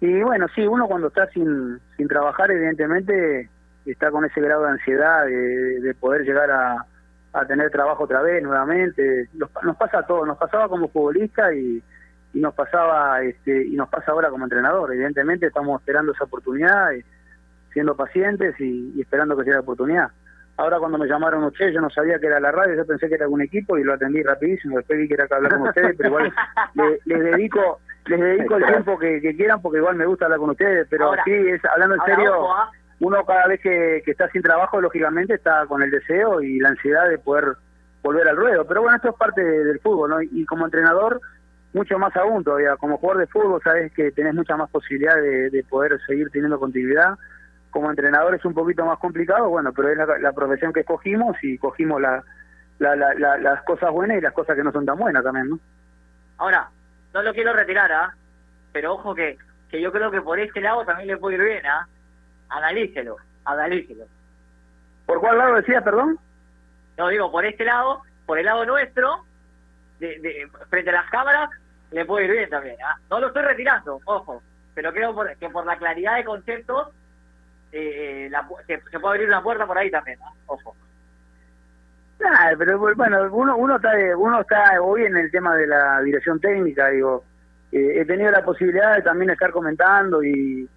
Y 0.00 0.22
bueno, 0.22 0.46
sí, 0.54 0.66
uno 0.66 0.86
cuando 0.86 1.08
está 1.08 1.26
sin, 1.28 1.80
sin 1.96 2.06
trabajar, 2.08 2.50
evidentemente, 2.50 3.48
está 3.90 4.10
con 4.10 4.24
ese 4.24 4.40
grado 4.40 4.64
de 4.64 4.70
ansiedad 4.70 5.24
de, 5.26 5.80
de 5.80 5.94
poder 5.94 6.22
llegar 6.22 6.50
a, 6.50 6.84
a 7.32 7.46
tener 7.46 7.70
trabajo 7.70 8.04
otra 8.04 8.22
vez, 8.22 8.42
nuevamente. 8.42 9.28
Nos, 9.34 9.50
nos 9.62 9.76
pasa 9.76 9.98
a 9.98 10.06
todos, 10.06 10.26
nos 10.26 10.38
pasaba 10.38 10.68
como 10.68 10.88
futbolista 10.88 11.52
y, 11.54 11.82
y 12.32 12.40
nos 12.40 12.54
pasaba 12.54 13.22
este, 13.22 13.66
y 13.66 13.74
nos 13.76 13.88
pasa 13.88 14.12
ahora 14.12 14.30
como 14.30 14.44
entrenador. 14.44 14.92
Evidentemente 14.92 15.46
estamos 15.46 15.80
esperando 15.80 16.12
esa 16.12 16.24
oportunidad, 16.24 16.94
eh, 16.94 17.04
siendo 17.72 17.96
pacientes 17.96 18.58
y, 18.60 18.92
y 18.96 19.00
esperando 19.02 19.36
que 19.36 19.44
sea 19.44 19.54
la 19.54 19.60
oportunidad. 19.60 20.08
Ahora 20.56 20.78
cuando 20.78 20.98
me 20.98 21.08
llamaron 21.08 21.42
ustedes, 21.42 21.74
yo 21.74 21.80
no 21.80 21.90
sabía 21.90 22.20
que 22.20 22.28
era 22.28 22.38
la 22.38 22.52
radio, 22.52 22.76
yo 22.76 22.86
pensé 22.86 23.08
que 23.08 23.16
era 23.16 23.24
algún 23.24 23.42
equipo 23.42 23.76
y 23.76 23.82
lo 23.82 23.94
atendí 23.94 24.22
rapidísimo. 24.22 24.76
Después 24.76 25.00
vi 25.00 25.08
que 25.08 25.14
era 25.14 25.26
que 25.26 25.34
hablar 25.34 25.52
con 25.58 25.62
ustedes, 25.68 25.96
pero 25.96 26.10
igual 26.10 26.32
le- 26.74 27.00
les 27.04 27.24
dedico 27.24 27.80
les 28.06 28.20
dedico 28.20 28.56
el 28.58 28.64
tiempo 28.66 28.98
que, 28.98 29.20
que 29.20 29.34
quieran 29.34 29.60
porque 29.62 29.78
igual 29.78 29.96
me 29.96 30.06
gusta 30.06 30.26
hablar 30.26 30.38
con 30.38 30.50
ustedes. 30.50 30.86
Pero 30.88 31.06
Ahora- 31.06 31.22
sí, 31.24 31.32
es, 31.32 31.60
hablando 31.64 31.96
en 31.96 32.00
serio, 32.02 32.38
ojo, 32.38 32.54
¿ah? 32.54 32.70
Uno 33.00 33.24
cada 33.24 33.46
vez 33.48 33.60
que, 33.60 34.02
que 34.04 34.10
está 34.12 34.28
sin 34.30 34.42
trabajo, 34.42 34.80
lógicamente 34.80 35.34
está 35.34 35.66
con 35.66 35.82
el 35.82 35.90
deseo 35.90 36.40
y 36.40 36.58
la 36.60 36.70
ansiedad 36.70 37.08
de 37.08 37.18
poder 37.18 37.54
volver 38.02 38.28
al 38.28 38.36
ruedo. 38.36 38.66
Pero 38.66 38.82
bueno, 38.82 38.96
esto 38.96 39.10
es 39.10 39.16
parte 39.16 39.42
de- 39.42 39.64
del 39.64 39.80
fútbol, 39.80 40.10
¿no? 40.10 40.22
Y, 40.22 40.44
como 40.46 40.64
entrenador, 40.64 41.20
mucho 41.72 41.98
más 41.98 42.14
aún 42.16 42.44
todavía. 42.44 42.76
Como 42.76 42.98
jugador 42.98 43.20
de 43.20 43.26
fútbol, 43.26 43.60
sabes 43.62 43.92
que 43.92 44.12
tenés 44.12 44.34
mucha 44.34 44.56
más 44.56 44.70
posibilidad 44.70 45.16
de, 45.16 45.50
de 45.50 45.64
poder 45.64 45.98
seguir 46.06 46.30
teniendo 46.30 46.58
continuidad. 46.60 47.18
Como 47.70 47.90
entrenador 47.90 48.34
es 48.34 48.44
un 48.44 48.54
poquito 48.54 48.84
más 48.86 48.98
complicado, 48.98 49.48
bueno, 49.48 49.72
pero 49.72 49.88
es 49.88 49.96
la, 49.98 50.06
la 50.18 50.32
profesión 50.32 50.72
que 50.72 50.80
escogimos 50.80 51.36
y 51.42 51.58
cogimos 51.58 52.00
la- 52.00 52.22
la- 52.78 52.94
la- 52.96 53.38
las 53.38 53.62
cosas 53.64 53.90
buenas 53.90 54.18
y 54.18 54.20
las 54.20 54.32
cosas 54.32 54.54
que 54.56 54.62
no 54.62 54.70
son 54.70 54.86
tan 54.86 54.96
buenas 54.98 55.24
también, 55.24 55.48
¿no? 55.50 55.58
Ahora, 56.38 56.68
no 57.12 57.22
lo 57.22 57.32
quiero 57.32 57.52
retirar, 57.52 57.90
¿ah? 57.92 58.14
Pero 58.72 58.94
ojo 58.94 59.14
que, 59.14 59.38
que 59.70 59.80
yo 59.80 59.90
creo 59.90 60.10
que 60.10 60.20
por 60.20 60.38
este 60.38 60.60
lado 60.60 60.84
también 60.84 61.08
le 61.08 61.16
puede 61.16 61.36
ir 61.36 61.42
bien, 61.42 61.66
¿ah? 61.66 61.86
Analícelo, 62.48 63.16
analícelo. 63.44 64.04
¿Por 65.06 65.20
cuál 65.20 65.38
lado 65.38 65.54
decías, 65.56 65.82
perdón? 65.82 66.18
No, 66.96 67.08
digo, 67.08 67.30
por 67.30 67.44
este 67.44 67.64
lado, 67.64 68.02
por 68.26 68.38
el 68.38 68.46
lado 68.46 68.64
nuestro, 68.64 69.24
de, 69.98 70.18
de- 70.20 70.48
frente 70.70 70.90
a 70.90 70.94
las 70.94 71.10
cámaras, 71.10 71.50
le 71.90 72.04
puede 72.04 72.26
ir 72.26 72.32
bien 72.32 72.50
también, 72.50 72.76
¿ah? 72.84 72.96
No 73.10 73.20
lo 73.20 73.28
estoy 73.28 73.42
retirando, 73.42 74.00
ojo, 74.04 74.42
pero 74.74 74.92
creo 74.92 75.14
por- 75.14 75.36
que 75.36 75.48
por 75.50 75.66
la 75.66 75.76
claridad 75.76 76.16
de 76.16 76.24
conceptos 76.24 76.88
eh, 77.72 78.28
la 78.30 78.46
pu- 78.48 78.64
se, 78.66 78.80
se 78.90 79.00
puede 79.00 79.14
abrir 79.16 79.28
una 79.28 79.42
puerta 79.42 79.66
por 79.66 79.76
ahí 79.78 79.90
también, 79.90 80.18
¿ah? 80.22 80.32
Ojo. 80.46 80.74
Nah, 82.20 82.54
pero 82.56 82.78
bueno, 82.78 83.28
uno, 83.32 83.56
uno 83.56 83.76
está 83.76 83.92
uno 84.16 84.40
está 84.40 84.80
hoy 84.80 85.04
en 85.04 85.16
el 85.16 85.30
tema 85.30 85.56
de 85.56 85.66
la 85.66 86.00
dirección 86.00 86.40
técnica, 86.40 86.88
digo, 86.88 87.24
eh, 87.72 88.00
he 88.00 88.04
tenido 88.04 88.30
la 88.30 88.44
posibilidad 88.44 88.94
de 88.94 89.02
también 89.02 89.30
estar 89.30 89.50
comentando 89.50 90.22
y, 90.22 90.68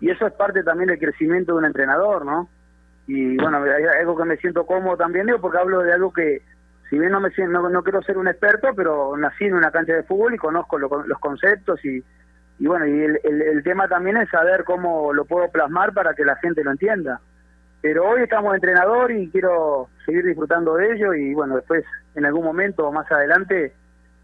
y 0.00 0.10
eso 0.10 0.26
es 0.26 0.32
parte 0.34 0.62
también 0.62 0.88
del 0.88 0.98
crecimiento 0.98 1.52
de 1.52 1.58
un 1.58 1.64
entrenador, 1.66 2.24
¿no? 2.26 2.48
Y 3.06 3.36
bueno, 3.36 3.58
hay 3.62 3.84
algo 4.00 4.16
que 4.16 4.24
me 4.24 4.36
siento 4.38 4.64
cómodo 4.66 4.96
también, 4.96 5.26
digo, 5.26 5.40
porque 5.40 5.58
hablo 5.58 5.80
de 5.80 5.92
algo 5.92 6.12
que, 6.12 6.42
si 6.90 6.98
bien 6.98 7.12
no 7.12 7.20
me 7.20 7.30
no, 7.48 7.68
no 7.68 7.82
quiero 7.82 8.02
ser 8.02 8.16
un 8.18 8.28
experto, 8.28 8.68
pero 8.74 9.16
nací 9.16 9.44
en 9.44 9.54
una 9.54 9.70
cancha 9.70 9.92
de 9.94 10.02
fútbol 10.04 10.34
y 10.34 10.38
conozco 10.38 10.78
lo- 10.78 11.04
los 11.06 11.18
conceptos 11.18 11.84
y, 11.84 12.02
y 12.58 12.66
bueno, 12.66 12.86
y 12.86 13.02
el, 13.02 13.20
el, 13.24 13.62
tema 13.62 13.88
también 13.88 14.16
es 14.16 14.28
saber 14.30 14.64
cómo 14.64 15.12
lo 15.12 15.24
puedo 15.26 15.50
plasmar 15.50 15.92
para 15.92 16.14
que 16.14 16.24
la 16.24 16.36
gente 16.36 16.64
lo 16.64 16.70
entienda. 16.70 17.20
Pero 17.82 18.08
hoy 18.08 18.22
estamos 18.22 18.54
entrenador 18.54 19.10
y 19.12 19.28
quiero 19.30 19.88
seguir 20.06 20.24
disfrutando 20.24 20.74
de 20.76 20.92
ello 20.92 21.12
y 21.12 21.34
bueno, 21.34 21.56
después 21.56 21.84
en 22.14 22.24
algún 22.24 22.44
momento 22.44 22.90
más 22.90 23.10
adelante 23.12 23.74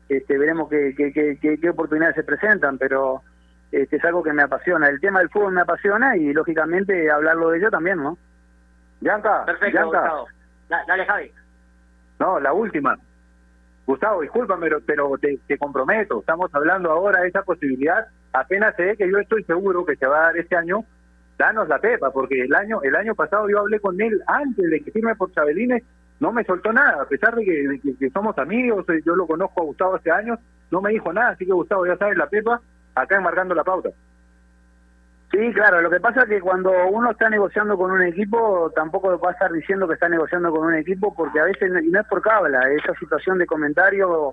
este, 0.08 0.38
veremos 0.38 0.70
qué, 0.70 0.94
qué, 0.96 1.12
qué- 1.12 1.58
qué 1.60 1.68
oportunidades 1.70 2.14
se 2.16 2.22
presentan, 2.24 2.78
pero 2.78 3.22
este, 3.72 3.96
es 3.96 4.04
algo 4.04 4.22
que 4.22 4.32
me 4.32 4.42
apasiona. 4.42 4.88
El 4.88 5.00
tema 5.00 5.20
del 5.20 5.28
fútbol 5.30 5.52
me 5.52 5.60
apasiona 5.62 6.16
y 6.16 6.32
lógicamente 6.32 7.10
hablarlo 7.10 7.50
de 7.50 7.58
ello 7.58 7.70
también, 7.70 7.98
¿no? 8.02 8.16
Bianca, 9.00 9.44
Perfecto, 9.46 9.72
Bianca. 9.78 10.00
Gustavo. 10.00 10.26
Da- 10.68 10.84
dale, 10.86 11.06
Javi. 11.06 11.32
No, 12.18 12.38
la 12.40 12.52
última. 12.52 12.96
Gustavo, 13.86 14.20
discúlpame, 14.20 14.62
pero, 14.68 14.80
pero 14.86 15.18
te, 15.18 15.38
te 15.46 15.58
comprometo. 15.58 16.20
Estamos 16.20 16.54
hablando 16.54 16.90
ahora 16.90 17.20
de 17.22 17.28
esa 17.28 17.42
posibilidad. 17.42 18.06
Apenas 18.32 18.76
sé 18.76 18.96
que 18.96 19.10
yo 19.10 19.18
estoy 19.18 19.42
seguro 19.44 19.84
que 19.84 19.96
se 19.96 20.06
va 20.06 20.18
a 20.18 20.22
dar 20.26 20.36
este 20.36 20.56
año. 20.56 20.84
Danos 21.38 21.66
la 21.68 21.78
pepa, 21.78 22.10
porque 22.10 22.42
el 22.42 22.54
año 22.54 22.82
el 22.82 22.94
año 22.94 23.14
pasado 23.14 23.48
yo 23.48 23.60
hablé 23.60 23.80
con 23.80 23.98
él 24.00 24.20
antes 24.26 24.68
de 24.70 24.80
que 24.82 24.90
firme 24.92 25.14
por 25.16 25.32
Chabelines. 25.32 25.82
No 26.20 26.32
me 26.32 26.44
soltó 26.44 26.70
nada, 26.70 27.02
a 27.02 27.06
pesar 27.06 27.34
de 27.34 27.42
que, 27.46 27.66
de 27.66 27.80
que- 27.80 27.96
que 27.96 28.10
somos 28.10 28.36
amigos, 28.36 28.84
eh, 28.90 29.00
yo 29.06 29.16
lo 29.16 29.26
conozco 29.26 29.62
a 29.62 29.64
Gustavo 29.64 29.94
hace 29.96 30.10
años, 30.10 30.38
no 30.70 30.82
me 30.82 30.90
dijo 30.90 31.10
nada. 31.14 31.30
Así 31.30 31.46
que 31.46 31.52
Gustavo, 31.52 31.86
ya 31.86 31.96
sabes 31.96 32.18
la 32.18 32.26
pepa, 32.26 32.60
acá 32.94 33.16
enmarcando 33.16 33.54
la 33.54 33.64
pauta. 33.64 33.90
Sí, 35.30 35.52
claro, 35.54 35.80
lo 35.80 35.90
que 35.90 36.00
pasa 36.00 36.22
es 36.22 36.28
que 36.28 36.40
cuando 36.40 36.72
uno 36.88 37.12
está 37.12 37.30
negociando 37.30 37.76
con 37.78 37.92
un 37.92 38.02
equipo, 38.02 38.72
tampoco 38.74 39.16
va 39.20 39.28
a 39.28 39.32
estar 39.32 39.52
diciendo 39.52 39.86
que 39.86 39.94
está 39.94 40.08
negociando 40.08 40.50
con 40.50 40.66
un 40.66 40.74
equipo, 40.74 41.14
porque 41.14 41.38
a 41.38 41.44
veces, 41.44 41.70
y 41.84 41.88
no 41.88 42.00
es 42.00 42.06
por 42.08 42.20
cábala, 42.20 42.68
esa 42.72 42.94
situación 42.94 43.38
de 43.38 43.46
comentario 43.46 44.32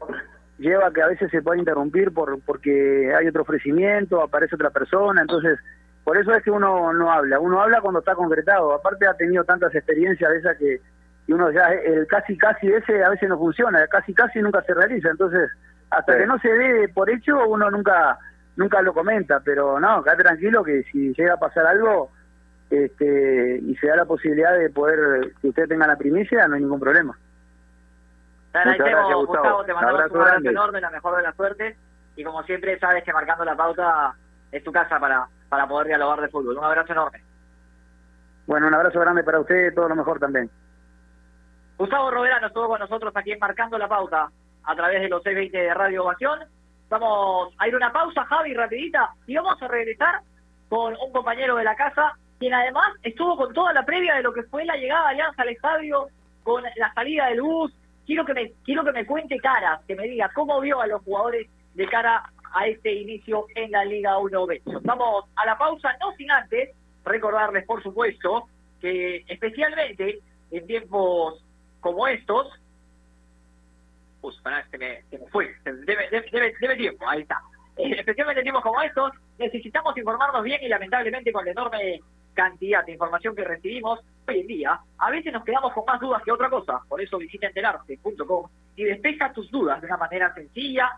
lleva 0.58 0.88
a 0.88 0.92
que 0.92 1.04
a 1.04 1.08
veces 1.08 1.30
se 1.30 1.44
pueda 1.44 1.60
interrumpir 1.60 2.12
por 2.12 2.42
porque 2.42 3.14
hay 3.16 3.28
otro 3.28 3.44
ofrecimiento, 3.44 4.24
aparece 4.24 4.56
otra 4.56 4.72
persona, 4.72 5.22
entonces, 5.22 5.60
por 6.04 6.18
eso 6.18 6.34
es 6.34 6.42
que 6.42 6.50
uno 6.50 6.92
no 6.94 7.12
habla, 7.12 7.40
uno 7.40 7.62
habla 7.62 7.80
cuando 7.80 8.00
está 8.00 8.16
concretado, 8.16 8.74
aparte 8.74 9.06
ha 9.06 9.14
tenido 9.14 9.44
tantas 9.44 9.76
experiencias 9.76 10.32
de 10.32 10.38
esas 10.40 10.58
que 10.58 10.82
y 11.28 11.34
uno 11.34 11.52
ya, 11.52 11.68
el 11.74 12.08
casi 12.08 12.38
casi 12.38 12.72
ese 12.72 13.04
a 13.04 13.10
veces 13.10 13.30
no 13.30 13.38
funciona, 13.38 13.84
el 13.84 13.90
casi 13.90 14.16
casi 14.16 14.40
nunca 14.40 14.64
se 14.64 14.74
realiza, 14.74 15.10
entonces, 15.12 15.48
hasta 15.92 16.14
Sí. 16.14 16.20
que 16.20 16.26
no 16.26 16.40
se 16.40 16.48
dé 16.52 16.90
por 16.90 17.08
hecho, 17.08 17.38
uno 17.48 17.70
nunca 17.70 18.18
nunca 18.58 18.82
lo 18.82 18.94
comenta, 18.94 19.40
pero 19.40 19.80
no, 19.80 20.04
queda 20.04 20.18
tranquilo 20.18 20.64
que 20.64 20.84
si 20.92 21.14
llega 21.14 21.36
a 21.36 21.40
pasar 21.40 21.66
algo 21.66 22.10
este 22.70 23.60
y 23.60 23.76
se 23.78 23.88
da 23.88 23.96
la 23.96 24.06
posibilidad 24.06 24.58
de 24.58 24.70
poder 24.70 25.32
que 25.42 25.48
usted 25.48 25.68
tenga 25.68 25.88
la 25.88 25.96
primicia, 25.96 26.48
no 26.48 26.56
hay 26.56 26.62
ningún 26.62 26.80
problema. 26.80 27.18
Agradecemos, 28.54 28.92
gracias, 28.92 29.16
Gustavo. 29.16 29.44
Gustavo. 29.44 29.64
Te 29.66 29.74
mandamos 29.74 30.00
abrazo 30.00 30.14
un 30.14 30.22
abrazo 30.22 30.32
grande. 30.32 30.50
enorme, 30.50 30.82
la 30.82 30.90
mejor 30.90 31.16
de 31.18 31.24
la 31.24 31.34
suerte. 31.34 31.78
Y 32.16 32.24
como 32.24 32.44
siempre, 32.44 32.80
sabes 32.80 33.04
que 33.04 33.14
marcando 33.14 33.46
la 33.46 33.56
pauta 33.56 34.16
es 34.52 34.64
tu 34.64 34.72
casa 34.72 35.00
para, 35.00 35.28
para 35.48 35.68
poder 35.68 35.88
dialogar 35.88 36.20
de 36.22 36.30
fútbol. 36.30 36.58
Un 36.58 36.64
abrazo 36.64 36.92
enorme. 36.92 37.24
Bueno, 38.48 38.68
un 38.68 38.74
abrazo 38.74 39.00
grande 39.00 39.24
para 39.24 39.40
usted, 39.40 39.74
todo 39.76 39.90
lo 39.90 39.96
mejor 39.96 40.20
también. 40.20 40.50
Gustavo 41.78 42.10
Roverano 42.10 42.48
estuvo 42.48 42.68
con 42.68 42.80
nosotros 42.80 43.14
aquí 43.16 43.34
en 43.34 43.40
Marcando 43.40 43.78
la 43.78 43.88
Pauta 43.88 44.30
a 44.64 44.76
través 44.76 45.02
de 45.02 45.10
los 45.10 45.22
620 45.22 45.58
de 45.58 45.74
Radio 45.74 46.04
Ovación. 46.04 46.40
Vamos 46.90 47.54
a 47.58 47.68
ir 47.68 47.76
una 47.76 47.92
pausa, 47.92 48.24
Javi, 48.26 48.54
rapidita, 48.54 49.10
y 49.26 49.36
vamos 49.36 49.62
a 49.62 49.68
regresar 49.68 50.22
con 50.70 50.96
un 51.04 51.12
compañero 51.12 51.56
de 51.56 51.64
la 51.64 51.76
casa, 51.76 52.14
quien 52.40 52.54
además 52.54 52.94
estuvo 53.04 53.36
con 53.36 53.54
toda 53.54 53.74
la 53.74 53.86
previa 53.86 54.16
de 54.16 54.24
lo 54.24 54.34
que 54.34 54.44
fue 54.44 54.66
la 54.66 54.78
llegada 54.78 55.08
de 55.08 55.14
Alianza 55.16 55.42
al 55.42 55.50
estadio, 55.50 56.08
con 56.44 56.64
la 56.64 56.94
salida 56.94 57.28
del 57.28 57.42
bus. 57.42 57.74
Quiero 58.06 58.26
que 58.26 58.34
me, 58.34 58.52
quiero 58.64 58.86
que 58.86 58.94
me 58.94 59.06
cuente 59.06 59.38
caras, 59.38 59.82
que 59.86 59.96
me 59.96 60.08
diga 60.08 60.32
cómo 60.34 60.62
vio 60.62 60.80
a 60.80 60.88
los 60.88 61.02
jugadores 61.04 61.48
de 61.74 61.88
cara 61.88 62.24
a 62.54 62.68
este 62.68 62.94
inicio 62.94 63.46
en 63.56 63.72
la 63.72 63.84
Liga 63.84 64.18
1B. 64.18 64.62
Vamos 64.84 65.26
a 65.36 65.46
la 65.46 65.58
pausa, 65.58 65.96
no 66.00 66.14
sin 66.14 66.32
antes 66.32 66.70
recordarles, 67.04 67.66
por 67.66 67.84
supuesto, 67.84 68.48
que 68.80 69.24
especialmente 69.28 70.20
en 70.52 70.68
tiempos 70.68 71.44
como 71.82 72.08
estos, 72.08 72.48
Uy, 74.22 74.34
se 74.72 74.78
me, 74.78 75.02
se 75.04 75.18
me 75.20 75.28
fue, 75.28 75.54
Se- 75.64 75.74
debe, 75.74 76.10
debe, 76.10 76.54
debe, 76.60 76.76
tiempo, 76.76 77.08
ahí 77.08 77.22
está. 77.22 77.40
Especialmente 77.78 78.40
en 78.42 78.46
tiempos 78.46 78.64
como 78.64 78.82
estos, 78.82 79.12
necesitamos 79.38 79.96
informarnos 79.98 80.44
bien 80.44 80.60
y 80.64 80.68
lamentablemente 80.68 81.32
con 81.32 81.46
la 81.46 81.52
enorme 81.52 82.02
cantidad 82.34 82.86
de 82.86 82.92
información 82.94 83.36
que 83.36 83.44
recibimos 83.44 84.00
hoy 84.28 84.42
en 84.42 84.48
día, 84.48 84.80
a 85.00 85.10
veces 85.12 85.34
nos 85.34 85.44
quedamos 85.44 85.74
con 85.74 85.86
más 85.86 86.00
dudas 86.00 86.22
que 86.24 86.32
otra 86.32 86.50
cosa. 86.50 86.80
Por 86.88 87.02
eso 87.02 87.18
visita 87.18 87.48
enterarse.com 87.48 88.48
y 88.76 88.84
despeja 88.84 89.32
tus 89.34 89.50
dudas 89.52 89.82
de 89.82 89.88
una 89.88 89.98
manera 89.98 90.34
sencilla, 90.34 90.92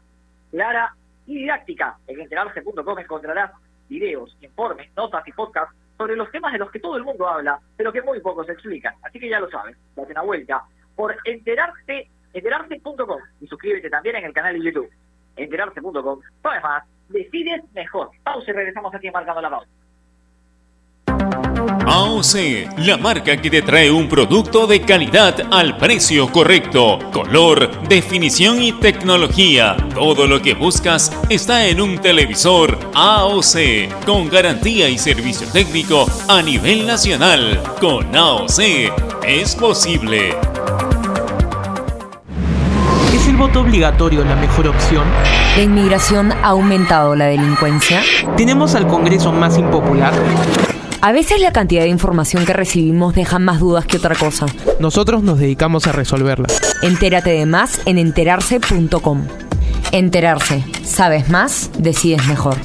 clara 0.51 0.93
y 1.25 1.35
didáctica. 1.35 1.97
En 2.07 2.19
enterarse.com 2.19 2.99
encontrarás 2.99 3.51
videos, 3.87 4.35
informes, 4.41 4.89
notas 4.95 5.25
y 5.27 5.31
podcasts 5.31 5.75
sobre 5.97 6.15
los 6.15 6.29
temas 6.31 6.51
de 6.53 6.59
los 6.59 6.71
que 6.71 6.79
todo 6.79 6.95
el 6.97 7.03
mundo 7.03 7.27
habla, 7.27 7.59
pero 7.77 7.91
que 7.91 8.01
muy 8.01 8.19
pocos 8.21 8.47
explican. 8.49 8.95
Así 9.03 9.19
que 9.19 9.29
ya 9.29 9.39
lo 9.39 9.49
sabes, 9.49 9.77
date 9.95 10.11
una 10.11 10.21
vuelta 10.23 10.63
por 10.95 11.15
enterarse, 11.25 12.09
enterarse.com 12.33 13.19
y 13.41 13.47
suscríbete 13.47 13.89
también 13.89 14.17
en 14.17 14.25
el 14.25 14.33
canal 14.33 14.53
de 14.53 14.65
YouTube. 14.65 14.89
Enterarse.com. 15.35 16.19
Sabes 16.41 16.63
más, 16.63 16.83
decides 17.09 17.63
mejor. 17.73 18.09
Pausa 18.23 18.51
y 18.51 18.53
regresamos 18.53 18.93
aquí 18.93 19.09
Marcando 19.11 19.41
la 19.41 19.49
Pausa. 19.49 19.69
AOC, 21.91 22.77
la 22.77 22.97
marca 22.97 23.35
que 23.37 23.49
te 23.49 23.63
trae 23.63 23.89
un 23.89 24.07
producto 24.07 24.67
de 24.67 24.81
calidad 24.81 25.35
al 25.51 25.75
precio 25.77 26.31
correcto, 26.31 26.99
color, 27.11 27.87
definición 27.87 28.61
y 28.61 28.73
tecnología. 28.73 29.75
Todo 29.95 30.27
lo 30.27 30.39
que 30.39 30.53
buscas 30.53 31.11
está 31.29 31.65
en 31.65 31.81
un 31.81 31.97
televisor 31.97 32.77
AOC, 32.93 34.05
con 34.05 34.29
garantía 34.29 34.87
y 34.87 34.99
servicio 34.99 35.47
técnico 35.51 36.05
a 36.27 36.43
nivel 36.43 36.85
nacional. 36.85 37.59
Con 37.79 38.15
AOC 38.15 38.59
es 39.25 39.55
posible. 39.55 40.35
¿Es 43.39 43.43
el 43.43 43.47
voto 43.47 43.61
obligatorio 43.61 44.25
la 44.25 44.35
mejor 44.35 44.67
opción? 44.67 45.05
¿La 45.55 45.63
inmigración 45.63 46.33
ha 46.33 46.47
aumentado 46.47 47.15
la 47.15 47.27
delincuencia? 47.27 48.01
¿Tenemos 48.35 48.75
al 48.75 48.85
Congreso 48.85 49.31
más 49.31 49.57
impopular? 49.57 50.13
A 50.99 51.13
veces 51.13 51.39
la 51.39 51.53
cantidad 51.53 51.83
de 51.83 51.87
información 51.87 52.45
que 52.45 52.51
recibimos 52.51 53.15
deja 53.15 53.39
más 53.39 53.61
dudas 53.61 53.85
que 53.85 53.95
otra 53.95 54.13
cosa. 54.15 54.45
Nosotros 54.81 55.23
nos 55.23 55.39
dedicamos 55.39 55.87
a 55.87 55.93
resolverla. 55.93 56.47
Entérate 56.81 57.29
de 57.29 57.45
más 57.45 57.79
en 57.85 57.97
enterarse.com. 57.97 59.25
Enterarse. 59.93 60.65
Sabes 60.83 61.29
más, 61.29 61.71
decides 61.77 62.27
mejor. 62.27 62.57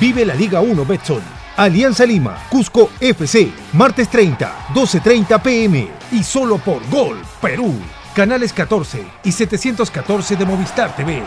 Vive 0.00 0.24
la 0.24 0.34
Liga 0.34 0.62
1 0.62 0.86
Betson. 0.86 1.20
Alianza 1.58 2.06
Lima, 2.06 2.38
Cusco 2.48 2.88
FC, 3.00 3.52
martes 3.74 4.08
30, 4.08 4.68
12.30 4.72 5.42
pm 5.42 5.88
y 6.12 6.22
solo 6.22 6.56
por 6.56 6.80
Gol, 6.88 7.18
Perú. 7.42 7.74
Canales 8.20 8.52
14 8.52 9.02
y 9.24 9.32
714 9.32 10.36
de 10.36 10.44
Movistar 10.44 10.94
TV. 10.94 11.22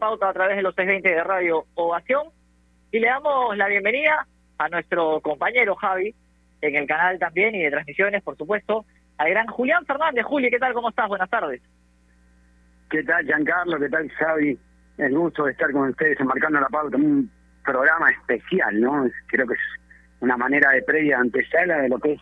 pauta 0.00 0.28
a 0.28 0.32
través 0.32 0.56
de 0.56 0.62
los 0.62 0.74
620 0.74 1.08
de 1.08 1.22
Radio 1.22 1.66
Ovación 1.74 2.26
y 2.90 2.98
le 2.98 3.06
damos 3.06 3.56
la 3.56 3.68
bienvenida 3.68 4.26
a 4.58 4.68
nuestro 4.68 5.20
compañero 5.20 5.76
Javi 5.76 6.12
en 6.60 6.74
el 6.74 6.88
canal 6.88 7.20
también 7.20 7.54
y 7.54 7.62
de 7.62 7.70
transmisiones, 7.70 8.20
por 8.24 8.36
supuesto, 8.36 8.84
al 9.16 9.30
gran 9.30 9.46
Julián 9.46 9.86
Fernández. 9.86 10.24
Juli, 10.24 10.50
¿qué 10.50 10.58
tal? 10.58 10.74
¿Cómo 10.74 10.88
estás? 10.88 11.06
Buenas 11.06 11.30
tardes. 11.30 11.62
¿Qué 12.92 13.02
tal, 13.04 13.24
Giancarlo? 13.24 13.78
¿Qué 13.78 13.88
tal, 13.88 14.06
Javi? 14.10 14.58
El 14.98 15.16
gusto 15.16 15.46
de 15.46 15.52
estar 15.52 15.72
con 15.72 15.88
ustedes 15.88 16.20
enmarcando 16.20 16.60
la 16.60 16.68
pauta, 16.68 16.98
un 16.98 17.30
programa 17.64 18.10
especial, 18.10 18.78
¿no? 18.78 19.08
Creo 19.28 19.46
que 19.46 19.54
es 19.54 19.60
una 20.20 20.36
manera 20.36 20.72
de 20.72 20.82
previa 20.82 21.18
antesala 21.18 21.78
de 21.78 21.88
lo 21.88 21.98
que 21.98 22.12
es. 22.12 22.20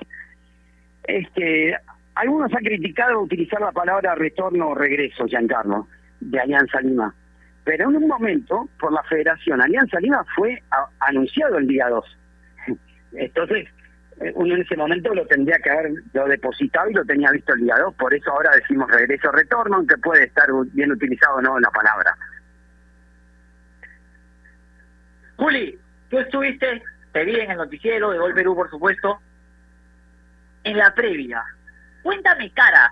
Es 1.03 1.29
que 1.31 1.75
algunos 2.15 2.55
han 2.55 2.63
criticado 2.63 3.21
utilizar 3.21 3.61
la 3.61 3.73
palabra 3.73 4.15
retorno 4.15 4.69
o 4.69 4.75
regreso, 4.77 5.27
Giancarlo, 5.27 5.89
de 6.21 6.39
Alianza 6.39 6.81
Lima. 6.81 7.13
Pero 7.65 7.91
en 7.91 7.97
un 7.97 8.07
momento, 8.07 8.69
por 8.79 8.93
la 8.93 9.03
Federación 9.03 9.61
Alianza 9.61 9.99
Lima 9.99 10.25
fue 10.37 10.63
anunciado 11.01 11.59
el 11.59 11.67
día 11.67 11.89
2. 11.89 12.19
Entonces, 13.15 13.67
uno 14.35 14.55
en 14.55 14.63
ese 14.63 14.77
momento 14.77 15.15
lo 15.15 15.27
tendría 15.27 15.59
que 15.59 15.71
haber 15.71 15.93
depositado 16.29 16.91
y 16.91 16.95
lo 16.95 17.05
tenía 17.05 17.31
visto 17.31 17.55
el 17.55 17.61
día 17.61 17.77
2. 17.79 17.95
Por 17.95 18.13
eso 18.13 18.31
ahora 18.31 18.51
decimos 18.55 18.91
regreso 18.91 19.33
retorno, 19.33 19.77
aunque 19.77 19.97
puede 19.97 20.25
estar 20.25 20.49
bien 20.73 20.93
utilizado 20.93 21.37
o 21.37 21.41
no 21.41 21.59
la 21.59 21.71
palabra. 21.71 22.15
Juli, 25.37 25.79
tú 26.11 26.19
estuviste, 26.19 26.83
te 27.13 27.25
vi 27.25 27.41
en 27.41 27.51
el 27.51 27.57
noticiero 27.57 28.11
de 28.11 28.19
Gol 28.19 28.35
Perú, 28.35 28.55
por 28.55 28.69
supuesto, 28.69 29.21
en 30.65 30.77
la 30.77 30.95
previa. 30.95 31.43
Cuéntame, 32.03 32.51
cara, 32.51 32.91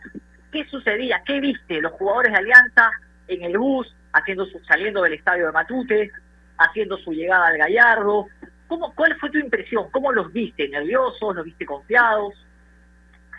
¿qué 0.51 0.65
sucedía? 0.65 1.23
¿Qué 1.27 1.41
viste? 1.41 1.83
Los 1.83 1.93
jugadores 1.93 2.33
de 2.33 2.39
Alianza 2.39 2.91
en 3.27 3.43
el 3.43 3.59
bus, 3.59 3.95
haciendo 4.15 4.47
su, 4.47 4.59
saliendo 4.61 5.03
del 5.03 5.13
estadio 5.13 5.47
de 5.47 5.53
Matute, 5.53 6.11
haciendo 6.57 6.97
su 6.97 7.13
llegada 7.13 7.49
al 7.49 7.59
Gallardo. 7.59 8.29
¿Cómo, 8.69 8.95
¿Cuál 8.95 9.17
fue 9.19 9.31
tu 9.31 9.39
impresión? 9.39 9.91
¿Cómo 9.91 10.13
los 10.13 10.33
viste? 10.33 10.69
¿Nerviosos? 10.69 11.35
¿Los 11.35 11.45
viste 11.45 11.65
confiados? 11.67 12.35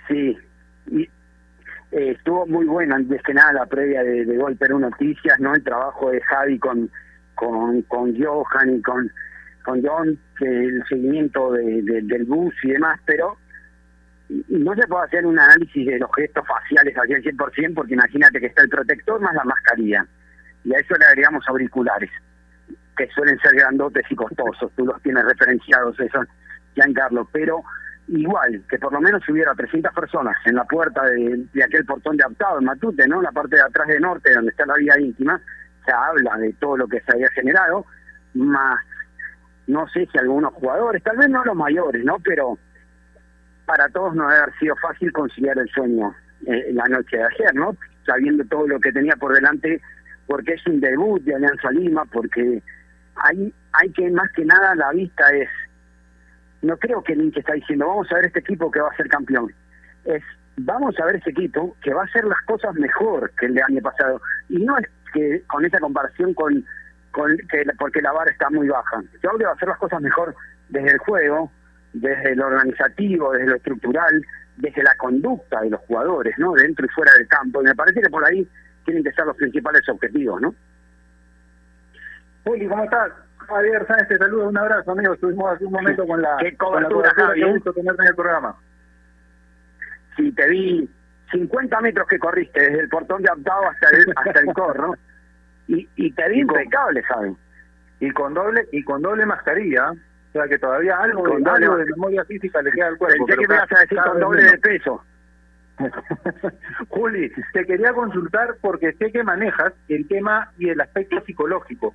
Sí, 0.07 0.35
y, 0.91 1.03
eh, 1.91 2.11
estuvo 2.11 2.45
muy 2.47 2.65
buena 2.65 2.95
antes 2.95 3.21
que 3.23 3.33
nada 3.33 3.53
la 3.53 3.65
previa 3.67 4.03
de, 4.03 4.25
de 4.25 4.69
Noticias, 4.69 5.39
¿no? 5.39 5.55
El 5.55 5.63
trabajo 5.63 6.11
de 6.11 6.21
Javi 6.21 6.59
con, 6.59 6.89
con, 7.35 7.81
con 7.83 8.21
Johan 8.21 8.75
y 8.75 8.81
con, 8.81 9.11
con 9.63 9.83
John, 9.85 10.19
el 10.41 10.83
seguimiento 10.87 11.51
de, 11.51 11.81
del 11.83 12.25
bus 12.25 12.53
y 12.63 12.71
demás, 12.71 12.99
pero 13.05 13.37
no 14.47 14.75
se 14.75 14.87
puede 14.87 15.05
hacer 15.05 15.25
un 15.25 15.39
análisis 15.39 15.85
de 15.85 15.99
los 15.99 16.09
gestos 16.15 16.45
faciales 16.47 16.95
al 16.97 17.07
100% 17.07 17.73
porque 17.73 17.93
imagínate 17.93 18.39
que 18.39 18.47
está 18.47 18.61
el 18.61 18.69
protector 18.69 19.19
más 19.19 19.33
la 19.33 19.43
mascarilla 19.43 20.05
y 20.63 20.75
a 20.75 20.79
eso 20.79 20.95
le 20.95 21.05
agregamos 21.05 21.43
auriculares 21.47 22.11
que 22.99 23.07
suelen 23.15 23.39
ser 23.39 23.55
grandotes 23.55 24.03
y 24.09 24.15
costosos, 24.15 24.73
tú 24.75 24.85
los 24.85 25.01
tienes 25.01 25.23
referenciados 25.23 25.97
eso, 26.01 26.19
Giancarlo, 26.75 27.29
pero 27.31 27.63
igual, 28.09 28.61
que 28.69 28.77
por 28.77 28.91
lo 28.91 28.99
menos 28.99 29.23
hubiera 29.29 29.55
300 29.55 29.93
personas 29.93 30.35
en 30.45 30.55
la 30.55 30.65
puerta 30.65 31.05
de, 31.05 31.63
aquel 31.63 31.85
portón 31.85 32.17
de 32.17 32.25
aptado 32.25 32.59
en 32.59 32.65
Matute, 32.65 33.07
¿no? 33.07 33.21
La 33.21 33.31
parte 33.31 33.55
de 33.55 33.61
atrás 33.61 33.87
de 33.87 34.01
norte, 34.01 34.33
donde 34.33 34.51
está 34.51 34.65
la 34.65 34.73
vía 34.75 34.99
íntima, 34.99 35.41
se 35.85 35.93
habla 35.93 36.35
de 36.39 36.51
todo 36.59 36.75
lo 36.75 36.87
que 36.89 36.99
se 36.99 37.13
había 37.13 37.29
generado, 37.29 37.85
más, 38.33 38.79
no 39.67 39.87
sé 39.87 40.05
si 40.11 40.17
algunos 40.17 40.53
jugadores, 40.55 41.01
tal 41.01 41.15
vez 41.15 41.29
no 41.29 41.45
los 41.45 41.55
mayores, 41.55 42.03
¿no? 42.03 42.17
Pero 42.21 42.57
para 43.65 43.87
todos 43.87 44.13
no 44.13 44.27
debe 44.27 44.41
haber 44.41 44.59
sido 44.59 44.75
fácil 44.75 45.13
conciliar 45.13 45.57
el 45.57 45.69
sueño 45.69 46.13
eh, 46.47 46.73
la 46.73 46.83
noche 46.89 47.15
de 47.15 47.23
ayer, 47.23 47.55
¿no? 47.55 47.77
Sabiendo 48.05 48.43
todo 48.45 48.67
lo 48.67 48.77
que 48.81 48.91
tenía 48.91 49.15
por 49.15 49.33
delante, 49.33 49.79
porque 50.27 50.53
es 50.53 50.67
un 50.67 50.81
debut 50.81 51.23
de 51.23 51.35
Alianza 51.35 51.71
Lima, 51.71 52.03
porque 52.05 52.61
hay, 53.23 53.53
hay 53.73 53.91
que 53.91 54.09
más 54.11 54.31
que 54.33 54.45
nada 54.45 54.75
la 54.75 54.91
vista 54.91 55.29
es, 55.31 55.49
no 56.61 56.77
creo 56.77 57.03
que 57.03 57.15
Lynch 57.15 57.37
está 57.37 57.53
diciendo, 57.53 57.87
vamos 57.87 58.11
a 58.11 58.15
ver 58.15 58.25
este 58.25 58.39
equipo 58.39 58.69
que 58.71 58.81
va 58.81 58.89
a 58.89 58.97
ser 58.97 59.07
campeón, 59.07 59.53
es, 60.05 60.23
vamos 60.57 60.99
a 60.99 61.05
ver 61.05 61.17
ese 61.17 61.31
equipo 61.31 61.75
que 61.81 61.93
va 61.93 62.01
a 62.01 62.05
hacer 62.05 62.25
las 62.25 62.41
cosas 62.43 62.73
mejor 62.75 63.31
que 63.39 63.47
el 63.47 63.55
de 63.55 63.63
año 63.63 63.81
pasado, 63.81 64.21
y 64.49 64.57
no 64.57 64.77
es 64.77 64.87
que 65.13 65.43
con 65.47 65.65
esa 65.65 65.79
comparación 65.79 66.33
con, 66.33 66.65
con 67.11 67.37
que 67.49 67.63
porque 67.77 68.01
la 68.01 68.11
vara 68.11 68.31
está 68.31 68.49
muy 68.49 68.67
baja, 68.67 69.01
yo 69.23 69.29
va 69.43 69.49
a 69.49 69.53
hacer 69.53 69.69
las 69.69 69.77
cosas 69.77 70.01
mejor 70.01 70.35
desde 70.69 70.91
el 70.91 70.97
juego, 70.99 71.51
desde 71.93 72.35
lo 72.35 72.47
organizativo, 72.47 73.31
desde 73.33 73.47
lo 73.47 73.55
estructural, 73.55 74.25
desde 74.57 74.83
la 74.83 74.95
conducta 74.95 75.61
de 75.61 75.71
los 75.71 75.81
jugadores, 75.81 76.37
¿no? 76.37 76.53
Dentro 76.53 76.85
y 76.85 76.89
fuera 76.89 77.11
del 77.17 77.27
campo. 77.27 77.61
Y 77.61 77.65
me 77.65 77.75
parece 77.75 78.01
que 78.01 78.09
por 78.09 78.23
ahí 78.25 78.47
tienen 78.85 79.03
que 79.03 79.11
ser 79.11 79.25
los 79.25 79.35
principales 79.35 79.87
objetivos, 79.89 80.41
¿no? 80.41 80.53
Juli, 82.49 82.67
¿cómo 82.67 82.83
estás? 82.83 83.11
Javier 83.37 83.85
Sáenz, 83.85 84.07
te 84.07 84.17
saludo, 84.17 84.49
un 84.49 84.57
abrazo, 84.57 84.91
amigo. 84.91 85.13
Estuvimos 85.13 85.53
hace 85.53 85.65
un 85.65 85.71
momento 85.71 86.03
con 86.07 86.19
la, 86.19 86.35
¿Qué 86.39 86.57
cobertura, 86.57 87.11
con 87.11 87.21
la 87.21 87.27
Javier? 87.27 87.53
gusto 87.53 87.73
tenerte 87.73 88.01
en 88.01 88.07
el 88.07 88.15
programa. 88.15 88.55
Sí, 90.17 90.31
te 90.31 90.49
vi 90.49 90.89
50 91.31 91.81
metros 91.81 92.07
que 92.07 92.17
corriste, 92.17 92.59
desde 92.59 92.79
el 92.79 92.89
portón 92.89 93.21
de 93.21 93.29
Octavo 93.29 93.65
hasta 93.69 93.95
el, 93.95 94.13
hasta 94.15 94.39
el 94.39 94.53
corro. 94.53 94.95
Y, 95.67 95.87
y 95.95 96.11
te 96.11 96.27
vi 96.29 96.39
impecable, 96.39 97.03
¿sabes? 97.07 97.33
Y 97.99 98.09
con 98.11 98.33
doble 98.33 98.67
y 98.71 98.83
con 98.83 99.03
doble 99.03 99.27
mascarilla, 99.27 99.91
o 99.91 100.31
sea 100.31 100.47
que 100.47 100.57
todavía 100.57 100.97
algo, 100.97 101.23
Con 101.25 101.43
de, 101.43 101.51
doble 101.51 101.65
algo 101.65 101.77
de 101.77 101.85
memoria 101.85 102.25
física 102.25 102.63
le 102.63 102.71
queda 102.71 102.87
al 102.87 102.97
cuerpo. 102.97 103.27
Pensé 103.27 103.41
que 103.41 103.47
me 103.47 103.53
ibas 103.53 103.71
a 103.71 103.79
decir 103.81 103.99
con 103.99 104.19
doble 104.19 104.41
menos. 104.41 104.53
de 104.53 104.57
peso. 104.57 105.03
Juli, 106.89 107.31
te 107.53 107.65
quería 107.65 107.93
consultar 107.93 108.55
porque 108.59 108.93
sé 108.93 109.11
que 109.11 109.23
manejas 109.23 109.71
el 109.87 110.07
tema 110.07 110.51
y 110.57 110.69
el 110.69 110.81
aspecto 110.81 111.21
psicológico. 111.21 111.93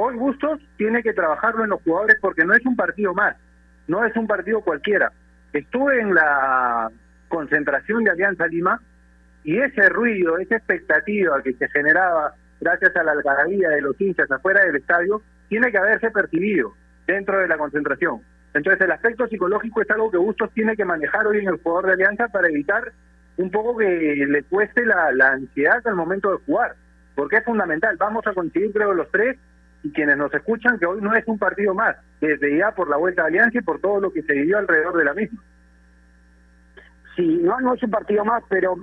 Hoy 0.00 0.14
Bustos 0.14 0.60
tiene 0.76 1.02
que 1.02 1.12
trabajarlo 1.12 1.64
en 1.64 1.70
los 1.70 1.82
jugadores 1.82 2.18
porque 2.20 2.44
no 2.44 2.54
es 2.54 2.64
un 2.64 2.76
partido 2.76 3.14
más, 3.14 3.34
no 3.88 4.04
es 4.04 4.16
un 4.16 4.28
partido 4.28 4.60
cualquiera. 4.60 5.10
Estuve 5.52 6.00
en 6.00 6.14
la 6.14 6.88
concentración 7.26 8.04
de 8.04 8.12
Alianza 8.12 8.46
Lima 8.46 8.80
y 9.42 9.58
ese 9.58 9.88
ruido, 9.88 10.38
esa 10.38 10.54
expectativa 10.54 11.42
que 11.42 11.52
se 11.54 11.68
generaba 11.70 12.32
gracias 12.60 12.94
a 12.94 13.02
la 13.02 13.10
algarabía 13.10 13.70
de 13.70 13.80
los 13.80 14.00
hinchas 14.00 14.30
afuera 14.30 14.64
del 14.64 14.76
estadio, 14.76 15.20
tiene 15.48 15.72
que 15.72 15.78
haberse 15.78 16.12
percibido 16.12 16.74
dentro 17.08 17.36
de 17.36 17.48
la 17.48 17.58
concentración. 17.58 18.20
Entonces 18.54 18.80
el 18.80 18.92
aspecto 18.92 19.26
psicológico 19.26 19.82
es 19.82 19.90
algo 19.90 20.12
que 20.12 20.18
Bustos 20.18 20.52
tiene 20.54 20.76
que 20.76 20.84
manejar 20.84 21.26
hoy 21.26 21.38
en 21.38 21.48
el 21.48 21.60
jugador 21.60 21.86
de 21.86 21.92
Alianza 21.94 22.28
para 22.28 22.46
evitar 22.46 22.92
un 23.36 23.50
poco 23.50 23.76
que 23.78 24.26
le 24.28 24.44
cueste 24.44 24.86
la, 24.86 25.10
la 25.10 25.30
ansiedad 25.30 25.84
al 25.84 25.96
momento 25.96 26.30
de 26.30 26.44
jugar, 26.46 26.76
porque 27.16 27.38
es 27.38 27.44
fundamental. 27.44 27.96
Vamos 27.98 28.24
a 28.28 28.32
conseguir, 28.32 28.72
creo, 28.72 28.94
los 28.94 29.10
tres 29.10 29.36
y 29.82 29.92
quienes 29.92 30.16
nos 30.16 30.32
escuchan 30.32 30.78
que 30.78 30.86
hoy 30.86 31.00
no 31.00 31.14
es 31.14 31.26
un 31.26 31.38
partido 31.38 31.74
más, 31.74 31.96
desde 32.20 32.58
ya 32.58 32.72
por 32.72 32.88
la 32.88 32.96
vuelta 32.96 33.22
de 33.22 33.28
Alianza 33.28 33.58
y 33.58 33.62
por 33.62 33.80
todo 33.80 34.00
lo 34.00 34.12
que 34.12 34.22
se 34.22 34.32
vivió 34.32 34.58
alrededor 34.58 34.96
de 34.96 35.04
la 35.04 35.14
misma. 35.14 35.42
Sí, 37.16 37.40
no, 37.42 37.60
no 37.60 37.74
es 37.74 37.82
un 37.82 37.90
partido 37.90 38.24
más, 38.24 38.42
pero 38.48 38.76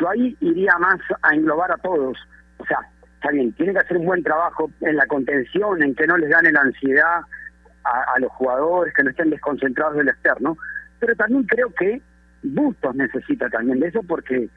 yo 0.00 0.08
ahí 0.08 0.36
iría 0.40 0.76
más 0.78 0.98
a 1.22 1.34
englobar 1.34 1.72
a 1.72 1.76
todos. 1.76 2.16
O 2.58 2.64
sea, 2.66 2.78
está 3.14 3.30
bien, 3.30 3.52
tiene 3.52 3.72
que 3.72 3.80
hacer 3.80 3.96
un 3.96 4.06
buen 4.06 4.22
trabajo 4.22 4.70
en 4.80 4.96
la 4.96 5.06
contención, 5.06 5.82
en 5.82 5.94
que 5.94 6.06
no 6.06 6.16
les 6.16 6.30
gane 6.30 6.52
la 6.52 6.60
ansiedad 6.60 7.20
a, 7.84 8.14
a 8.14 8.18
los 8.18 8.30
jugadores, 8.32 8.94
que 8.94 9.04
no 9.04 9.10
estén 9.10 9.30
desconcentrados 9.30 9.96
del 9.96 10.08
externo. 10.08 10.56
Pero 11.00 11.14
también 11.16 11.44
creo 11.44 11.72
que 11.74 12.00
Bustos 12.42 12.94
necesita 12.94 13.48
también 13.48 13.80
de 13.80 13.88
eso 13.88 14.02
porque 14.02 14.48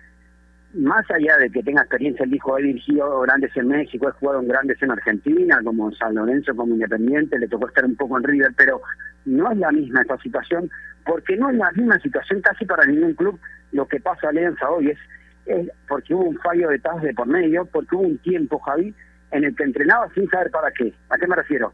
más 0.76 1.09
allá 1.09 1.38
de 1.38 1.49
que 1.49 1.63
tenga 1.63 1.82
experiencia, 1.82 2.26
el 2.26 2.36
hijo 2.36 2.55
ha 2.55 2.59
dirigido 2.59 3.21
grandes 3.21 3.55
en 3.55 3.67
México, 3.69 4.07
ha 4.07 4.11
jugado 4.11 4.41
en 4.41 4.47
grandes 4.47 4.82
en 4.82 4.91
Argentina, 4.91 5.59
como 5.63 5.91
San 5.93 6.15
Lorenzo, 6.15 6.55
como 6.55 6.73
Independiente, 6.73 7.39
le 7.39 7.47
tocó 7.47 7.67
estar 7.67 7.86
un 7.86 7.95
poco 7.95 8.17
en 8.17 8.23
River, 8.23 8.51
pero 8.57 8.82
no 9.26 9.51
es 9.51 9.57
la 9.57 9.71
misma 9.71 10.01
esta 10.01 10.17
situación, 10.17 10.69
porque 11.05 11.38
no 11.38 11.49
es 11.49 11.57
la 11.57 11.71
misma 11.71 11.99
situación 11.99 12.41
casi 12.41 12.65
para 12.65 12.86
ningún 12.86 13.13
club 13.13 13.39
lo 13.71 13.88
que 13.88 13.99
pasa 13.99 14.28
a 14.28 14.30
Alianza 14.32 14.69
hoy, 14.69 14.89
es, 14.89 14.99
es 15.45 15.69
porque 15.88 16.13
hubo 16.13 16.26
un 16.26 16.38
fallo 16.39 16.69
de 16.69 16.80
TAS 16.80 17.01
de 17.01 17.13
por 17.13 17.28
medio, 17.28 17.65
porque 17.65 17.95
hubo 17.95 18.03
un 18.03 18.17
tiempo, 18.19 18.59
Javi, 18.59 18.93
en 19.32 19.43
el 19.43 19.55
que 19.55 19.63
entrenaba 19.63 20.09
sin 20.13 20.30
saber 20.30 20.51
para 20.51 20.71
qué. 20.71 20.93
¿A 21.09 21.17
qué 21.17 21.28
me 21.28 21.36
refiero? 21.36 21.73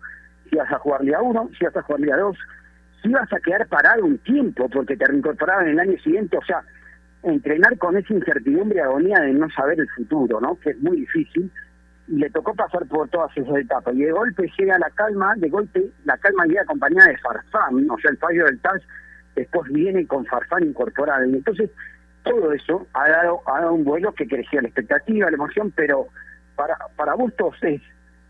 Si 0.50 0.56
vas 0.56 0.72
a 0.72 0.80
jugar 0.80 1.02
día 1.02 1.22
uno, 1.22 1.50
si 1.58 1.66
vas 1.66 1.76
a 1.76 1.82
jugar 1.82 2.02
día 2.02 2.18
dos, 2.18 2.38
si 3.02 3.10
vas 3.10 3.32
a 3.34 3.40
quedar 3.40 3.68
parado 3.68 4.06
un 4.06 4.18
tiempo 4.20 4.70
porque 4.70 4.96
te 4.96 5.06
reincorporaban 5.06 5.68
el 5.68 5.80
año 5.80 5.98
siguiente, 6.00 6.38
o 6.38 6.44
sea, 6.44 6.64
entrenar 7.24 7.78
con 7.78 7.98
esa 7.98 8.14
incertidumbre 8.14 8.78
y 8.78 8.82
agonía 8.82 9.20
de 9.20 9.34
no 9.34 9.50
saber 9.52 9.80
el 9.80 9.90
futuro, 9.90 10.40
¿no? 10.42 10.60
Que 10.60 10.72
es 10.72 10.82
muy 10.82 11.02
difícil. 11.02 11.52
Le 12.08 12.30
tocó 12.30 12.54
pasar 12.56 12.86
por 12.88 13.08
todas 13.10 13.36
esas 13.38 13.56
etapas. 13.58 13.96
Y 13.96 14.02
de 14.02 14.12
golpe 14.12 14.52
llega 14.58 14.78
la 14.80 14.90
calma, 14.90 15.34
de 15.38 15.50
golpe 15.50 15.92
la 16.06 16.18
calma 16.18 16.46
llega 16.46 16.64
acompañada 16.64 17.10
de 17.10 17.18
Farfán, 17.18 17.90
o 17.90 17.98
sea, 18.00 18.12
el 18.12 18.18
fallo 18.18 18.46
del 18.46 18.60
TAS 18.60 18.82
después 19.36 19.72
viene 19.72 20.06
con 20.08 20.26
Farfán 20.26 20.64
incorporado. 20.64 21.26
Y 21.26 21.36
entonces 21.36 21.70
todo 22.24 22.52
eso 22.54 22.88
ha 22.94 23.10
dado, 23.10 23.42
ha 23.48 23.62
dado 23.62 23.74
un 23.74 23.84
vuelo 23.84 24.14
que 24.14 24.28
creció 24.28 24.62
la 24.62 24.68
expectativa, 24.68 25.30
la 25.30 25.36
emoción, 25.36 25.72
pero 25.76 26.08
para, 26.56 26.78
para 26.96 27.16
Bustos 27.16 27.56
es 27.62 27.82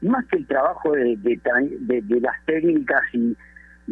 más 0.01 0.25
que 0.27 0.37
el 0.37 0.47
trabajo 0.47 0.91
de, 0.91 1.15
de, 1.17 2.21
las 2.21 2.45
técnicas 2.45 3.01
y 3.13 3.35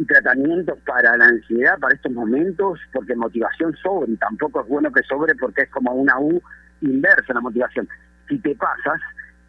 tratamientos 0.06 0.78
para 0.86 1.16
la 1.16 1.26
ansiedad, 1.26 1.78
para 1.78 1.94
estos 1.94 2.12
momentos, 2.12 2.80
porque 2.92 3.14
motivación 3.14 3.74
sobre, 3.76 4.12
y 4.12 4.16
tampoco 4.16 4.62
es 4.62 4.68
bueno 4.68 4.92
que 4.92 5.02
sobre 5.02 5.34
porque 5.34 5.62
es 5.62 5.70
como 5.70 5.92
una 5.92 6.18
U 6.18 6.40
inversa 6.80 7.34
la 7.34 7.40
motivación. 7.40 7.88
Si 8.28 8.38
te 8.38 8.54
pasas, 8.54 9.00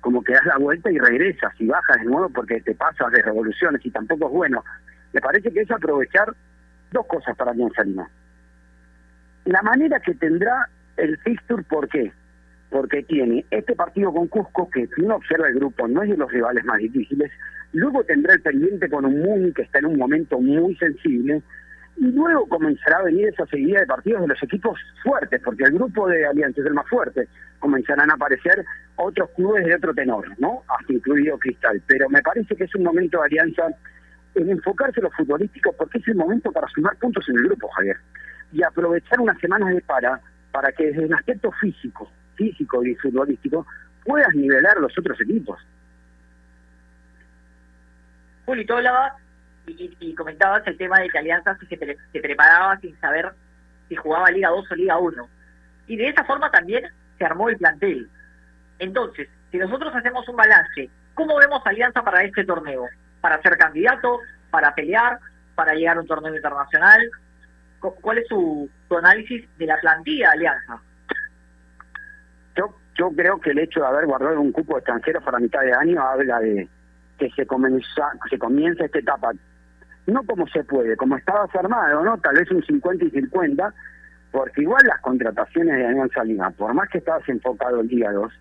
como 0.01 0.23
que 0.23 0.33
das 0.33 0.45
la 0.45 0.57
vuelta 0.57 0.91
y 0.91 0.97
regresas 0.97 1.53
y 1.59 1.67
bajas 1.67 1.97
de 1.97 2.05
nuevo 2.05 2.29
porque 2.29 2.59
te 2.61 2.75
pasas 2.75 3.11
de 3.11 3.21
revoluciones 3.21 3.85
y 3.85 3.91
tampoco 3.91 4.25
es 4.25 4.31
bueno. 4.31 4.63
Me 5.13 5.21
parece 5.21 5.51
que 5.51 5.61
es 5.61 5.71
aprovechar 5.71 6.33
dos 6.91 7.05
cosas 7.05 7.35
para 7.37 7.51
Alianza 7.51 7.83
Lima. 7.83 8.09
La 9.45 9.61
manera 9.61 9.99
que 9.99 10.13
tendrá 10.15 10.67
el 10.97 11.17
fixture, 11.19 11.63
¿por 11.63 11.87
qué? 11.87 12.11
Porque 12.71 13.03
tiene 13.03 13.45
este 13.51 13.75
partido 13.75 14.11
con 14.11 14.27
Cusco, 14.27 14.67
que 14.71 14.87
si 14.87 15.01
uno 15.01 15.17
observa 15.17 15.47
el 15.47 15.55
grupo, 15.55 15.87
no 15.87 16.01
es 16.01 16.09
de 16.09 16.17
los 16.17 16.31
rivales 16.31 16.65
más 16.65 16.79
difíciles, 16.79 17.31
luego 17.73 18.03
tendrá 18.03 18.33
el 18.33 18.41
pendiente 18.41 18.89
con 18.89 19.05
un 19.05 19.21
Muni 19.21 19.53
que 19.53 19.61
está 19.61 19.77
en 19.79 19.85
un 19.85 19.97
momento 19.97 20.39
muy 20.39 20.75
sensible, 20.77 21.43
y 21.97 22.05
luego 22.05 22.47
comenzará 22.47 22.97
a 22.97 23.03
venir 23.03 23.27
esa 23.27 23.45
seguida 23.45 23.81
de 23.81 23.85
partidos 23.85 24.21
de 24.21 24.29
los 24.29 24.41
equipos 24.41 24.79
fuertes, 25.03 25.39
porque 25.43 25.65
el 25.65 25.73
grupo 25.73 26.07
de 26.07 26.25
Alianza 26.25 26.61
es 26.61 26.67
el 26.67 26.73
más 26.73 26.87
fuerte. 26.87 27.27
Comenzarán 27.59 28.09
a 28.09 28.15
aparecer 28.15 28.65
otros 28.95 29.29
clubes 29.35 29.65
de 29.65 29.75
otro 29.75 29.93
tenor, 29.93 30.25
¿no? 30.39 30.63
Hasta 30.67 30.93
incluido 30.93 31.37
Cristal. 31.37 31.81
Pero 31.85 32.09
me 32.09 32.23
parece 32.23 32.55
que 32.55 32.63
es 32.63 32.73
un 32.73 32.83
momento 32.83 33.19
de 33.19 33.25
Alianza 33.25 33.67
en 34.33 34.49
enfocarse 34.49 34.99
en 34.99 35.03
lo 35.03 35.11
futbolístico, 35.11 35.73
porque 35.77 35.99
es 35.99 36.07
el 36.07 36.15
momento 36.15 36.51
para 36.51 36.67
sumar 36.69 36.97
puntos 36.97 37.27
en 37.29 37.37
el 37.37 37.43
grupo, 37.43 37.67
Javier. 37.69 37.97
Y 38.53 38.63
aprovechar 38.63 39.19
unas 39.19 39.37
semanas 39.39 39.75
de 39.75 39.81
para, 39.81 40.19
para 40.51 40.71
que 40.71 40.87
desde 40.87 41.03
el 41.03 41.13
aspecto 41.13 41.51
físico, 41.51 42.09
físico 42.41 42.83
y 42.83 42.95
futbolístico, 42.95 43.67
puedas 44.03 44.33
nivelar 44.33 44.77
los 44.77 44.97
otros 44.97 45.19
equipos. 45.21 45.59
Juli, 48.45 48.65
tú 48.65 48.73
hablabas 48.73 49.13
y, 49.67 49.95
y, 49.99 50.15
comentabas 50.15 50.65
el 50.65 50.77
tema 50.77 50.99
de 50.99 51.09
que 51.09 51.19
Alianza 51.19 51.55
se, 51.57 51.77
se 51.77 52.19
preparaba 52.19 52.77
sin 52.79 52.99
saber 52.99 53.31
si 53.87 53.95
jugaba 53.95 54.31
Liga 54.31 54.49
2 54.49 54.71
o 54.71 54.75
Liga 54.75 54.97
1. 54.97 55.29
Y 55.87 55.97
de 55.97 56.07
esa 56.07 56.25
forma 56.25 56.49
también 56.49 56.83
se 57.17 57.25
armó 57.25 57.49
el 57.49 57.57
plantel. 57.57 58.09
Entonces, 58.79 59.29
si 59.51 59.57
nosotros 59.57 59.93
hacemos 59.95 60.27
un 60.27 60.35
balance, 60.35 60.89
¿cómo 61.13 61.37
vemos 61.37 61.61
Alianza 61.65 62.01
para 62.03 62.23
este 62.23 62.43
torneo? 62.43 62.87
¿Para 63.21 63.41
ser 63.43 63.57
candidato? 63.57 64.19
¿Para 64.49 64.73
pelear? 64.73 65.19
¿Para 65.53 65.75
llegar 65.75 65.97
a 65.97 66.01
un 66.01 66.07
torneo 66.07 66.35
internacional? 66.35 67.07
¿Cuál 67.79 68.17
es 68.17 68.27
su, 68.27 68.69
su 68.87 68.97
análisis 68.97 69.45
de 69.57 69.65
la 69.67 69.77
plantilla 69.79 70.31
Alianza? 70.31 70.81
Yo, 72.55 72.75
yo 72.95 73.09
creo 73.11 73.39
que 73.39 73.51
el 73.51 73.59
hecho 73.59 73.81
de 73.81 73.87
haber 73.87 74.05
guardado 74.05 74.39
un 74.39 74.51
cupo 74.51 74.77
extranjero 74.77 75.21
para 75.21 75.39
mitad 75.39 75.61
de 75.61 75.73
año 75.73 76.01
habla 76.01 76.39
de 76.39 76.67
que 77.17 77.29
se 77.31 77.45
comienza, 77.45 78.11
se 78.29 78.37
comienza 78.37 78.85
esta 78.85 78.99
etapa 78.99 79.31
no 80.07 80.23
como 80.23 80.47
se 80.47 80.63
puede, 80.63 80.95
como 80.97 81.17
estabas 81.17 81.53
armado, 81.55 82.03
¿no? 82.03 82.17
Tal 82.17 82.35
vez 82.35 82.49
un 82.51 82.63
50 82.63 83.05
y 83.05 83.09
50, 83.11 83.73
porque 84.31 84.61
igual 84.61 84.81
las 84.85 84.99
contrataciones 85.01 85.75
de 85.75 85.85
Alianza 85.85 86.23
Lima, 86.23 86.49
por 86.51 86.73
más 86.73 86.89
que 86.89 86.97
estabas 86.97 87.27
enfocado 87.29 87.81
en 87.81 87.87
Liga 87.87 88.11
2, 88.11 88.33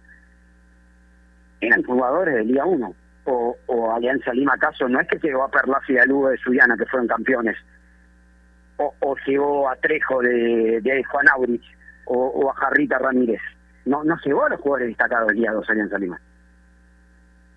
eran 1.61 1.83
jugadores 1.83 2.35
de 2.35 2.45
Liga 2.45 2.65
1. 2.65 2.95
O, 3.25 3.57
o 3.67 3.95
Alianza 3.95 4.33
Lima, 4.33 4.55
acaso, 4.55 4.89
no 4.89 4.99
es 4.99 5.07
que 5.07 5.19
llegó 5.19 5.45
a 5.45 5.51
Perlaza 5.51 5.93
y 5.93 5.99
a 5.99 6.07
Lugo 6.07 6.31
de 6.31 6.39
Suyana, 6.39 6.77
que 6.77 6.87
fueron 6.87 7.07
campeones, 7.07 7.57
o, 8.79 8.95
o 9.01 9.15
llegó 9.27 9.69
a 9.69 9.77
Trejo 9.77 10.23
de, 10.23 11.05
Juan 11.11 11.29
Aurich, 11.29 11.65
o, 12.07 12.51
a 12.51 12.55
Jarrita 12.55 12.99
Ramírez. 12.99 13.41
No, 13.91 14.05
no 14.05 14.17
llegó 14.25 14.45
a 14.45 14.51
los 14.51 14.61
jugadores 14.61 14.87
destacados 14.87 15.27
de 15.29 15.35
Liga 15.35 15.53
2 15.53 15.69
Alianza 15.69 15.99
Lima. 15.99 16.21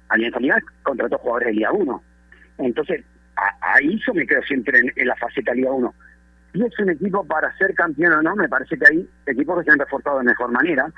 Alianza 0.09 0.39
Lima 0.39 0.57
contrató 0.81 1.19
jugadores 1.19 1.49
de 1.49 1.53
Liga 1.53 1.71
1. 1.71 2.03
Entonces, 2.57 3.05
ahí 3.61 4.01
yo 4.03 4.15
me 4.15 4.25
quedo 4.25 4.41
siempre 4.41 4.79
en, 4.95 5.07
la 5.07 5.15
faceta 5.15 5.53
Liga 5.53 5.71
1. 5.71 5.93
Y 6.55 6.63
es 6.63 6.79
un 6.79 6.89
equipo 6.89 7.23
para 7.23 7.55
ser 7.57 7.75
campeón 7.75 8.13
o 8.13 8.21
no, 8.23 8.35
me 8.35 8.49
parece 8.49 8.75
que 8.79 8.85
hay 8.89 9.07
equipos 9.27 9.59
que 9.59 9.65
se 9.65 9.71
han 9.73 9.77
reforzado 9.77 10.17
de 10.17 10.23
mejor 10.23 10.51
manera 10.51 10.91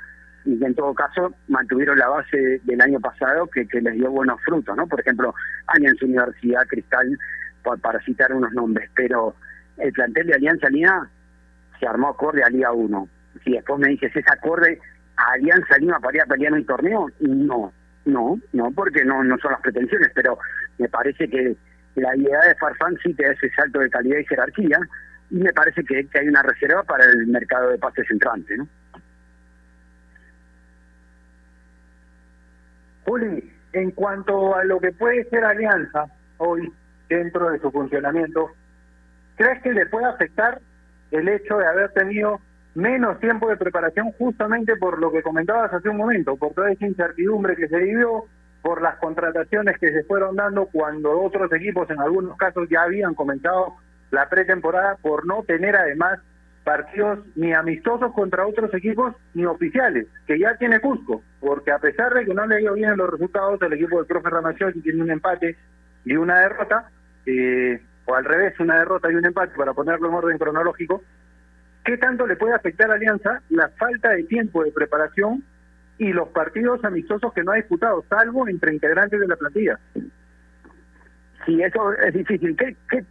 y 0.45 0.57
que 0.57 0.65
en 0.67 0.75
todo 0.75 0.93
caso 0.93 1.33
mantuvieron 1.49 1.99
la 1.99 2.07
base 2.07 2.61
del 2.63 2.79
año 2.79 3.01
pasado 3.01 3.47
que, 3.47 3.67
que 3.67 3.81
les 3.81 3.95
dio 3.95 4.11
buenos 4.11 4.39
frutos, 4.41 4.73
¿no? 4.77 4.88
Por 4.88 5.01
ejemplo, 5.01 5.36
Alianza 5.67 6.05
Universidad, 6.05 6.65
Cristal, 6.69 7.19
para 7.81 7.99
citar 8.05 8.31
unos 8.31 8.53
nombres, 8.53 8.89
pero 8.95 9.36
el 9.79 9.91
plantel 9.91 10.27
de 10.27 10.36
Alianza 10.36 10.69
Lima 10.69 11.09
se 11.77 11.88
armó 11.88 12.07
acorde 12.07 12.41
a 12.41 12.49
Liga 12.49 12.71
1. 12.71 13.09
Si 13.43 13.51
después 13.51 13.79
me 13.79 13.89
dices, 13.89 14.15
¿es 14.15 14.25
acorde 14.31 14.79
Alianza 15.18 15.78
Lima 15.78 15.99
para 15.99 16.18
ir 16.18 16.22
a 16.24 16.26
pelear 16.26 16.53
un 16.53 16.66
torneo? 16.66 17.07
No, 17.20 17.74
no, 18.05 18.39
no, 18.53 18.72
porque 18.72 19.03
no, 19.03 19.24
no 19.24 19.38
son 19.38 19.51
las 19.51 19.61
pretensiones, 19.61 20.11
pero 20.13 20.38
me 20.78 20.88
parece 20.89 21.30
que 21.30 21.55
la 21.95 22.16
idea 22.16 22.41
de 22.41 22.55
Farfán 22.55 22.97
sí 23.03 23.13
te 23.13 23.26
da 23.26 23.32
ese 23.32 23.49
salto 23.51 23.80
de 23.80 23.89
calidad 23.89 24.20
y 24.20 24.26
jerarquía, 24.26 24.80
y 25.30 25.36
me 25.36 25.53
parece 25.53 25.84
que, 25.84 26.07
que 26.07 26.20
hay 26.20 26.28
una 26.28 26.43
reserva 26.43 26.84
para 26.84 27.05
el 27.05 27.28
mercado 27.28 27.70
de 27.70 27.78
pases 27.78 28.09
entrante, 28.11 28.57
¿no? 28.57 28.68
Juli, 33.05 33.51
en 33.74 33.91
cuanto 33.91 34.55
a 34.55 34.63
lo 34.63 34.80
que 34.80 34.91
puede 34.91 35.24
ser 35.30 35.43
Alianza 35.45 36.05
hoy 36.38 36.72
dentro 37.07 37.49
de 37.51 37.59
su 37.59 37.72
funcionamiento, 37.72 38.51
¿crees 39.36 39.61
que 39.61 39.74
le 39.74 39.86
puede 39.86 40.05
afectar 40.05 40.59
el 41.11 41.28
hecho 41.28 41.57
de 41.57 41.68
haber 41.68 41.91
tenido 41.91 42.41
menos 42.76 43.19
tiempo 43.19 43.49
de 43.49 43.57
preparación 43.57 44.11
justamente 44.11 44.76
por 44.76 44.99
lo 44.99 45.11
que 45.11 45.23
comentabas 45.23 45.73
hace 45.73 45.89
un 45.89 45.97
momento, 45.97 46.36
por 46.36 46.53
toda 46.53 46.71
esa 46.71 46.86
incertidumbre 46.86 47.55
que 47.55 47.67
se 47.67 47.80
vivió, 47.80 48.26
por 48.61 48.82
las 48.82 48.97
contrataciones 48.97 49.78
que 49.80 49.91
se 49.91 50.03
fueron 50.03 50.36
dando 50.36 50.67
cuando 50.67 51.21
otros 51.21 51.51
equipos 51.53 51.89
en 51.89 51.99
algunos 51.99 52.36
casos 52.38 52.67
ya 52.69 52.84
habían 52.84 53.13
comenzado 53.13 53.76
la 54.11 54.28
pretemporada, 54.30 54.97
por 55.01 55.26
no 55.26 55.43
tener 55.43 55.76
además 55.76 56.19
partidos 56.63 57.19
ni 57.36 57.53
amistosos 57.53 58.11
contra 58.13 58.45
otros 58.45 58.73
equipos 58.73 59.13
ni 59.34 59.45
oficiales, 59.45 60.07
que 60.26 60.39
ya 60.39 60.57
tiene 60.57 60.80
Cusco, 60.80 61.21
porque 61.39 61.71
a 61.71 61.80
pesar 61.80 62.13
de 62.13 62.26
que 62.26 62.34
no 62.34 62.45
le 62.47 62.57
dio 62.57 62.73
bien 62.73 62.97
los 62.97 63.09
resultados, 63.09 63.61
el 63.61 63.73
equipo 63.73 63.97
del 63.97 64.07
profe 64.07 64.30
Ramachón 64.30 64.73
tiene 64.82 65.03
un 65.03 65.11
empate 65.11 65.55
y 66.03 66.15
una 66.15 66.39
derrota, 66.39 66.89
eh, 67.26 67.80
o 68.05 68.15
al 68.15 68.26
revés, 68.26 68.59
una 68.59 68.80
derrota 68.80 69.11
y 69.11 69.15
un 69.15 69.26
empate 69.26 69.53
para 69.55 69.73
ponerlo 69.73 70.09
en 70.09 70.15
orden 70.15 70.38
cronológico, 70.38 71.03
¿qué 71.86 71.97
tanto 71.97 72.27
le 72.27 72.36
puede 72.36 72.55
afectar 72.55 72.89
a 72.91 72.95
Alianza 72.95 73.41
la 73.49 73.69
falta 73.69 74.09
de 74.09 74.23
tiempo 74.23 74.63
de 74.63 74.71
preparación 74.71 75.43
y 75.97 76.11
los 76.11 76.27
partidos 76.29 76.83
amistosos 76.83 77.31
que 77.33 77.43
no 77.43 77.51
ha 77.51 77.55
disputado, 77.55 78.03
salvo 78.09 78.47
entre 78.47 78.73
integrantes 78.73 79.19
de 79.19 79.27
la 79.27 79.36
plantilla? 79.36 79.79
Sí, 81.45 81.61
eso 81.61 81.93
es 81.93 82.13
difícil. 82.13 82.57
¿Qué, 82.57 82.75
qué? 82.89 83.05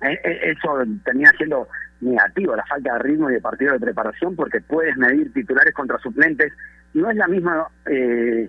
Eso 0.00 0.82
termina 1.04 1.30
siendo 1.36 1.68
negativo, 2.00 2.56
la 2.56 2.64
falta 2.64 2.94
de 2.94 2.98
ritmo 3.00 3.30
y 3.30 3.34
de 3.34 3.40
partido 3.40 3.72
de 3.72 3.80
preparación, 3.80 4.34
porque 4.34 4.60
puedes 4.60 4.96
medir 4.96 5.32
titulares 5.32 5.74
contra 5.74 5.98
suplentes. 5.98 6.52
No 6.94 7.10
es 7.10 7.16
la 7.16 7.28
misma 7.28 7.66
eh, 7.86 8.48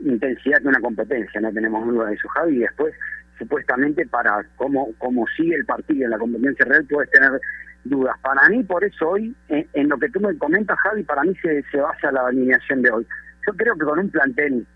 intensidad 0.00 0.60
que 0.60 0.68
una 0.68 0.80
competencia, 0.80 1.40
no 1.40 1.52
tenemos 1.52 1.86
duda 1.86 2.08
de 2.08 2.14
eso, 2.14 2.28
Javi. 2.28 2.56
Y 2.56 2.60
después, 2.60 2.94
supuestamente, 3.38 4.06
para 4.06 4.44
cómo, 4.56 4.92
cómo 4.98 5.26
sigue 5.36 5.56
el 5.56 5.64
partido 5.64 6.04
en 6.04 6.10
la 6.10 6.18
competencia 6.18 6.66
real, 6.66 6.86
puedes 6.88 7.10
tener 7.10 7.40
dudas. 7.88 8.16
Para 8.22 8.48
mí, 8.48 8.62
por 8.64 8.84
eso 8.84 9.10
hoy, 9.10 9.34
en, 9.48 9.88
lo 9.88 9.98
que 9.98 10.08
tú 10.08 10.20
me 10.20 10.36
comentas, 10.38 10.78
Javi, 10.80 11.02
para 11.04 11.22
mí 11.22 11.34
se, 11.42 11.62
se 11.70 11.78
basa 11.78 12.12
la 12.12 12.26
alineación 12.26 12.82
de 12.82 12.90
hoy. 12.90 13.06
Yo 13.46 13.54
creo 13.54 13.74
que 13.74 13.84
con 13.84 13.98
un 13.98 14.10
plantel, 14.10 14.66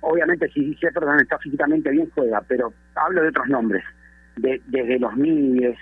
obviamente 0.00 0.48
si 0.50 0.74
Jefferson 0.74 1.20
está 1.20 1.38
físicamente 1.38 1.90
bien, 1.90 2.10
juega, 2.14 2.40
pero 2.46 2.72
hablo 2.94 3.22
de 3.22 3.28
otros 3.28 3.48
nombres, 3.48 3.84
de, 4.36 4.60
desde 4.66 4.98
los 4.98 5.14
Mides, 5.16 5.78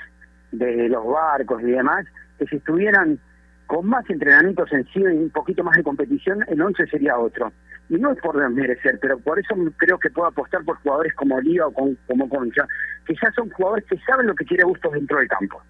desde 0.53 0.89
los 0.89 1.07
barcos 1.07 1.63
y 1.63 1.71
demás, 1.71 2.07
que 2.39 2.47
si 2.47 2.57
estuvieran 2.57 3.19
con 3.67 3.87
más 3.87 4.09
entrenamiento 4.11 4.67
sencillo 4.67 5.11
y 5.11 5.17
un 5.17 5.31
poquito 5.31 5.63
más 5.63 5.77
de 5.77 5.85
competición, 5.85 6.45
el 6.49 6.61
11 6.61 6.87
sería 6.87 7.19
otro. 7.19 7.53
Y 7.89 7.95
no 7.95 8.13
es 8.13 8.21
por 8.21 8.37
desmerecer, 8.37 8.99
pero 9.01 9.19
por 9.19 9.39
eso 9.39 9.55
creo 9.77 9.99
que 9.99 10.11
puedo 10.11 10.29
apostar 10.29 10.65
por 10.65 10.77
jugadores 10.79 11.13
como 11.15 11.37
Oliva 11.37 11.67
o 11.67 11.73
como 11.73 12.29
Concha, 12.29 12.67
que 13.05 13.15
ya 13.15 13.31
son 13.33 13.51
jugadores 13.51 13.85
que 13.87 13.99
saben 13.99 14.27
lo 14.27 14.35
que 14.35 14.45
quiere 14.45 14.65
Bustos 14.65 14.93
dentro 14.93 15.19
del 15.19 15.29
campo 15.29 15.63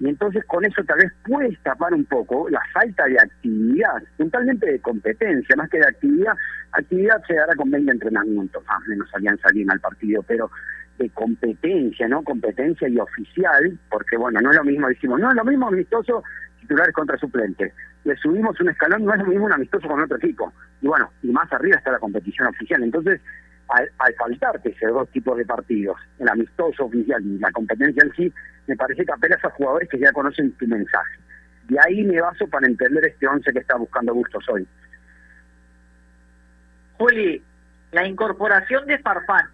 y 0.00 0.08
entonces 0.08 0.44
con 0.46 0.64
eso 0.64 0.82
tal 0.84 0.98
vez 0.98 1.12
puedes 1.24 1.58
tapar 1.62 1.94
un 1.94 2.04
poco 2.04 2.48
la 2.50 2.60
falta 2.72 3.04
de 3.06 3.18
actividad, 3.18 4.02
totalmente 4.16 4.72
de 4.72 4.80
competencia, 4.80 5.56
más 5.56 5.70
que 5.70 5.78
de 5.78 5.86
actividad, 5.86 6.34
actividad 6.72 7.22
se 7.26 7.34
dará 7.34 7.54
con 7.54 7.70
20 7.70 7.92
entrenamientos, 7.92 8.64
más 8.66 8.82
o 8.86 8.90
menos 8.90 9.08
salían 9.10 9.38
salir 9.38 9.70
al 9.70 9.80
partido, 9.80 10.22
pero 10.22 10.50
de 10.98 11.10
competencia, 11.10 12.08
¿no? 12.08 12.22
Competencia 12.22 12.88
y 12.88 12.98
oficial, 12.98 13.78
porque 13.90 14.16
bueno, 14.16 14.40
no 14.40 14.50
es 14.50 14.56
lo 14.56 14.64
mismo, 14.64 14.88
decimos, 14.88 15.20
no 15.20 15.30
es 15.30 15.36
lo 15.36 15.44
mismo 15.44 15.68
amistoso 15.68 16.22
titulares 16.60 16.94
contra 16.94 17.18
suplentes. 17.18 17.72
Le 18.04 18.16
subimos 18.16 18.58
un 18.60 18.70
escalón, 18.70 19.04
no 19.04 19.12
es 19.12 19.20
lo 19.20 19.26
mismo 19.26 19.46
un 19.46 19.52
amistoso 19.52 19.88
con 19.88 20.00
otro 20.00 20.16
equipo. 20.16 20.52
Y 20.80 20.86
bueno, 20.86 21.10
y 21.22 21.28
más 21.28 21.50
arriba 21.52 21.76
está 21.76 21.92
la 21.92 21.98
competición 21.98 22.48
oficial. 22.48 22.82
Entonces, 22.82 23.20
al, 23.68 23.90
al, 23.98 24.14
faltarte 24.14 24.70
esos 24.70 24.92
dos 24.92 25.08
tipos 25.10 25.36
de 25.36 25.44
partidos, 25.44 25.96
el 26.18 26.28
amistoso 26.28 26.84
oficial 26.84 27.22
y 27.24 27.38
la 27.38 27.50
competencia 27.52 28.02
en 28.04 28.12
sí, 28.14 28.32
me 28.66 28.76
parece 28.76 29.04
que 29.04 29.12
apelas 29.12 29.44
a 29.44 29.50
jugadores 29.50 29.88
que 29.88 29.98
ya 29.98 30.12
conocen 30.12 30.52
tu 30.52 30.66
mensaje. 30.66 31.18
De 31.68 31.78
ahí 31.80 32.02
me 32.02 32.20
baso 32.20 32.46
para 32.46 32.66
entender 32.66 33.04
este 33.04 33.26
once 33.26 33.52
que 33.52 33.58
está 33.58 33.76
buscando 33.76 34.14
Bustos 34.14 34.44
hoy. 34.48 34.66
Juli, 36.98 37.42
la 37.92 38.06
incorporación 38.06 38.86
de 38.86 38.98
Farfán 38.98 39.46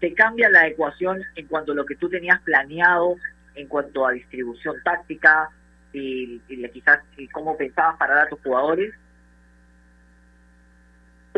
te 0.00 0.12
cambia 0.14 0.48
la 0.50 0.66
ecuación 0.66 1.22
en 1.34 1.46
cuanto 1.46 1.72
a 1.72 1.74
lo 1.74 1.86
que 1.86 1.96
tú 1.96 2.08
tenías 2.08 2.40
planeado 2.42 3.16
en 3.54 3.66
cuanto 3.66 4.06
a 4.06 4.12
distribución 4.12 4.76
táctica 4.84 5.50
y, 5.92 6.40
y 6.48 6.68
quizás 6.68 7.00
cómo 7.32 7.56
pensabas 7.56 7.96
para 7.96 8.14
dar 8.14 8.26
a 8.26 8.30
tus 8.30 8.40
jugadores 8.40 8.94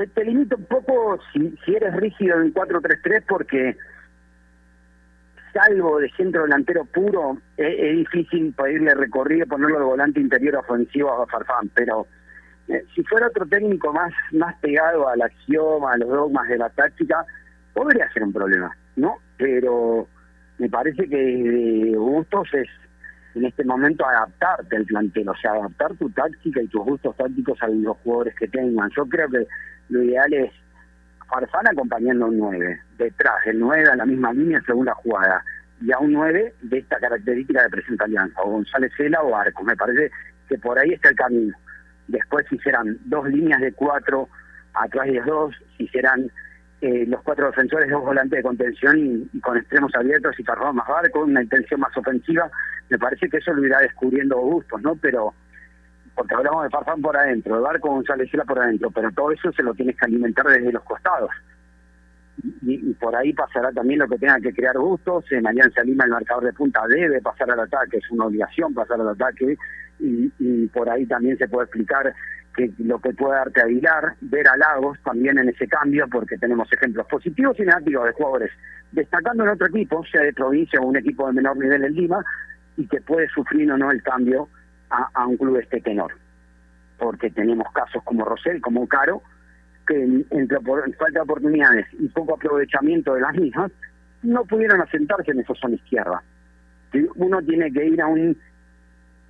te, 0.06 0.24
limita 0.24 0.56
un 0.56 0.64
poco 0.64 1.18
si, 1.32 1.56
si 1.64 1.74
eres 1.74 1.94
rígido 1.96 2.40
en 2.40 2.52
4-3-3 2.52 3.24
porque 3.28 3.76
salvo 5.52 5.98
de 5.98 6.10
centro 6.10 6.42
delantero 6.42 6.84
puro, 6.84 7.38
es, 7.56 7.74
es 7.78 7.96
difícil 7.96 8.52
pedirle 8.54 8.94
recorrido, 8.94 9.46
ponerlo 9.46 9.78
de 9.78 9.84
volante 9.84 10.20
interior 10.20 10.56
ofensivo 10.56 11.22
a 11.22 11.26
Farfán, 11.26 11.70
pero 11.74 12.06
eh, 12.68 12.84
si 12.94 13.02
fuera 13.04 13.26
otro 13.26 13.46
técnico 13.46 13.92
más, 13.92 14.12
más 14.32 14.54
pegado 14.60 15.08
al 15.08 15.22
axioma, 15.22 15.92
a 15.92 15.98
los 15.98 16.08
dogmas 16.08 16.48
de 16.48 16.58
la 16.58 16.70
táctica, 16.70 17.24
podría 17.74 18.10
ser 18.12 18.22
un 18.22 18.32
problema, 18.32 18.76
¿no? 18.96 19.16
Pero 19.36 20.06
me 20.58 20.68
parece 20.68 21.08
que 21.08 21.16
de 21.16 21.96
gustos 21.96 22.48
es 22.52 22.68
en 23.34 23.44
este 23.44 23.64
momento 23.64 24.06
adaptarte 24.06 24.76
al 24.76 24.84
plantel, 24.84 25.28
o 25.28 25.36
sea, 25.36 25.52
adaptar 25.52 25.94
tu 25.94 26.10
táctica 26.10 26.62
y 26.62 26.68
tus 26.68 26.84
gustos 26.84 27.16
tácticos 27.16 27.60
a 27.62 27.68
los 27.68 27.96
jugadores 27.98 28.34
que 28.36 28.48
tengan. 28.48 28.90
Yo 28.96 29.04
creo 29.06 29.28
que 29.28 29.46
lo 29.90 30.02
ideal 30.02 30.32
es 30.32 30.52
Farfán 31.28 31.68
acompañando 31.68 32.24
a 32.24 32.28
un 32.28 32.38
9, 32.38 32.80
detrás 32.98 33.44
del 33.44 33.60
9 33.60 33.90
a 33.90 33.96
la 33.96 34.06
misma 34.06 34.32
línea 34.32 34.62
según 34.66 34.86
la 34.86 34.94
jugada, 34.94 35.44
y 35.80 35.92
a 35.92 35.98
un 35.98 36.12
9 36.12 36.54
de 36.62 36.78
esta 36.78 36.98
característica 36.98 37.62
de 37.62 37.70
presenta 37.70 38.04
Alianza, 38.04 38.40
o 38.42 38.50
González 38.50 38.92
Cela 38.96 39.22
o 39.22 39.34
Arco. 39.34 39.62
Me 39.62 39.76
parece 39.76 40.10
que 40.48 40.58
por 40.58 40.78
ahí 40.78 40.92
está 40.92 41.10
el 41.10 41.16
camino. 41.16 41.56
Después 42.08 42.46
si 42.48 42.58
serán 42.58 42.98
dos 43.04 43.28
líneas 43.28 43.60
de 43.60 43.72
cuatro, 43.72 44.28
atrás 44.74 45.06
de 45.06 45.20
dos, 45.20 45.54
si 45.78 45.86
serán 45.88 46.30
eh, 46.80 47.04
los 47.06 47.22
cuatro 47.22 47.46
defensores, 47.46 47.90
dos 47.90 48.02
volantes 48.02 48.38
de 48.38 48.42
contención 48.42 49.28
y, 49.32 49.40
con 49.40 49.56
extremos 49.56 49.94
abiertos 49.94 50.38
y 50.38 50.44
Farfán 50.44 50.76
más 50.76 50.88
Barco, 50.88 51.24
una 51.24 51.42
intención 51.42 51.80
más 51.80 51.96
ofensiva, 51.96 52.50
me 52.88 52.98
parece 52.98 53.28
que 53.28 53.36
eso 53.38 53.52
lo 53.52 53.64
irá 53.64 53.78
descubriendo 53.80 54.36
gustos, 54.38 54.82
¿no? 54.82 54.96
Pero 54.96 55.34
porque 56.14 56.34
hablamos 56.34 56.64
de 56.64 56.70
Farfán 56.70 57.00
por 57.00 57.16
adentro, 57.16 57.56
de 57.56 57.62
Barco 57.62 57.88
González 57.88 58.30
por 58.46 58.58
adentro, 58.58 58.90
pero 58.90 59.10
todo 59.12 59.32
eso 59.32 59.52
se 59.52 59.62
lo 59.62 59.74
tienes 59.74 59.96
que 59.96 60.06
alimentar 60.06 60.46
desde 60.46 60.72
los 60.72 60.82
costados. 60.84 61.30
Y, 62.62 62.94
por 62.94 63.14
ahí 63.14 63.32
pasará 63.34 63.70
también 63.72 64.00
lo 64.00 64.08
que 64.08 64.16
tenga 64.16 64.40
que 64.40 64.52
crear 64.52 64.76
gustos. 64.78 65.24
En 65.30 65.46
Alianza 65.46 65.82
Lima 65.82 66.04
el 66.04 66.10
marcador 66.10 66.44
de 66.44 66.52
punta 66.52 66.80
debe 66.88 67.20
pasar 67.20 67.50
al 67.50 67.60
ataque, 67.60 67.98
es 67.98 68.10
una 68.10 68.26
obligación 68.26 68.72
pasar 68.72 69.00
al 69.00 69.08
ataque. 69.08 69.56
Y, 69.98 70.32
y 70.38 70.66
por 70.68 70.88
ahí 70.88 71.04
también 71.06 71.36
se 71.36 71.48
puede 71.48 71.64
explicar 71.64 72.14
que 72.56 72.70
lo 72.78 72.98
que 72.98 73.12
puede 73.12 73.34
darte 73.34 73.60
Aguilar, 73.60 74.14
ver 74.22 74.48
a 74.48 74.56
Lagos 74.56 74.98
también 75.04 75.38
en 75.38 75.50
ese 75.50 75.68
cambio, 75.68 76.08
porque 76.10 76.38
tenemos 76.38 76.72
ejemplos 76.72 77.06
positivos 77.06 77.58
y 77.60 77.62
negativos 77.62 78.06
de 78.06 78.12
jugadores 78.12 78.50
destacando 78.92 79.44
en 79.44 79.50
otro 79.50 79.68
equipo, 79.68 80.04
sea 80.10 80.22
de 80.22 80.32
provincia 80.32 80.80
o 80.80 80.86
un 80.86 80.96
equipo 80.96 81.26
de 81.26 81.34
menor 81.34 81.56
nivel 81.56 81.84
en 81.84 81.94
Lima, 81.94 82.24
y 82.76 82.86
que 82.86 83.00
puede 83.00 83.28
sufrir 83.28 83.70
o 83.70 83.76
no 83.76 83.90
el 83.90 84.02
cambio 84.02 84.48
a, 84.90 85.26
un 85.26 85.36
club 85.36 85.56
este 85.56 85.80
tenor. 85.80 86.12
Porque 86.98 87.30
tenemos 87.30 87.66
casos 87.72 88.02
como 88.04 88.24
Rosel, 88.24 88.60
como 88.60 88.86
Caro, 88.86 89.22
que 89.86 90.24
entre 90.30 90.58
falta 90.60 91.10
de 91.10 91.20
oportunidades 91.20 91.86
y 91.98 92.08
poco 92.08 92.34
aprovechamiento 92.34 93.14
de 93.14 93.20
las 93.20 93.34
mismas, 93.34 93.72
no 94.22 94.44
pudieron 94.44 94.80
asentarse 94.80 95.30
en 95.30 95.40
esa 95.40 95.54
zona 95.54 95.76
izquierda. 95.76 96.22
Uno 97.16 97.40
tiene 97.42 97.72
que 97.72 97.86
ir 97.86 98.00
a 98.02 98.06
un... 98.06 98.36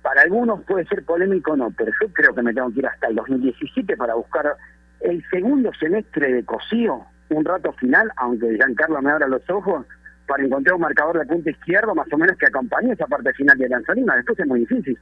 Para 0.01 0.21
algunos 0.23 0.63
puede 0.63 0.85
ser 0.87 1.05
polémico 1.05 1.55
no, 1.55 1.71
pero 1.71 1.91
yo 2.01 2.11
creo 2.11 2.33
que 2.33 2.41
me 2.41 2.53
tengo 2.53 2.71
que 2.71 2.79
ir 2.79 2.87
hasta 2.87 3.07
el 3.07 3.15
2017 3.15 3.95
para 3.97 4.15
buscar 4.15 4.55
el 4.99 5.23
segundo 5.29 5.71
semestre 5.79 6.33
de 6.33 6.43
Cosío, 6.43 7.05
un 7.29 7.45
rato 7.45 7.71
final, 7.73 8.11
aunque 8.17 8.55
Giancarlo 8.55 9.01
me 9.01 9.11
abra 9.11 9.27
los 9.27 9.47
ojos, 9.49 9.85
para 10.27 10.43
encontrar 10.43 10.75
un 10.75 10.81
marcador 10.81 11.19
de 11.19 11.25
punta 11.25 11.51
izquierdo 11.51 11.93
más 11.93 12.07
o 12.11 12.17
menos 12.17 12.37
que 12.37 12.47
acompañe 12.47 12.93
esa 12.93 13.05
parte 13.05 13.33
final 13.33 13.57
de 13.57 13.69
Lanzarina. 13.69 14.15
Después 14.15 14.39
es 14.39 14.47
muy 14.47 14.61
difícil. 14.61 14.97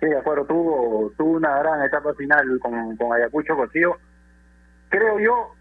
Sí, 0.00 0.06
de 0.06 0.16
acuerdo, 0.16 0.44
tuvo, 0.44 1.12
tuvo 1.16 1.32
una 1.36 1.58
gran 1.58 1.82
etapa 1.82 2.14
final 2.14 2.58
con, 2.60 2.96
con 2.96 3.12
Ayacucho 3.12 3.56
Cosío. 3.56 3.96
Creo 4.90 5.18
yo, 5.18 5.54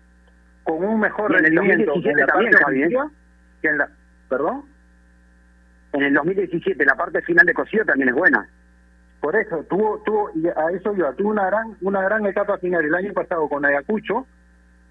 con 0.63 0.83
un 0.83 0.99
mejor 0.99 1.35
el 1.35 1.43
rendimiento 1.43 1.93
2017 1.93 2.09
en 2.11 2.17
la 2.19 2.25
también, 2.27 2.51
parte 2.51 2.65
Javi, 2.65 2.81
¿eh? 2.81 2.85
ofensiva 2.85 3.11
que 3.61 3.67
en 3.69 3.77
la... 3.77 3.89
¿Perdón? 4.29 4.65
En 5.93 6.03
el 6.03 6.13
2017 6.13 6.85
la 6.85 6.95
parte 6.95 7.21
final 7.21 7.45
de 7.45 7.53
Cosío 7.53 7.85
también 7.85 8.09
es 8.09 8.15
buena. 8.15 8.47
Por 9.21 9.35
eso, 9.35 9.63
tuvo, 9.63 10.03
tuvo, 10.05 10.29
y 10.35 10.47
a 10.47 10.69
eso 10.71 10.95
yo, 10.95 11.11
tuvo 11.13 11.29
una 11.29 11.47
gran, 11.47 11.75
una 11.81 12.03
gran 12.03 12.25
etapa 12.25 12.57
final 12.59 12.85
el 12.85 12.93
año 12.93 13.13
pasado 13.13 13.49
con 13.49 13.65
Ayacucho, 13.65 14.27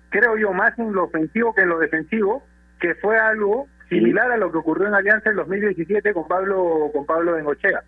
creo 0.09 0.36
yo 0.36 0.53
más 0.53 0.76
en 0.78 0.92
lo 0.92 1.05
ofensivo 1.05 1.55
que 1.55 1.62
en 1.62 1.68
lo 1.68 1.78
defensivo, 1.78 2.42
que 2.80 2.97
fue 2.97 3.16
algo 3.18 3.68
similar 3.88 4.32
a 4.32 4.36
lo 4.36 4.51
que 4.51 4.59
ocurrió 4.59 4.88
en 4.88 4.94
Alianza 4.94 5.30
en 5.30 5.36
2017 5.36 6.12
con 6.12 6.26
Pablo, 6.26 6.90
con 6.92 7.07
Pablo 7.07 7.34
Bengochea, 7.34 7.84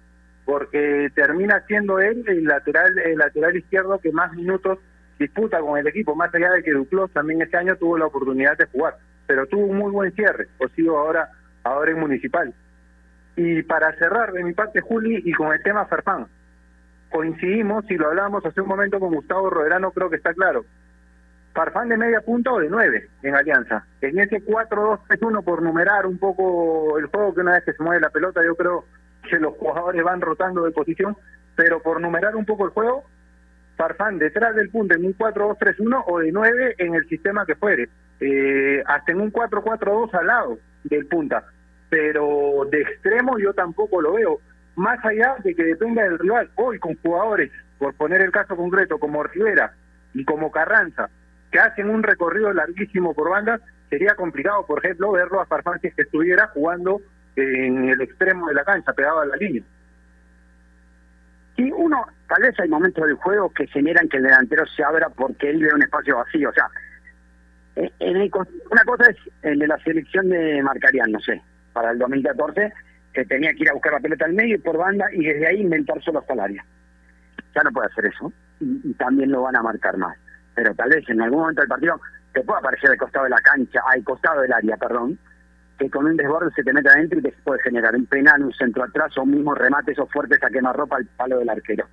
porque 0.49 1.11
termina 1.15 1.63
siendo 1.67 1.99
él 1.99 2.25
el 2.27 2.45
lateral, 2.45 2.99
el 3.01 3.19
lateral 3.19 3.55
izquierdo 3.55 3.99
que 3.99 4.11
más 4.13 4.33
minutos 4.33 4.79
disputa 5.19 5.61
con 5.61 5.79
el 5.79 5.87
equipo, 5.87 6.15
más 6.15 6.35
allá 6.35 6.53
de 6.53 6.63
que 6.63 6.73
Duclos 6.73 7.11
también 7.11 7.43
este 7.43 7.59
año 7.59 7.77
tuvo 7.77 7.99
la 7.99 8.07
oportunidad 8.07 8.57
de 8.57 8.65
jugar, 8.65 8.97
pero 9.27 9.47
tuvo 9.47 9.67
un 9.67 9.77
muy 9.77 9.93
buen 9.93 10.11
cierre, 10.15 10.49
sigo 10.75 10.99
ahora, 10.99 11.29
ahora 11.65 11.91
en 11.91 12.01
Municipal. 12.01 12.55
Y 13.37 13.63
para 13.65 13.93
cerrar 13.99 14.33
de 14.33 14.43
mi 14.43 14.55
parte, 14.55 14.81
Juli, 14.81 15.21
y 15.23 15.33
con 15.35 15.53
el 15.53 15.63
tema 15.63 15.85
Farfán, 15.85 16.27
coincidimos, 17.11 17.85
y 17.91 17.99
lo 17.99 18.07
hablamos 18.07 18.43
hace 18.47 18.63
un 18.63 18.69
momento 18.69 18.99
con 18.99 19.13
Gustavo 19.13 19.51
Roderano, 19.51 19.91
creo 19.91 20.09
que 20.09 20.17
está 20.17 20.33
claro. 20.33 20.65
Farfán 21.53 21.91
de 21.91 21.99
media 21.99 22.23
punta 22.23 22.53
o 22.53 22.59
de 22.59 22.71
nueve 22.71 23.07
en 23.23 23.35
Alianza. 23.35 23.85
En 24.01 24.19
ese 24.19 24.43
4-2-3-1, 24.43 25.45
por 25.45 25.61
numerar 25.61 26.07
un 26.07 26.17
poco 26.17 26.99
el 26.99 27.05
juego, 27.09 27.35
que 27.35 27.43
una 27.43 27.53
vez 27.53 27.65
que 27.65 27.75
se 27.75 27.83
mueve 27.83 28.01
la 28.01 28.09
pelota, 28.09 28.43
yo 28.43 28.57
creo 28.57 28.87
que 29.29 29.39
los 29.39 29.55
jugadores 29.55 30.03
van 30.03 30.20
rotando 30.20 30.64
de 30.64 30.72
posición, 30.72 31.16
pero 31.57 31.81
por 31.81 32.01
numerar 32.01 32.37
un 32.37 32.45
poco 32.45 32.64
el 32.64 32.70
juego, 32.70 33.05
Farfán 33.76 34.18
detrás 34.18 34.55
del 34.57 34.70
punto 34.70 34.95
en 34.95 35.05
un 35.05 35.16
4-2-3-1 35.16 36.05
o 36.07 36.18
de 36.18 36.33
9 36.33 36.74
en 36.79 36.95
el 36.95 37.09
sistema 37.09 37.47
que 37.47 37.55
fuere, 37.55 37.89
eh, 38.20 38.83
hasta 38.87 39.12
en 39.12 39.20
un 39.20 39.33
4-4-2 39.33 40.14
al 40.14 40.26
lado 40.26 40.59
del 40.85 41.07
punta, 41.07 41.45
pero 41.89 42.66
de 42.70 42.83
extremo 42.83 43.39
yo 43.39 43.53
tampoco 43.55 44.01
lo 44.01 44.14
veo, 44.14 44.41
más 44.76 45.05
allá 45.05 45.37
de 45.45 45.55
que 45.55 45.64
dependa 45.64 46.03
del 46.03 46.18
rival, 46.18 46.51
hoy 46.57 46.79
con 46.79 46.97
jugadores, 46.97 47.51
por 47.79 47.95
poner 47.95 48.20
el 48.20 48.33
caso 48.33 48.57
concreto, 48.57 48.99
como 48.99 49.22
Rivera 49.22 49.72
y 50.14 50.24
como 50.24 50.51
Carranza, 50.51 51.09
que 51.51 51.59
hacen 51.59 51.89
un 51.89 52.03
recorrido 52.03 52.53
larguísimo 52.53 53.14
por 53.14 53.31
bandas, 53.31 53.61
sería 53.89 54.14
complicado, 54.14 54.66
por 54.66 54.85
ejemplo, 54.85 55.12
verlo 55.12 55.41
a 55.41 55.47
Farfán 55.47 55.81
si 55.81 55.89
es 55.89 55.95
que 55.95 56.03
estuviera 56.03 56.49
jugando 56.49 57.01
en 57.39 57.89
el 57.89 58.01
extremo 58.01 58.49
de 58.49 58.55
la 58.55 58.64
cancha, 58.64 58.93
pegado 58.93 59.20
a 59.20 59.26
la 59.26 59.36
línea. 59.36 59.62
Y 61.57 61.72
uno, 61.72 62.07
tal 62.28 62.43
vez 62.43 62.59
hay 62.61 62.68
momentos 62.68 63.05
del 63.05 63.16
juego 63.16 63.51
que 63.51 63.66
generan 63.66 64.09
que 64.09 64.18
el 64.18 64.22
delantero 64.22 64.64
se 64.66 64.84
abra 64.84 65.09
porque 65.09 65.51
él 65.51 65.61
ve 65.61 65.74
un 65.74 65.82
espacio 65.82 66.16
vacío. 66.16 66.51
O 66.51 66.53
sea, 66.53 66.68
eh, 67.76 67.91
en 67.99 68.16
el 68.16 68.30
una 68.70 68.84
cosa 68.84 69.11
es 69.11 69.16
el 69.43 69.59
de 69.59 69.66
la 69.66 69.78
selección 69.78 70.28
de 70.28 70.62
Marcarian, 70.62 71.11
no 71.11 71.18
sé, 71.20 71.43
para 71.72 71.91
el 71.91 71.99
2014, 71.99 72.72
que 73.12 73.24
tenía 73.24 73.53
que 73.55 73.62
ir 73.62 73.70
a 73.70 73.74
buscar 73.74 73.93
la 73.93 74.01
pelota 74.01 74.24
al 74.24 74.34
medio 74.34 74.55
y 74.55 74.59
por 74.59 74.76
banda 74.76 75.07
y 75.12 75.24
desde 75.24 75.49
ahí 75.49 75.61
inventar 75.61 76.01
solo 76.03 76.22
salarios. 76.28 76.64
Ya 77.55 77.62
no 77.62 77.72
puede 77.72 77.89
hacer 77.89 78.07
eso 78.07 78.32
y, 78.61 78.91
y 78.91 78.95
también 78.95 79.32
lo 79.32 79.43
van 79.43 79.57
a 79.57 79.62
marcar 79.62 79.97
más. 79.97 80.16
Pero 80.55 80.74
tal 80.76 80.91
vez 80.91 81.09
en 81.09 81.20
algún 81.22 81.41
momento 81.41 81.62
del 81.62 81.68
partido 81.68 82.01
te 82.32 82.43
puede 82.43 82.61
aparecer 82.61 82.91
al 82.91 82.99
costado 82.99 83.24
de 83.24 83.30
la 83.30 83.41
cancha, 83.41 83.80
al 83.84 84.05
costado 84.05 84.43
del 84.43 84.53
área, 84.53 84.76
perdón, 84.76 85.18
que 85.79 85.89
con 85.89 86.07
un 86.07 86.16
desborde 86.16 86.51
se 86.55 86.64
te 86.64 86.72
mete 86.72 86.89
adentro 86.89 87.18
y 87.18 87.22
te 87.22 87.33
puede 87.45 87.62
generar 87.62 87.95
un 87.95 88.07
penal, 88.07 88.43
un 88.43 88.53
centro 88.53 88.83
atrás 88.83 89.16
o 89.16 89.22
un 89.22 89.31
mismo 89.31 89.55
remate 89.55 89.93
esos 89.93 90.11
fuertes 90.11 90.43
a 90.43 90.51
quemarropa 90.51 90.97
al 90.97 91.07
palo 91.16 91.39
del 91.39 91.49
arquero. 91.49 91.87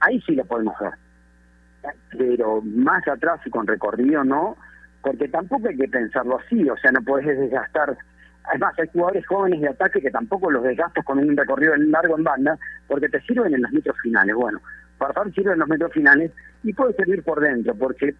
Ahí 0.00 0.20
sí 0.22 0.34
lo 0.34 0.44
podemos 0.44 0.74
ver. 0.80 1.94
Pero 2.18 2.60
más 2.62 3.06
atrás 3.06 3.40
y 3.46 3.50
con 3.50 3.66
recorrido 3.66 4.24
no, 4.24 4.56
porque 5.02 5.28
tampoco 5.28 5.68
hay 5.68 5.76
que 5.76 5.88
pensarlo 5.88 6.38
así, 6.38 6.68
o 6.68 6.76
sea, 6.76 6.90
no 6.90 7.02
podés 7.02 7.38
desgastar. 7.38 7.96
Además, 8.44 8.74
hay 8.78 8.88
jugadores 8.92 9.26
jóvenes 9.26 9.60
de 9.60 9.68
ataque 9.68 10.00
que 10.00 10.10
tampoco 10.10 10.50
los 10.50 10.64
desgastas 10.64 11.04
con 11.04 11.18
un 11.18 11.36
recorrido 11.36 11.76
largo 11.76 12.18
en 12.18 12.24
banda, 12.24 12.58
porque 12.88 13.08
te 13.08 13.20
sirven 13.22 13.54
en 13.54 13.62
los 13.62 13.70
metros 13.70 13.96
finales. 14.02 14.34
Bueno, 14.34 14.60
Farfán 14.98 15.32
sirve 15.32 15.52
en 15.52 15.60
los 15.60 15.68
metros 15.68 15.92
finales 15.92 16.32
y 16.64 16.72
puede 16.72 16.94
servir 16.94 17.22
por 17.22 17.40
dentro, 17.40 17.74
porque 17.74 18.14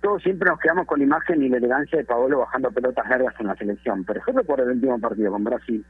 todos 0.00 0.22
siempre 0.22 0.48
nos 0.48 0.58
quedamos 0.58 0.86
con 0.86 0.98
la 0.98 1.04
imagen 1.04 1.42
y 1.42 1.48
la 1.48 1.58
elegancia 1.58 1.98
de 1.98 2.04
Paolo 2.04 2.38
bajando 2.38 2.70
pelotas 2.70 3.08
largas 3.08 3.34
en 3.38 3.46
la 3.46 3.56
selección. 3.56 4.04
Por 4.04 4.16
ejemplo, 4.16 4.44
por 4.44 4.60
el 4.60 4.70
último 4.70 4.98
partido 4.98 5.30
con 5.30 5.44
Brasil. 5.44 5.84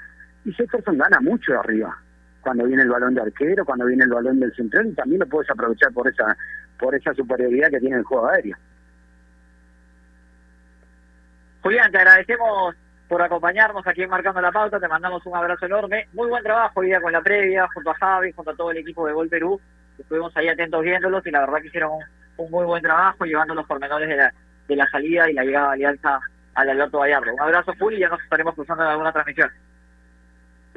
Y 0.45 0.53
Jefferson 0.53 0.99
gana 0.99 1.21
mucho 1.21 1.53
de 1.53 1.59
arriba. 1.59 1.97
Cuando 2.41 2.65
viene 2.65 2.83
el 2.83 2.89
balón 2.89 3.15
de 3.15 3.23
arquero, 3.23 3.65
cuando 3.65 3.87
viene 3.87 4.05
el 4.05 4.11
balón 4.11 4.41
del 4.41 4.55
central, 4.55 4.87
y 4.87 4.95
también 4.95 5.21
lo 5.21 5.27
puedes 5.27 5.51
aprovechar 5.51 5.93
por 5.93 6.09
esa 6.09 6.37
por 6.79 6.95
esa 6.95 7.13
superioridad 7.13 7.71
que 7.71 7.79
tiene 7.79 7.97
el 7.97 8.05
juego 8.05 8.29
aéreo. 8.29 8.57
Julián, 11.63 11.93
te 11.93 11.99
agradecemos 11.99 12.75
por 13.07 13.21
acompañarnos 13.21 13.87
aquí 13.87 14.07
Marcando 14.07 14.41
la 14.41 14.51
Pauta, 14.51 14.81
te 14.81 14.89
mandamos 14.89 15.25
un 15.27 15.37
abrazo 15.37 15.67
enorme. 15.67 16.09
Muy 16.15 16.29
buen 16.29 16.43
trabajo 16.43 16.81
hoy 16.81 16.87
día 16.87 17.01
con 17.01 17.13
la 17.13 17.21
previa, 17.21 17.69
junto 17.75 17.91
a 17.91 17.95
Javi, 17.95 18.33
junto 18.33 18.53
a 18.53 18.57
todo 18.57 18.71
el 18.71 18.79
equipo 18.79 19.07
de 19.07 19.13
Gol 19.13 19.29
Perú. 19.29 19.61
Estuvimos 19.99 20.35
ahí 20.37 20.49
atentos 20.49 20.83
viéndolos 20.83 21.27
y 21.27 21.31
la 21.31 21.41
verdad 21.41 21.61
que 21.61 21.67
hicieron 21.67 21.99
un 22.41 22.51
muy 22.51 22.65
buen 22.65 22.83
trabajo 22.83 23.25
llevando 23.25 23.55
los 23.55 23.67
pormenores 23.67 24.09
de 24.09 24.17
la, 24.17 24.33
de 24.69 24.77
la 24.77 24.91
salida 24.91 25.31
y 25.31 25.35
la 25.35 25.45
llegada 25.45 25.69
de 25.69 25.73
Alianza 25.75 26.21
al 26.55 26.71
Alberto 26.71 27.01
Gallardo. 27.01 27.35
Un 27.35 27.41
abrazo, 27.41 27.73
Juli, 27.79 27.97
y 27.97 28.01
ya 28.01 28.09
nos 28.09 28.21
estaremos 28.23 28.55
cruzando 28.55 28.83
en 28.85 28.91
alguna 28.91 29.13
transmisión. 29.13 29.51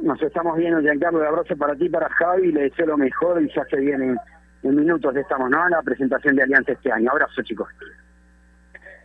Nos 0.02 0.22
estamos 0.22 0.58
viendo, 0.58 0.82
Giancarlo, 0.82 1.20
un 1.20 1.28
abrazo 1.28 1.56
para 1.56 1.76
ti, 1.76 1.88
para 1.90 2.10
Javi, 2.10 2.52
le 2.52 2.64
deseo 2.64 2.88
lo 2.88 2.98
mejor 2.98 3.42
y 3.42 3.52
ya 3.54 3.64
se 3.66 3.78
viene 3.78 4.16
en 4.64 4.76
minutos 4.76 5.16
estamos, 5.16 5.50
¿no? 5.50 5.66
En 5.66 5.72
la 5.72 5.82
presentación 5.82 6.36
de 6.36 6.44
Alianza 6.44 6.72
este 6.72 6.92
año. 6.92 7.12
Abrazo, 7.12 7.42
chicos. 7.44 7.70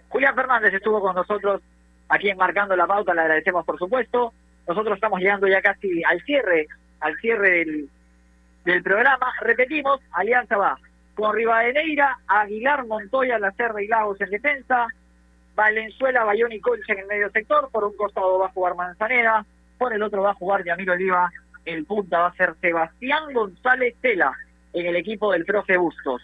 Julián 0.09 0.35
Fernández 0.35 0.73
estuvo 0.73 1.01
con 1.01 1.15
nosotros 1.15 1.61
aquí 2.09 2.31
enmarcando 2.31 2.75
la 2.75 2.87
pauta, 2.87 3.15
le 3.15 3.21
agradecemos 3.21 3.65
por 3.65 3.79
supuesto. 3.79 4.33
Nosotros 4.67 4.97
estamos 4.97 5.21
llegando 5.21 5.47
ya 5.47 5.61
casi 5.61 6.03
al 6.05 6.21
cierre, 6.23 6.67
al 7.01 7.17
cierre 7.17 7.51
del, 7.51 7.89
del 8.65 8.83
programa. 8.83 9.33
Repetimos, 9.41 10.01
Alianza 10.13 10.57
va 10.57 10.79
con 11.19 11.35
Rivadeneira, 11.35 12.16
Aguilar, 12.29 12.87
Montoya, 12.87 13.41
Lacerda 13.41 13.83
y 13.83 13.89
Lagos 13.89 14.21
en 14.21 14.31
defensa, 14.31 14.87
Valenzuela, 15.57 16.23
Bayón 16.23 16.53
y 16.53 16.61
Concha 16.61 16.93
en 16.93 17.01
el 17.01 17.07
medio 17.07 17.29
sector, 17.31 17.69
por 17.73 17.83
un 17.83 17.97
costado 17.97 18.39
va 18.39 18.47
a 18.47 18.53
jugar 18.53 18.77
Manzanera, 18.77 19.45
por 19.79 19.93
el 19.93 20.01
otro 20.01 20.23
va 20.23 20.31
a 20.31 20.35
jugar 20.35 20.62
Yamiro 20.64 20.93
Oliva, 20.93 21.29
el 21.64 21.85
punta 21.87 22.21
va 22.21 22.27
a 22.29 22.37
ser 22.37 22.55
Sebastián 22.61 23.33
González 23.35 23.97
Tela 24.01 24.33
en 24.73 24.87
el 24.87 24.95
equipo 24.95 25.33
del 25.33 25.45
profe 25.45 25.77
Bustos. 25.77 26.23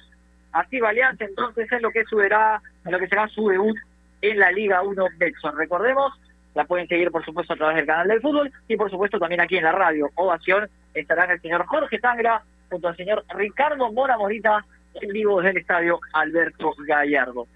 Así 0.53 0.79
va 0.79 0.91
Alianza 0.91 1.25
entonces 1.25 1.71
en 1.73 1.83
lo 1.83 1.91
que 1.91 2.05
subirá, 2.05 2.63
lo 2.85 2.99
que 3.01 3.09
será 3.09 3.27
su 3.27 3.49
debut 3.49 3.77
en 4.23 4.39
la 4.39 4.53
Liga 4.53 4.81
1 4.83 5.07
Betson. 5.19 5.57
Recordemos, 5.57 6.13
la 6.55 6.67
pueden 6.67 6.87
seguir 6.87 7.11
por 7.11 7.25
supuesto 7.25 7.55
a 7.55 7.57
través 7.57 7.75
del 7.75 7.87
canal 7.87 8.07
del 8.07 8.21
fútbol 8.21 8.53
y 8.69 8.77
por 8.77 8.89
supuesto 8.93 9.19
también 9.19 9.41
aquí 9.41 9.57
en 9.57 9.65
la 9.65 9.73
radio 9.73 10.09
Ovación 10.15 10.69
estarán 10.95 11.33
el 11.33 11.41
señor 11.41 11.67
Jorge 11.67 11.99
Tangra 11.99 12.43
junto 12.71 12.87
al 12.87 12.97
señor 12.97 13.25
Ricardo 13.35 13.93
Mora 13.93 14.17
Morita 14.17 14.65
en 15.01 15.13
vivo 15.13 15.39
desde 15.39 15.51
el 15.51 15.57
estadio 15.59 15.99
Alberto 16.13 16.75
Gallardo. 16.87 17.47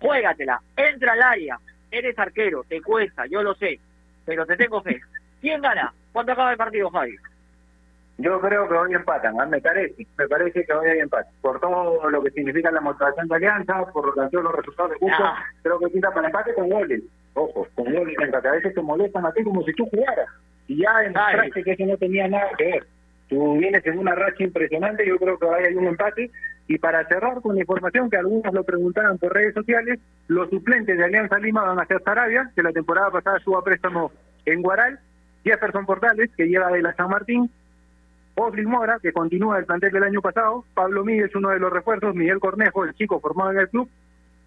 Juégatela, 0.00 0.60
entra 0.76 1.12
al 1.12 1.22
área, 1.22 1.58
eres 1.90 2.18
arquero, 2.18 2.64
te 2.68 2.80
cuesta, 2.82 3.26
yo 3.26 3.42
lo 3.42 3.54
sé, 3.54 3.80
pero 4.24 4.44
te 4.46 4.56
tengo 4.56 4.82
fe. 4.82 5.00
¿Quién 5.40 5.60
gana? 5.62 5.92
¿Cuándo 6.12 6.32
acaba 6.32 6.52
el 6.52 6.58
partido, 6.58 6.90
Javi? 6.90 7.16
Yo 8.18 8.40
creo 8.40 8.66
que 8.66 8.74
hoy 8.74 8.94
empatan, 8.94 9.38
¿ah? 9.38 9.44
me 9.46 9.60
parece, 9.60 10.06
me 10.16 10.26
parece 10.26 10.64
que 10.64 10.72
hoy 10.72 10.88
hay 10.88 11.00
empate. 11.00 11.28
Por 11.42 11.60
todo 11.60 12.08
lo 12.08 12.22
que 12.22 12.30
significa 12.30 12.70
la 12.70 12.80
motivación 12.80 13.28
de 13.28 13.34
Alianza, 13.36 13.84
por 13.92 14.14
todos 14.14 14.32
los 14.32 14.54
resultados 14.54 14.92
de 14.92 14.98
Cusco, 14.98 15.22
Ah. 15.22 15.44
creo 15.62 15.78
que 15.78 15.88
pinta 15.88 16.10
para 16.12 16.26
empate 16.28 16.54
con 16.54 16.70
goles. 16.70 17.02
Ojo, 17.34 17.68
con 17.74 17.92
goles 17.92 18.16
en 18.18 18.30
que 18.30 18.36
a 18.48 18.52
veces 18.52 18.74
te 18.74 18.80
molestan 18.80 19.26
a 19.26 19.32
ti 19.32 19.44
como 19.44 19.62
si 19.64 19.72
tú 19.74 19.86
jugaras. 19.90 20.28
Y 20.66 20.78
ya 20.82 20.98
demostraste 21.00 21.62
que 21.62 21.72
eso 21.72 21.84
no 21.84 21.96
tenía 21.98 22.26
nada 22.26 22.48
que 22.56 22.64
ver. 22.64 22.86
Tú 23.28 23.58
vienes 23.58 23.84
en 23.84 23.98
una 23.98 24.14
racha 24.14 24.42
impresionante, 24.44 25.06
yo 25.06 25.18
creo 25.18 25.38
que 25.38 25.44
hoy 25.44 25.64
hay 25.64 25.74
un 25.74 25.86
empate. 25.86 26.30
Y 26.68 26.78
para 26.78 27.06
cerrar 27.06 27.40
con 27.40 27.54
la 27.54 27.60
información 27.60 28.10
que 28.10 28.16
algunos 28.16 28.52
lo 28.52 28.64
preguntaban 28.64 29.18
por 29.18 29.32
redes 29.32 29.54
sociales, 29.54 30.00
los 30.26 30.50
suplentes 30.50 30.98
de 30.98 31.04
Alianza 31.04 31.38
Lima 31.38 31.62
van 31.62 31.78
a 31.78 31.86
ser 31.86 32.02
Sarabia, 32.02 32.50
que 32.54 32.62
la 32.62 32.72
temporada 32.72 33.10
pasada 33.10 33.38
estuvo 33.38 33.56
a 33.56 33.64
préstamo 33.64 34.10
en 34.44 34.62
Guaral, 34.62 34.98
Jefferson 35.44 35.86
Portales, 35.86 36.30
que 36.36 36.46
llega 36.46 36.68
de 36.70 36.82
la 36.82 36.94
San 36.94 37.08
Martín, 37.08 37.48
Oslin 38.34 38.68
Mora, 38.68 38.98
que 39.00 39.12
continúa 39.12 39.58
el 39.58 39.64
plantel 39.64 39.92
del 39.92 40.02
año 40.02 40.20
pasado, 40.20 40.64
Pablo 40.74 41.04
Miguel, 41.04 41.30
uno 41.36 41.50
de 41.50 41.60
los 41.60 41.72
refuerzos, 41.72 42.14
Miguel 42.14 42.40
Cornejo, 42.40 42.84
el 42.84 42.94
chico 42.94 43.20
formado 43.20 43.52
en 43.52 43.60
el 43.60 43.68
club, 43.68 43.88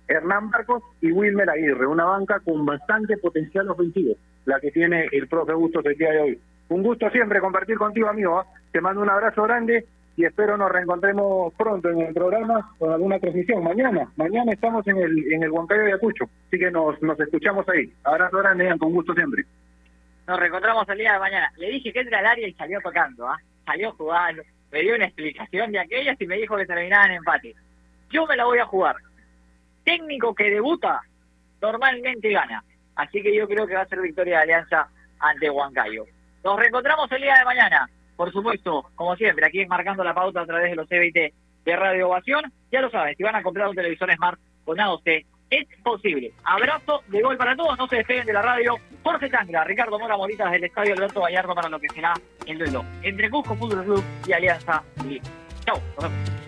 Hernán 0.08 0.50
Marcos 0.50 0.84
y 1.02 1.12
Wilmer 1.12 1.50
Aguirre, 1.50 1.88
una 1.88 2.06
banca 2.06 2.40
con 2.42 2.66
bastante 2.66 3.18
potencial 3.18 3.70
ofensivo, 3.70 4.16
la 4.46 4.60
que 4.60 4.72
tiene 4.72 5.08
el 5.12 5.28
profe 5.28 5.54
Bustos 5.54 5.86
el 5.86 5.96
día 5.96 6.12
de 6.12 6.20
hoy. 6.20 6.40
Un 6.70 6.84
gusto 6.84 7.10
siempre 7.10 7.40
compartir 7.40 7.78
contigo, 7.78 8.10
amigo. 8.10 8.40
¿ah? 8.40 8.46
Te 8.72 8.82
mando 8.82 9.02
un 9.02 9.10
abrazo 9.10 9.44
grande 9.44 9.86
y 10.20 10.26
espero 10.26 10.58
nos 10.58 10.70
reencontremos 10.70 11.54
pronto 11.54 11.90
en 11.90 12.02
el 12.02 12.14
programa 12.14 12.76
con 12.78 12.92
alguna 12.92 13.18
transmisión. 13.20 13.64
Mañana, 13.64 14.12
mañana 14.18 14.52
estamos 14.52 14.86
en 14.86 14.98
el, 14.98 15.32
en 15.32 15.44
el 15.44 15.50
Huancayo 15.50 15.80
de 15.84 15.88
Ayacucho, 15.94 16.26
así 16.46 16.60
que 16.60 16.70
nos, 16.70 17.02
nos 17.02 17.18
escuchamos 17.22 17.66
ahí. 17.70 17.90
Abrazo 18.04 18.40
grande, 18.40 18.66
Ian, 18.66 18.78
con 18.78 18.92
gusto 18.92 19.14
siempre. 19.14 19.46
Nos 20.28 20.38
reencontramos 20.38 20.90
el 20.90 20.98
día 20.98 21.14
de 21.14 21.20
mañana. 21.20 21.50
Le 21.56 21.70
dije 21.70 21.94
que 21.94 22.02
entra 22.02 22.20
al 22.20 22.26
área 22.26 22.46
y 22.46 22.54
salió 22.56 22.82
tocando, 22.82 23.30
¿ah? 23.30 23.38
Salió 23.66 23.94
jugando, 23.94 24.44
me 24.74 24.82
dio 24.82 24.96
una 24.96 25.06
explicación 25.06 25.72
de 25.72 25.80
aquellas 25.80 26.20
y 26.20 26.28
me 26.28 26.36
dijo 26.36 26.58
que 26.58 26.66
terminaban 26.66 27.12
en 27.12 27.18
empate. 27.20 27.56
Yo 28.10 28.28
me 28.28 28.36
la 28.36 28.44
voy 28.44 28.60
a 28.60 28.66
jugar. 28.66 28.98
Técnico 29.86 30.36
que 30.36 30.52
debuta 30.52 31.00
normalmente 31.62 32.30
gana. 32.30 32.62
Así 32.98 33.24
que 33.24 33.34
yo 33.34 33.48
creo 33.48 33.66
que 33.66 33.76
va 33.76 33.84
a 33.84 33.88
ser 33.88 34.02
victoria 34.02 34.40
de 34.40 34.44
Alianza 34.44 34.90
ante 35.18 35.50
Huancayo. 35.50 36.04
Nos 36.44 36.60
reencontramos 36.60 37.10
el 37.10 37.22
día 37.22 37.38
de 37.38 37.46
mañana. 37.46 37.90
Por 38.20 38.34
supuesto, 38.34 38.86
como 38.96 39.16
siempre, 39.16 39.46
aquí 39.46 39.66
marcando 39.66 40.04
la 40.04 40.14
pauta 40.14 40.42
a 40.42 40.46
través 40.46 40.72
de 40.72 40.76
los 40.76 40.90
CBT 40.90 41.34
de 41.64 41.76
Radio 41.78 42.10
Ovación. 42.10 42.52
Ya 42.70 42.82
lo 42.82 42.90
saben, 42.90 43.16
si 43.16 43.24
van 43.24 43.38
a 43.38 43.42
comprar 43.42 43.70
un 43.70 43.76
televisor 43.78 44.14
Smart 44.14 44.38
con 44.66 44.78
AOC, 44.78 45.08
es 45.50 45.66
posible. 45.82 46.34
Abrazo 46.44 47.02
de 47.08 47.22
gol 47.22 47.38
para 47.38 47.56
todos, 47.56 47.78
no 47.78 47.88
se 47.88 47.96
despeguen 47.96 48.26
de 48.26 48.34
la 48.34 48.42
radio. 48.42 48.76
Jorge 49.04 49.30
Tangra, 49.30 49.64
Ricardo 49.64 49.98
Mora 49.98 50.18
Morita 50.18 50.44
desde 50.44 50.58
el 50.58 50.64
Estadio 50.66 50.96
Alberto 50.96 51.22
Gallardo 51.22 51.56
para 51.56 51.70
lo 51.70 51.80
que 51.80 51.88
será 51.88 52.14
el 52.46 52.58
duelo 52.58 52.84
entre 53.04 53.30
Cusco 53.30 53.56
Fútbol 53.56 53.86
Club 53.86 54.04
y 54.28 54.34
Alianza 54.34 54.84
Lima. 55.08 55.24
Chau, 55.64 55.80
nos 55.96 56.12
vemos. 56.12 56.39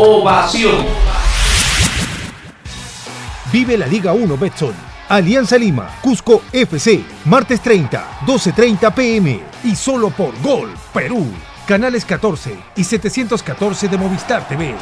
Ovación. 0.00 0.86
Vive 3.52 3.76
la 3.76 3.88
Liga 3.88 4.12
1 4.12 4.36
Betson. 4.36 4.72
Alianza 5.08 5.58
Lima, 5.58 5.90
Cusco 6.00 6.42
FC, 6.52 7.02
martes 7.24 7.60
30, 7.60 8.20
12.30 8.24 8.94
pm 8.94 9.40
y 9.64 9.74
solo 9.74 10.10
por 10.10 10.40
Gol, 10.40 10.72
Perú. 10.94 11.26
Canales 11.66 12.04
14 12.04 12.56
y 12.76 12.84
714 12.84 13.88
de 13.88 13.98
Movistar 13.98 14.46
TV. 14.46 14.72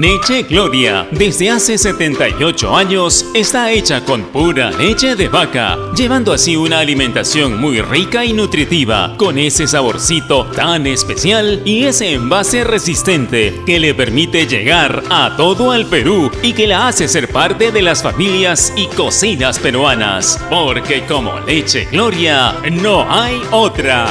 Leche 0.00 0.44
Gloria, 0.44 1.06
desde 1.10 1.50
hace 1.50 1.76
78 1.76 2.74
años, 2.74 3.26
está 3.34 3.70
hecha 3.70 4.02
con 4.02 4.22
pura 4.22 4.70
leche 4.70 5.14
de 5.14 5.28
vaca, 5.28 5.76
llevando 5.94 6.32
así 6.32 6.56
una 6.56 6.78
alimentación 6.78 7.60
muy 7.60 7.82
rica 7.82 8.24
y 8.24 8.32
nutritiva, 8.32 9.12
con 9.18 9.36
ese 9.36 9.68
saborcito 9.68 10.46
tan 10.46 10.86
especial 10.86 11.60
y 11.66 11.84
ese 11.84 12.14
envase 12.14 12.64
resistente 12.64 13.60
que 13.66 13.78
le 13.78 13.92
permite 13.92 14.46
llegar 14.46 15.02
a 15.10 15.34
todo 15.36 15.74
el 15.74 15.84
Perú 15.84 16.30
y 16.42 16.54
que 16.54 16.66
la 16.66 16.88
hace 16.88 17.06
ser 17.06 17.28
parte 17.28 17.70
de 17.70 17.82
las 17.82 18.02
familias 18.02 18.72
y 18.76 18.86
cocinas 18.86 19.58
peruanas, 19.58 20.42
porque 20.48 21.04
como 21.04 21.38
Leche 21.40 21.86
Gloria 21.92 22.54
no 22.70 23.04
hay 23.06 23.38
otra. 23.50 24.10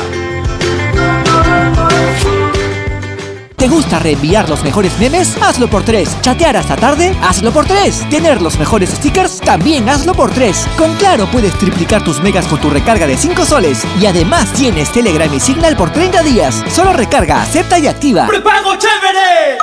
¿Te 3.59 3.67
gusta 3.67 3.99
reenviar 3.99 4.47
los 4.47 4.63
mejores 4.63 4.97
memes? 4.97 5.37
Hazlo 5.41 5.69
por 5.69 5.83
3. 5.83 6.21
¿Chatear 6.21 6.55
hasta 6.55 6.77
tarde? 6.77 7.13
Hazlo 7.21 7.51
por 7.51 7.65
3. 7.65 8.09
¿Tener 8.09 8.41
los 8.41 8.57
mejores 8.57 8.89
stickers? 8.91 9.41
También 9.41 9.89
hazlo 9.89 10.13
por 10.13 10.31
3. 10.31 10.65
Con 10.77 10.95
Claro 10.95 11.29
puedes 11.29 11.53
triplicar 11.59 12.01
tus 12.01 12.21
megas 12.21 12.47
con 12.47 12.61
tu 12.61 12.69
recarga 12.69 13.05
de 13.05 13.17
5 13.17 13.43
soles. 13.45 13.83
Y 13.99 14.05
además 14.05 14.53
tienes 14.53 14.89
Telegram 14.93 15.31
y 15.33 15.41
Signal 15.41 15.75
por 15.75 15.91
30 15.91 16.23
días. 16.23 16.63
Solo 16.69 16.93
recarga, 16.93 17.41
acepta 17.41 17.77
y 17.77 17.87
activa. 17.87 18.27
¡Prepago 18.27 18.77
chévere! 18.77 19.57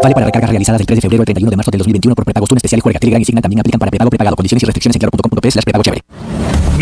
Vale 0.00 0.14
para 0.14 0.26
recargas 0.26 0.50
realizadas 0.50 0.78
del 0.78 0.86
3 0.86 0.96
de 0.98 1.00
febrero 1.00 1.22
al 1.22 1.26
31 1.26 1.50
de 1.50 1.56
marzo 1.56 1.70
del 1.72 1.78
2021 1.78 2.14
por 2.14 2.24
prepagos. 2.24 2.52
Un 2.52 2.58
especial 2.58 2.80
juega 2.82 3.00
Telegram 3.00 3.20
y 3.20 3.24
Signal 3.24 3.42
también 3.42 3.58
aplican 3.58 3.80
para 3.80 3.90
prepago 3.90 4.10
prepagado. 4.10 4.36
Condiciones 4.36 4.62
y 4.62 4.66
restricciones 4.66 4.94
en 4.94 5.00
claro.com.p 5.00 5.50
slash 5.50 5.64
prepago 5.64 5.82
chévere. 5.82 6.02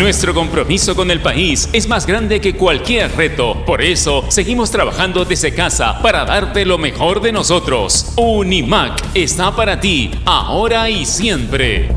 Nuestro 0.01 0.33
compromiso 0.33 0.95
con 0.95 1.11
el 1.11 1.21
país 1.21 1.69
es 1.73 1.87
más 1.87 2.07
grande 2.07 2.41
que 2.41 2.55
cualquier 2.55 3.15
reto. 3.15 3.63
Por 3.67 3.83
eso, 3.83 4.25
seguimos 4.29 4.71
trabajando 4.71 5.25
desde 5.25 5.53
casa 5.53 6.01
para 6.01 6.25
darte 6.25 6.65
lo 6.65 6.79
mejor 6.79 7.21
de 7.21 7.31
nosotros. 7.31 8.11
Unimac 8.17 8.99
está 9.13 9.55
para 9.55 9.79
ti, 9.79 10.09
ahora 10.25 10.89
y 10.89 11.05
siempre. 11.05 11.89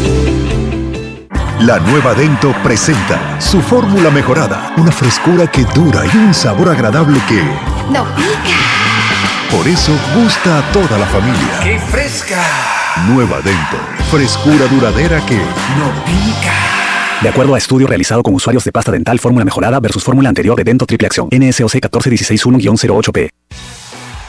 La 1.61 1.79
nueva 1.81 2.13
Dento 2.13 2.55
presenta 2.63 3.41
su 3.41 3.63
fórmula 3.63 4.11
mejorada, 4.11 4.75
una 4.77 4.93
frescura 4.93 5.51
que 5.51 5.65
dura 5.75 6.03
y 6.13 6.17
un 6.17 6.35
sabor 6.35 6.69
agradable 6.69 7.19
que 7.27 7.43
¡No 7.91 8.05
pica! 8.15 9.51
por 9.51 9.67
eso 9.67 9.93
gusta 10.15 10.59
a 10.59 10.73
toda 10.73 10.99
la 10.99 11.07
familia. 11.07 11.61
¡Qué 11.63 11.79
fresca! 11.79 12.43
Nueva 13.09 13.37
Dento. 13.41 13.79
Frescura 14.11 14.67
duradera 14.67 15.25
que 15.25 15.37
no 15.37 16.05
pica. 16.05 16.53
De 17.23 17.29
acuerdo 17.31 17.55
a 17.55 17.59
estudio 17.59 17.87
realizado 17.87 18.23
con 18.23 18.35
usuarios 18.35 18.65
de 18.65 18.73
pasta 18.73 18.93
dental 18.93 19.19
fórmula 19.19 19.47
mejorada 19.47 19.81
versus 19.81 20.05
fórmula 20.05 20.29
anterior 20.29 20.57
de 20.57 20.65
Dento 20.65 20.85
Triple 20.85 21.07
Acción, 21.07 21.29
NSOC 21.33 21.73
14161-08P. 21.73 23.31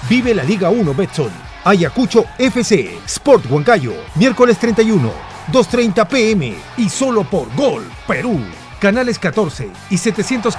Vive 0.09 0.33
la 0.33 0.43
Liga 0.45 0.69
1 0.69 0.93
Betson. 0.93 1.46
Ayacucho 1.67 2.23
FC, 2.37 2.97
Sport 3.05 3.51
Huancayo, 3.51 3.91
miércoles 4.15 4.57
31, 4.57 5.11
2.30 5.51 6.07
pm 6.07 6.55
y 6.77 6.87
solo 6.87 7.25
por 7.25 7.53
Gol, 7.57 7.83
Perú. 8.07 8.39
Canales 8.79 9.19
14 9.19 9.69
y 9.89 9.97
714. 9.97 10.55